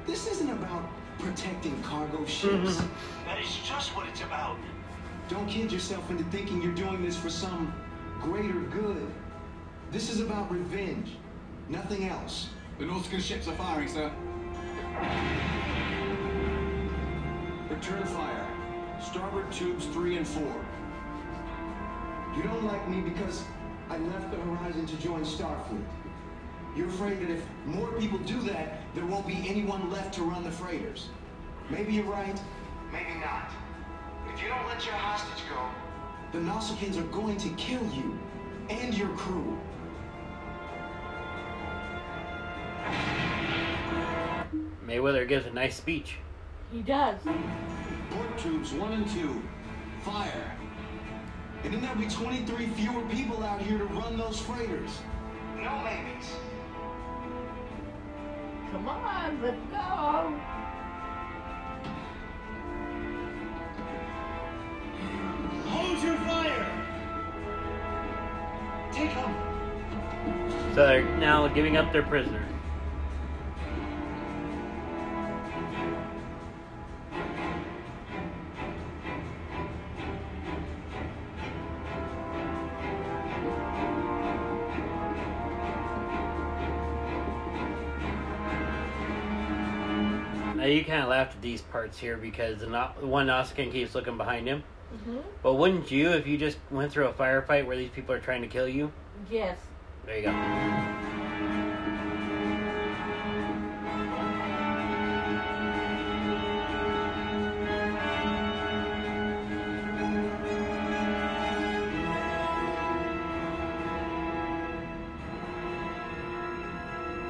This 0.07 0.29
isn't 0.29 0.51
about 0.51 0.89
protecting 1.19 1.83
cargo 1.83 2.25
ships. 2.27 2.77
Mm-hmm. 2.77 3.27
That 3.27 3.41
is 3.41 3.59
just 3.65 3.95
what 3.97 4.07
it's 4.07 4.21
about. 4.23 4.57
Don't 5.29 5.49
kid 5.49 5.73
yourself 5.73 6.09
into 6.11 6.25
thinking 6.25 6.63
you're 6.63 6.73
doing 6.73 7.05
this 7.05 7.17
for 7.17 7.29
some 7.29 7.75
greater 8.21 8.61
good. 8.61 9.07
This 9.91 10.11
is 10.11 10.21
about 10.21 10.51
revenge, 10.51 11.17
nothing 11.69 12.09
else. 12.09 12.51
The 12.79 12.85
Nausicaan 12.85 13.21
ships 13.21 13.49
are 13.49 13.57
firing, 13.57 13.89
sir. 13.89 14.13
Return 17.71 18.03
fire. 18.05 18.47
Starboard 19.01 19.53
tubes 19.53 19.87
three 19.87 20.17
and 20.17 20.27
four. 20.27 20.55
You 22.35 22.43
don't 22.43 22.65
like 22.65 22.89
me 22.89 23.01
because 23.03 23.43
I 23.91 23.99
left 23.99 24.31
the 24.31 24.39
Horizon 24.39 24.87
to 24.87 24.97
join 24.97 25.23
Starfleet. 25.23 25.85
You're 26.75 26.89
afraid 26.89 27.21
that 27.21 27.31
if 27.31 27.43
more 27.67 27.93
people 27.93 28.19
do 28.21 28.41
that, 28.43 28.81
there 28.95 29.05
won't 29.05 29.27
be 29.27 29.45
anyone 29.47 29.91
left 29.91 30.15
to 30.15 30.23
run 30.23 30.45
the 30.45 30.51
freighters. 30.51 31.09
Maybe 31.71 31.93
you're 31.93 32.05
right, 32.05 32.41
maybe 32.91 33.19
not. 33.21 33.51
But 34.25 34.35
if 34.35 34.43
you 34.43 34.49
don't 34.49 34.67
let 34.67 34.85
your 34.87 34.95
hostage 34.95 35.45
go, 35.51 35.69
the 36.33 36.45
Nausicaans 36.45 36.99
are 36.99 37.13
going 37.13 37.37
to 37.37 37.49
kill 37.51 37.85
you 37.93 38.19
and 38.71 38.97
your 38.97 39.09
crew. 39.11 39.59
Mayweather 44.87 45.29
gives 45.29 45.47
a 45.47 45.51
nice 45.51 45.77
speech. 45.77 46.17
He 46.73 46.83
does. 46.83 47.21
Port 48.11 48.39
tubes 48.39 48.73
one 48.73 48.93
and 48.93 49.09
two. 49.11 49.43
Fire. 50.03 50.57
And 51.65 51.75
then 51.75 51.81
there'll 51.81 51.99
be 51.99 52.09
23 52.09 52.67
fewer 52.69 53.03
people 53.09 53.43
out 53.43 53.61
here 53.61 53.79
to 53.79 53.85
run 53.85 54.17
those 54.17 54.41
freighters. 54.41 54.91
No 55.57 55.83
maybes. 55.83 56.37
Come 58.71 58.89
on, 58.89 59.43
let's 59.43 59.57
go. 59.71 60.41
Hold 65.69 66.03
your 66.03 66.17
fire! 66.17 66.67
Take 68.93 69.15
them! 69.15 70.75
So 70.75 70.87
they're 70.87 71.17
now 71.17 71.49
giving 71.49 71.77
up 71.77 71.93
their 71.93 72.03
prisoner. 72.03 72.47
You 90.73 90.85
kind 90.85 91.03
of 91.03 91.09
laughed 91.09 91.35
at 91.37 91.43
these 91.43 91.63
parts 91.63 91.99
here 91.99 92.17
because 92.17 92.59
the 92.59 92.67
no- 92.67 92.91
one 93.01 93.27
Nausicaan 93.29 93.71
keeps 93.73 93.95
looking 93.95 94.17
behind 94.17 94.47
him. 94.47 94.63
hmm 95.05 95.19
But 95.43 95.55
wouldn't 95.55 95.91
you 95.91 96.11
if 96.11 96.27
you 96.27 96.37
just 96.39 96.59
went 96.71 96.93
through 96.93 97.07
a 97.09 97.13
firefight 97.13 97.67
where 97.67 97.77
these 97.77 97.91
people 97.91 98.15
are 98.15 98.21
trying 98.21 98.43
to 98.43 98.49
kill 98.49 98.69
you? 98.69 98.93
Yes. 99.31 99.59
There 100.07 100.17
you 100.17 100.23
go. 100.25 101.39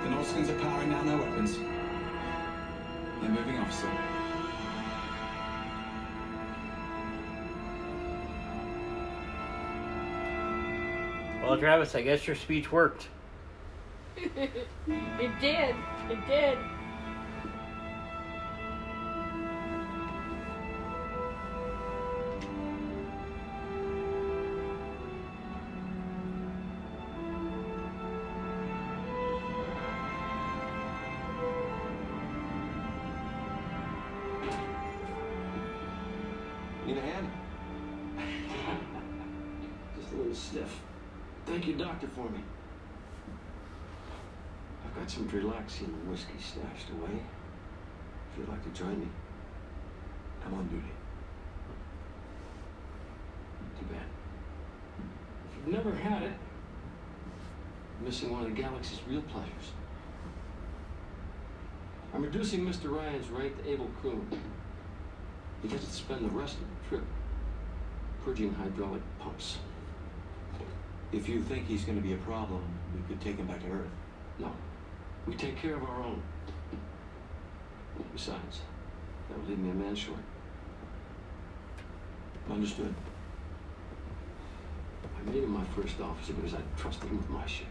The 0.02 0.08
Nausicaans 0.10 0.48
are 0.50 0.58
powering 0.60 0.90
down 0.90 1.06
their 1.06 1.16
weapons. 1.16 1.58
They're 3.20 3.30
moving 3.30 3.58
off, 3.58 3.72
sir. 3.72 3.90
Well, 11.42 11.58
Travis, 11.58 11.94
I 11.94 12.02
guess 12.02 12.26
your 12.26 12.36
speech 12.36 12.70
worked. 12.70 13.08
it 14.16 15.40
did. 15.40 15.74
It 16.10 16.26
did. 16.26 16.58
Whiskey 46.18 46.38
stashed 46.40 46.90
away. 46.90 47.20
If 48.32 48.38
you'd 48.38 48.48
like 48.48 48.62
to 48.64 48.70
join 48.70 48.98
me, 48.98 49.06
I'm 50.44 50.54
on 50.54 50.66
duty. 50.66 50.82
Too 53.78 53.86
bad. 53.86 54.02
If 55.48 55.56
you've 55.56 55.74
never 55.74 55.94
had 55.94 56.22
it, 56.24 56.32
you're 58.00 58.08
missing 58.08 58.32
one 58.32 58.42
of 58.42 58.48
the 58.48 58.60
galaxy's 58.60 58.98
real 59.08 59.22
pleasures. 59.22 59.72
I'm 62.12 62.22
reducing 62.22 62.66
Mr. 62.66 62.90
Ryan's 62.90 63.28
rank 63.28 63.56
to 63.62 63.70
able 63.70 63.86
crewman. 64.00 64.26
He 65.62 65.68
gets 65.68 65.84
to 65.84 65.92
spend 65.92 66.24
the 66.24 66.30
rest 66.30 66.54
of 66.54 66.62
the 66.62 66.88
trip 66.88 67.04
purging 68.24 68.54
hydraulic 68.54 69.02
pumps. 69.20 69.58
If 71.12 71.28
you 71.28 71.42
think 71.42 71.66
he's 71.66 71.84
going 71.84 71.96
to 71.96 72.02
be 72.02 72.14
a 72.14 72.18
problem, 72.18 72.62
we 72.94 73.02
could 73.08 73.20
take 73.22 73.36
him 73.36 73.46
back 73.46 73.60
to 73.62 73.70
Earth. 73.70 73.90
No, 74.40 74.52
we 75.28 75.34
take 75.34 75.60
care 75.60 75.74
of 75.74 75.82
our 75.82 76.02
own. 76.02 76.22
Besides, 78.14 78.62
that 79.28 79.38
would 79.38 79.48
leave 79.48 79.58
me 79.58 79.70
a 79.70 79.74
man 79.74 79.94
short. 79.94 80.20
Understood. 82.50 82.94
I 85.04 85.30
made 85.30 85.42
him 85.42 85.50
my 85.50 85.64
first 85.76 86.00
officer 86.00 86.32
because 86.32 86.54
I 86.54 86.60
trusted 86.78 87.10
him 87.10 87.18
with 87.18 87.28
my 87.28 87.44
ship. 87.46 87.66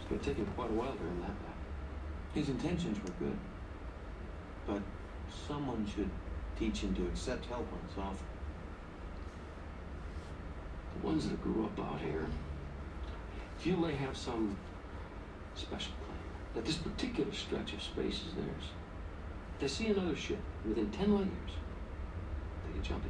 It's 0.00 0.08
to 0.08 0.30
take 0.30 0.38
him 0.38 0.46
quite 0.56 0.70
a 0.70 0.72
while 0.72 0.92
to 0.92 0.98
earn 0.98 1.20
that 1.20 1.28
back. 1.44 1.56
His 2.32 2.48
intentions 2.48 2.98
were 3.02 3.26
good. 3.26 3.36
But 4.66 4.80
someone 5.46 5.86
should 5.94 6.08
teach 6.58 6.78
him 6.78 6.94
to 6.94 7.02
accept 7.02 7.44
help 7.46 7.70
when 7.70 7.80
it's 7.86 7.98
offered. 7.98 8.26
The 11.00 11.06
ones 11.06 11.28
that 11.28 11.42
grew 11.42 11.66
up 11.66 11.78
out 11.78 12.00
here 12.00 12.26
feel 13.58 13.82
they 13.82 13.94
have 13.96 14.16
some 14.16 14.56
special 15.58 15.92
claim, 16.04 16.18
that 16.54 16.64
this 16.64 16.76
particular 16.76 17.32
stretch 17.32 17.72
of 17.72 17.82
space 17.82 18.22
is 18.26 18.34
theirs. 18.34 18.70
If 19.54 19.60
they 19.60 19.68
see 19.68 19.86
another 19.88 20.16
ship 20.16 20.38
within 20.66 20.90
10 20.90 21.14
light 21.14 21.26
years, 21.26 21.56
they 22.66 22.74
get 22.74 22.82
jumpy. 22.82 23.08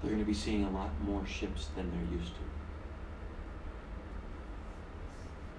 They're 0.00 0.10
going 0.10 0.22
to 0.22 0.26
be 0.26 0.34
seeing 0.34 0.64
a 0.64 0.70
lot 0.70 0.90
more 1.02 1.24
ships 1.26 1.68
than 1.76 1.90
they're 1.90 2.18
used 2.18 2.34
to. 2.34 2.40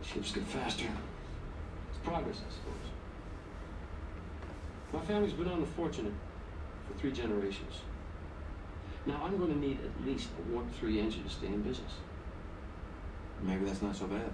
Ships 0.07 0.31
get 0.33 0.43
faster. 0.43 0.85
It's 1.89 1.99
progress, 2.03 2.41
I 2.45 2.51
suppose. 2.51 2.91
My 4.91 4.99
family's 5.01 5.33
been 5.33 5.47
unfortunate 5.47 6.13
for 6.87 6.93
three 6.99 7.11
generations. 7.11 7.81
Now 9.05 9.21
I'm 9.23 9.37
going 9.37 9.51
to 9.53 9.59
need 9.59 9.79
at 9.83 10.05
least 10.05 10.29
a 10.37 10.51
Warp 10.53 10.71
3 10.75 10.99
engine 10.99 11.23
to 11.23 11.29
stay 11.29 11.47
in 11.47 11.61
business. 11.61 11.93
Maybe 13.41 13.65
that's 13.65 13.81
not 13.81 13.95
so 13.95 14.07
bad. 14.07 14.29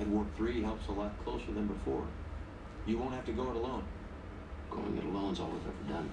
And 0.00 0.12
Warp 0.12 0.34
3 0.36 0.62
helps 0.62 0.88
a 0.88 0.92
lot 0.92 1.12
closer 1.24 1.52
than 1.52 1.66
before. 1.66 2.04
You 2.86 2.98
won't 2.98 3.14
have 3.14 3.24
to 3.26 3.32
go 3.32 3.50
it 3.50 3.56
alone. 3.56 3.84
Going 4.70 4.96
it 4.98 5.04
alone's 5.04 5.40
all 5.40 5.48
we've 5.48 5.62
ever 5.62 5.92
done. 5.92 6.10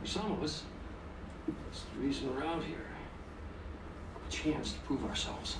For 0.00 0.06
some 0.06 0.32
of 0.32 0.42
us, 0.42 0.64
that's 1.46 1.84
the 1.94 2.06
reason 2.06 2.34
we're 2.34 2.44
out 2.44 2.62
here. 2.62 2.76
A 4.26 4.30
chance 4.30 4.72
to 4.72 4.78
prove 4.80 5.04
ourselves. 5.04 5.56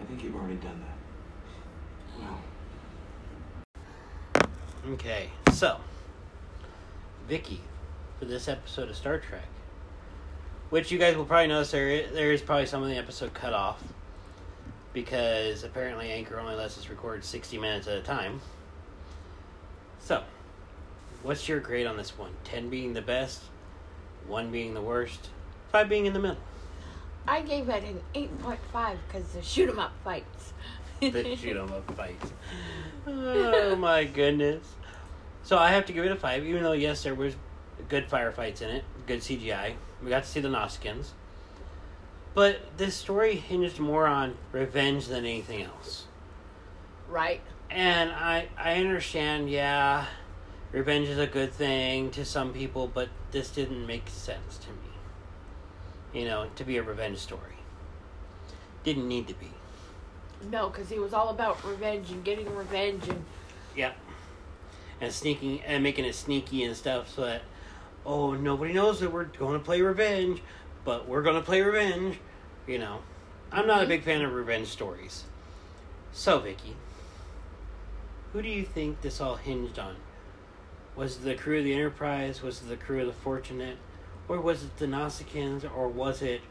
I 0.00 0.04
think 0.04 0.24
you've 0.24 0.34
already 0.34 0.56
done 0.56 0.80
that. 0.80 2.20
Well, 2.20 2.38
Okay, 4.94 5.30
so 5.52 5.76
Vicky 7.28 7.60
for 8.18 8.24
this 8.24 8.48
episode 8.48 8.88
of 8.88 8.96
Star 8.96 9.18
Trek, 9.18 9.46
which 10.70 10.90
you 10.90 10.98
guys 10.98 11.16
will 11.16 11.24
probably 11.24 11.46
notice 11.46 11.70
there 11.70 12.10
there 12.10 12.32
is 12.32 12.42
probably 12.42 12.66
some 12.66 12.82
of 12.82 12.88
the 12.88 12.96
episode 12.96 13.32
cut 13.32 13.52
off 13.52 13.80
because 14.92 15.64
apparently 15.64 16.10
Anchor 16.10 16.38
only 16.38 16.54
lets 16.54 16.78
us 16.78 16.88
record 16.88 17.24
sixty 17.24 17.58
minutes 17.58 17.86
at 17.86 17.98
a 17.98 18.02
time. 18.02 18.40
So, 20.00 20.22
what's 21.22 21.48
your 21.48 21.60
grade 21.60 21.86
on 21.86 21.96
this 21.96 22.16
one? 22.18 22.32
Ten 22.44 22.68
being 22.68 22.92
the 22.92 23.02
best, 23.02 23.42
one 24.26 24.50
being 24.50 24.74
the 24.74 24.82
worst, 24.82 25.28
five 25.70 25.88
being 25.88 26.06
in 26.06 26.12
the 26.12 26.18
middle. 26.18 26.38
I 27.26 27.40
gave 27.42 27.68
it 27.68 27.84
an 27.84 28.00
8.5 28.14 28.96
because 29.06 29.28
the 29.28 29.42
shoot 29.42 29.68
'em 29.68 29.78
up 29.78 29.92
fights. 30.02 30.52
the 31.00 31.36
shoot 31.40 31.56
'em 31.56 31.72
up 31.72 31.88
fights. 31.96 32.32
Oh 33.06 33.76
my 33.76 34.04
goodness. 34.04 34.66
So 35.44 35.56
I 35.56 35.70
have 35.70 35.86
to 35.86 35.92
give 35.92 36.04
it 36.04 36.10
a 36.12 36.16
five, 36.16 36.44
even 36.44 36.62
though 36.62 36.72
yes, 36.72 37.04
there 37.04 37.14
was 37.14 37.34
good 37.88 38.08
firefights 38.08 38.60
in 38.62 38.70
it, 38.70 38.84
good 39.06 39.20
CGI. 39.20 39.74
We 40.02 40.08
got 40.10 40.24
to 40.24 40.28
see 40.28 40.40
the 40.40 40.48
Nausicaans. 40.48 41.10
But 42.34 42.60
this 42.78 42.94
story 42.94 43.36
hinged 43.36 43.78
more 43.78 44.06
on 44.06 44.36
revenge 44.52 45.06
than 45.06 45.24
anything 45.24 45.62
else. 45.62 46.06
Right. 47.08 47.40
And 47.70 48.10
I 48.10 48.48
I 48.56 48.74
understand, 48.76 49.50
yeah, 49.50 50.06
revenge 50.72 51.08
is 51.08 51.18
a 51.18 51.26
good 51.26 51.52
thing 51.52 52.10
to 52.12 52.24
some 52.24 52.52
people, 52.52 52.86
but 52.86 53.08
this 53.30 53.50
didn't 53.50 53.86
make 53.86 54.08
sense 54.08 54.58
to 54.58 54.68
me. 54.68 56.20
You 56.20 56.26
know, 56.26 56.48
to 56.56 56.64
be 56.64 56.78
a 56.78 56.82
revenge 56.82 57.18
story. 57.18 57.58
Didn't 58.84 59.08
need 59.08 59.28
to 59.28 59.34
be. 59.34 59.50
No, 60.50 60.68
because 60.68 60.88
he 60.88 60.98
was 60.98 61.12
all 61.12 61.28
about 61.28 61.64
revenge 61.64 62.10
and 62.10 62.24
getting 62.24 62.54
revenge 62.54 63.08
and 63.08 63.24
Yep. 63.76 63.96
And 65.00 65.12
sneaking 65.12 65.62
and 65.62 65.82
making 65.82 66.04
it 66.04 66.14
sneaky 66.14 66.64
and 66.64 66.76
stuff 66.76 67.14
so 67.14 67.22
that 67.22 67.42
oh 68.04 68.32
nobody 68.32 68.72
knows 68.72 69.00
that 69.00 69.12
we're 69.12 69.24
going 69.24 69.58
to 69.58 69.64
play 69.64 69.80
revenge, 69.80 70.42
but 70.84 71.08
we're 71.08 71.22
going 71.22 71.36
to 71.36 71.42
play 71.42 71.60
revenge. 71.62 72.18
You 72.66 72.78
know, 72.78 72.98
I'm 73.50 73.66
not 73.66 73.78
a 73.78 73.80
mm-hmm. 73.82 73.88
big 73.88 74.02
fan 74.04 74.22
of 74.22 74.32
revenge 74.32 74.68
stories. 74.68 75.24
So 76.12 76.38
Vicky, 76.40 76.76
who 78.32 78.42
do 78.42 78.48
you 78.48 78.64
think 78.64 79.00
this 79.00 79.20
all 79.20 79.36
hinged 79.36 79.78
on? 79.78 79.96
Was 80.94 81.16
it 81.16 81.24
the 81.24 81.34
crew 81.34 81.58
of 81.58 81.64
the 81.64 81.74
Enterprise? 81.74 82.42
Was 82.42 82.60
it 82.60 82.68
the 82.68 82.76
crew 82.76 83.00
of 83.00 83.06
the 83.06 83.12
Fortunate? 83.12 83.78
Or 84.28 84.40
was 84.40 84.62
it 84.62 84.76
the 84.76 84.86
Nausicaans? 84.86 85.64
Or 85.74 85.88
was 85.88 86.22
it 86.22 86.42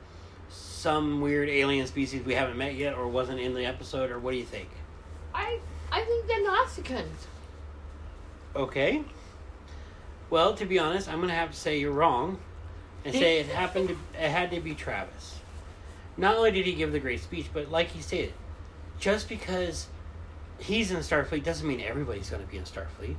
some 0.50 1.22
weird 1.22 1.48
alien 1.48 1.88
species 1.88 2.26
we 2.26 2.34
haven't 2.34 2.58
met 2.58 2.76
yet 2.76 2.96
or 2.96 3.08
wasn't 3.08 3.40
in 3.40 3.54
the 3.54 3.66
episode? 3.66 4.12
Or 4.12 4.20
what 4.20 4.32
do 4.32 4.38
you 4.38 4.46
think? 4.46 4.70
I 5.34 5.60
I 5.92 6.02
think 6.02 6.28
the 6.28 6.34
Nausicaans. 6.34 7.28
Okay. 8.56 9.04
Well, 10.30 10.54
to 10.56 10.66
be 10.66 10.80
honest, 10.80 11.10
I'm 11.10 11.20
gonna 11.20 11.34
have 11.34 11.52
to 11.52 11.58
say 11.58 11.80
you're 11.80 11.92
wrong, 11.92 12.40
and 13.04 13.14
say 13.14 13.40
it 13.40 13.48
happened 13.48 13.90
to 13.90 13.98
it 14.20 14.30
had 14.30 14.52
to 14.52 14.60
be 14.60 14.74
Travis. 14.74 15.40
Not 16.18 16.36
only 16.36 16.52
did 16.52 16.66
he 16.66 16.74
give 16.74 16.92
the 16.92 17.00
great 17.00 17.22
speech, 17.22 17.48
but 17.54 17.72
like 17.72 17.90
he 17.90 18.02
said, 18.02 18.34
just 19.00 19.30
because 19.30 19.88
he's 20.60 20.92
in 20.92 20.98
Starfleet 20.98 21.44
doesn't 21.44 21.68
mean 21.68 21.82
everybody's 21.82 22.30
gonna 22.30 22.44
be 22.44 22.58
in 22.58 22.64
Starfleet. 22.64 23.16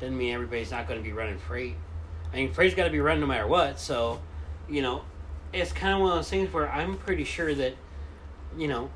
Doesn't 0.00 0.16
mean 0.16 0.34
everybody's 0.34 0.70
not 0.70 0.88
gonna 0.88 1.00
be 1.00 1.12
running 1.12 1.38
freight. 1.38 1.76
I 2.34 2.38
mean, 2.38 2.52
freight's 2.52 2.74
got 2.74 2.84
to 2.84 2.90
be 2.90 2.98
run 2.98 3.20
no 3.20 3.26
matter 3.26 3.46
what. 3.46 3.78
So, 3.78 4.20
you 4.68 4.82
know, 4.82 5.04
it's 5.52 5.70
kind 5.70 5.94
of 5.94 6.00
one 6.00 6.10
of 6.10 6.16
those 6.16 6.28
things 6.28 6.52
where 6.52 6.68
I'm 6.68 6.96
pretty 6.96 7.22
sure 7.22 7.54
that, 7.54 7.76
you 8.58 8.66
know, 8.66 8.90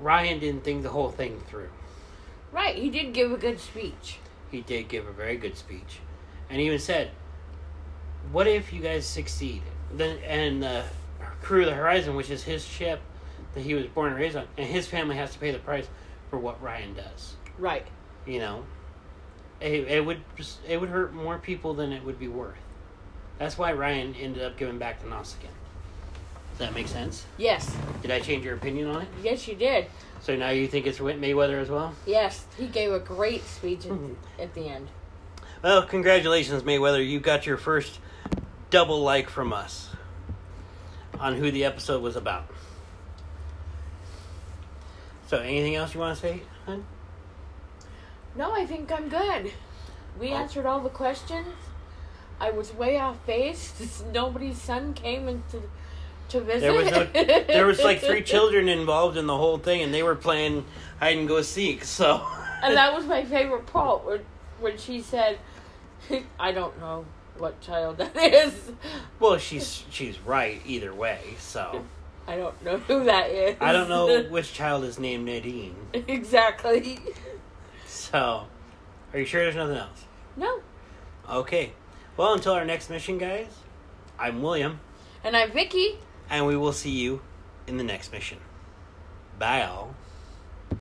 Ryan 0.00 0.40
didn't 0.40 0.64
think 0.64 0.82
the 0.82 0.88
whole 0.88 1.10
thing 1.10 1.40
through. 1.48 1.70
Right, 2.50 2.74
he 2.74 2.90
did 2.90 3.12
give 3.12 3.30
a 3.30 3.36
good 3.36 3.60
speech. 3.60 4.18
He 4.50 4.62
did 4.62 4.88
give 4.88 5.06
a 5.06 5.12
very 5.12 5.36
good 5.36 5.56
speech, 5.56 6.00
and 6.50 6.58
he 6.58 6.66
even 6.66 6.78
said, 6.80 7.12
"What 8.32 8.46
if 8.46 8.72
you 8.72 8.80
guys 8.80 9.06
succeed?" 9.06 9.62
Then 9.92 10.18
and 10.18 10.62
the 10.62 10.84
crew 11.42 11.60
of 11.62 11.66
the 11.66 11.74
Horizon, 11.74 12.14
which 12.14 12.30
is 12.30 12.42
his 12.42 12.64
ship 12.64 13.00
that 13.54 13.62
he 13.62 13.74
was 13.74 13.86
born 13.86 14.12
and 14.12 14.20
raised 14.20 14.36
on, 14.36 14.46
and 14.56 14.66
his 14.66 14.86
family 14.86 15.16
has 15.16 15.32
to 15.32 15.38
pay 15.38 15.50
the 15.50 15.58
price 15.58 15.86
for 16.30 16.38
what 16.38 16.62
Ryan 16.62 16.94
does. 16.94 17.34
Right. 17.58 17.86
You 18.26 18.40
know, 18.40 18.64
it, 19.60 19.88
it 19.88 20.04
would 20.04 20.20
just, 20.36 20.58
it 20.68 20.80
would 20.80 20.90
hurt 20.90 21.14
more 21.14 21.38
people 21.38 21.74
than 21.74 21.92
it 21.92 22.04
would 22.04 22.18
be 22.18 22.28
worth. 22.28 22.56
That's 23.38 23.56
why 23.56 23.72
Ryan 23.72 24.14
ended 24.14 24.42
up 24.42 24.56
giving 24.56 24.78
back 24.78 25.00
to 25.00 25.06
Nausicaan. 25.06 25.54
Does 26.50 26.58
that 26.66 26.74
make 26.74 26.88
sense? 26.88 27.24
Yes. 27.36 27.74
Did 28.02 28.10
I 28.10 28.20
change 28.20 28.44
your 28.44 28.56
opinion 28.56 28.88
on 28.88 29.02
it? 29.02 29.08
Yes, 29.22 29.46
you 29.46 29.54
did. 29.54 29.86
So 30.20 30.34
now 30.34 30.50
you 30.50 30.66
think 30.66 30.86
it's 30.86 31.00
Whit 31.00 31.20
Mayweather 31.20 31.60
as 31.60 31.70
well? 31.70 31.94
Yes, 32.04 32.46
he 32.58 32.66
gave 32.66 32.92
a 32.92 32.98
great 32.98 33.44
speech 33.44 33.86
at, 33.86 33.92
at 34.40 34.54
the 34.54 34.68
end. 34.68 34.88
Well, 35.62 35.82
congratulations, 35.82 36.62
Mayweather. 36.64 37.06
You 37.06 37.20
got 37.20 37.46
your 37.46 37.56
first 37.56 38.00
double 38.70 39.00
like 39.00 39.30
from 39.30 39.52
us 39.52 39.90
on 41.18 41.36
who 41.36 41.50
the 41.50 41.64
episode 41.64 42.02
was 42.02 42.16
about. 42.16 42.46
So, 45.26 45.38
anything 45.38 45.74
else 45.74 45.94
you 45.94 46.00
want 46.00 46.16
to 46.16 46.22
say, 46.22 46.42
hun? 46.64 46.86
No, 48.34 48.52
I 48.52 48.64
think 48.64 48.90
I'm 48.90 49.08
good. 49.08 49.52
We 50.18 50.32
oh. 50.32 50.36
answered 50.36 50.64
all 50.64 50.80
the 50.80 50.88
questions. 50.88 51.48
I 52.40 52.50
was 52.50 52.72
way 52.72 52.98
off 52.98 53.24
base. 53.26 54.02
Nobody's 54.12 54.60
son 54.60 54.94
came 54.94 55.28
into 55.28 55.62
to 56.30 56.40
visit. 56.40 56.60
There 56.60 56.72
was 56.72 56.90
no, 56.90 57.04
there 57.04 57.66
was 57.66 57.82
like 57.82 58.00
three 58.00 58.22
children 58.34 58.68
involved 58.68 59.16
in 59.16 59.26
the 59.26 59.36
whole 59.36 59.58
thing, 59.58 59.82
and 59.82 59.92
they 59.92 60.02
were 60.02 60.14
playing 60.14 60.64
hide 61.00 61.16
and 61.16 61.26
go 61.26 61.42
seek. 61.42 61.84
So, 61.84 62.26
and 62.62 62.76
that 62.76 62.94
was 62.96 63.06
my 63.06 63.24
favorite 63.24 63.66
part 63.66 64.04
when, 64.06 64.20
when 64.60 64.78
she 64.78 65.00
said, 65.02 65.38
"I 66.38 66.52
don't 66.52 66.78
know 66.80 67.04
what 67.40 67.60
child 67.60 67.98
that 67.98 68.16
is. 68.16 68.72
well, 69.20 69.38
she's 69.38 69.84
she's 69.90 70.18
right 70.20 70.60
either 70.66 70.94
way. 70.94 71.20
So, 71.38 71.84
I 72.26 72.36
don't 72.36 72.62
know 72.64 72.78
who 72.78 73.04
that 73.04 73.30
is. 73.30 73.56
I 73.60 73.72
don't 73.72 73.88
know 73.88 74.22
which 74.30 74.52
child 74.52 74.84
is 74.84 74.98
named 74.98 75.24
Nadine. 75.24 75.74
exactly. 75.92 76.98
So, 77.86 78.46
are 79.12 79.18
you 79.18 79.24
sure 79.24 79.42
there's 79.42 79.56
nothing 79.56 79.76
else? 79.76 80.04
No. 80.36 80.60
Okay. 81.28 81.72
Well, 82.16 82.32
until 82.34 82.52
our 82.52 82.64
next 82.64 82.90
mission, 82.90 83.18
guys. 83.18 83.46
I'm 84.18 84.42
William. 84.42 84.80
And 85.24 85.36
I'm 85.36 85.52
Vicky. 85.52 85.98
and 86.30 86.46
we 86.46 86.56
will 86.56 86.72
see 86.72 86.90
you 86.90 87.20
in 87.66 87.76
the 87.76 87.84
next 87.84 88.12
mission. 88.12 88.38
Bye, 89.38 89.62
all. 89.62 89.94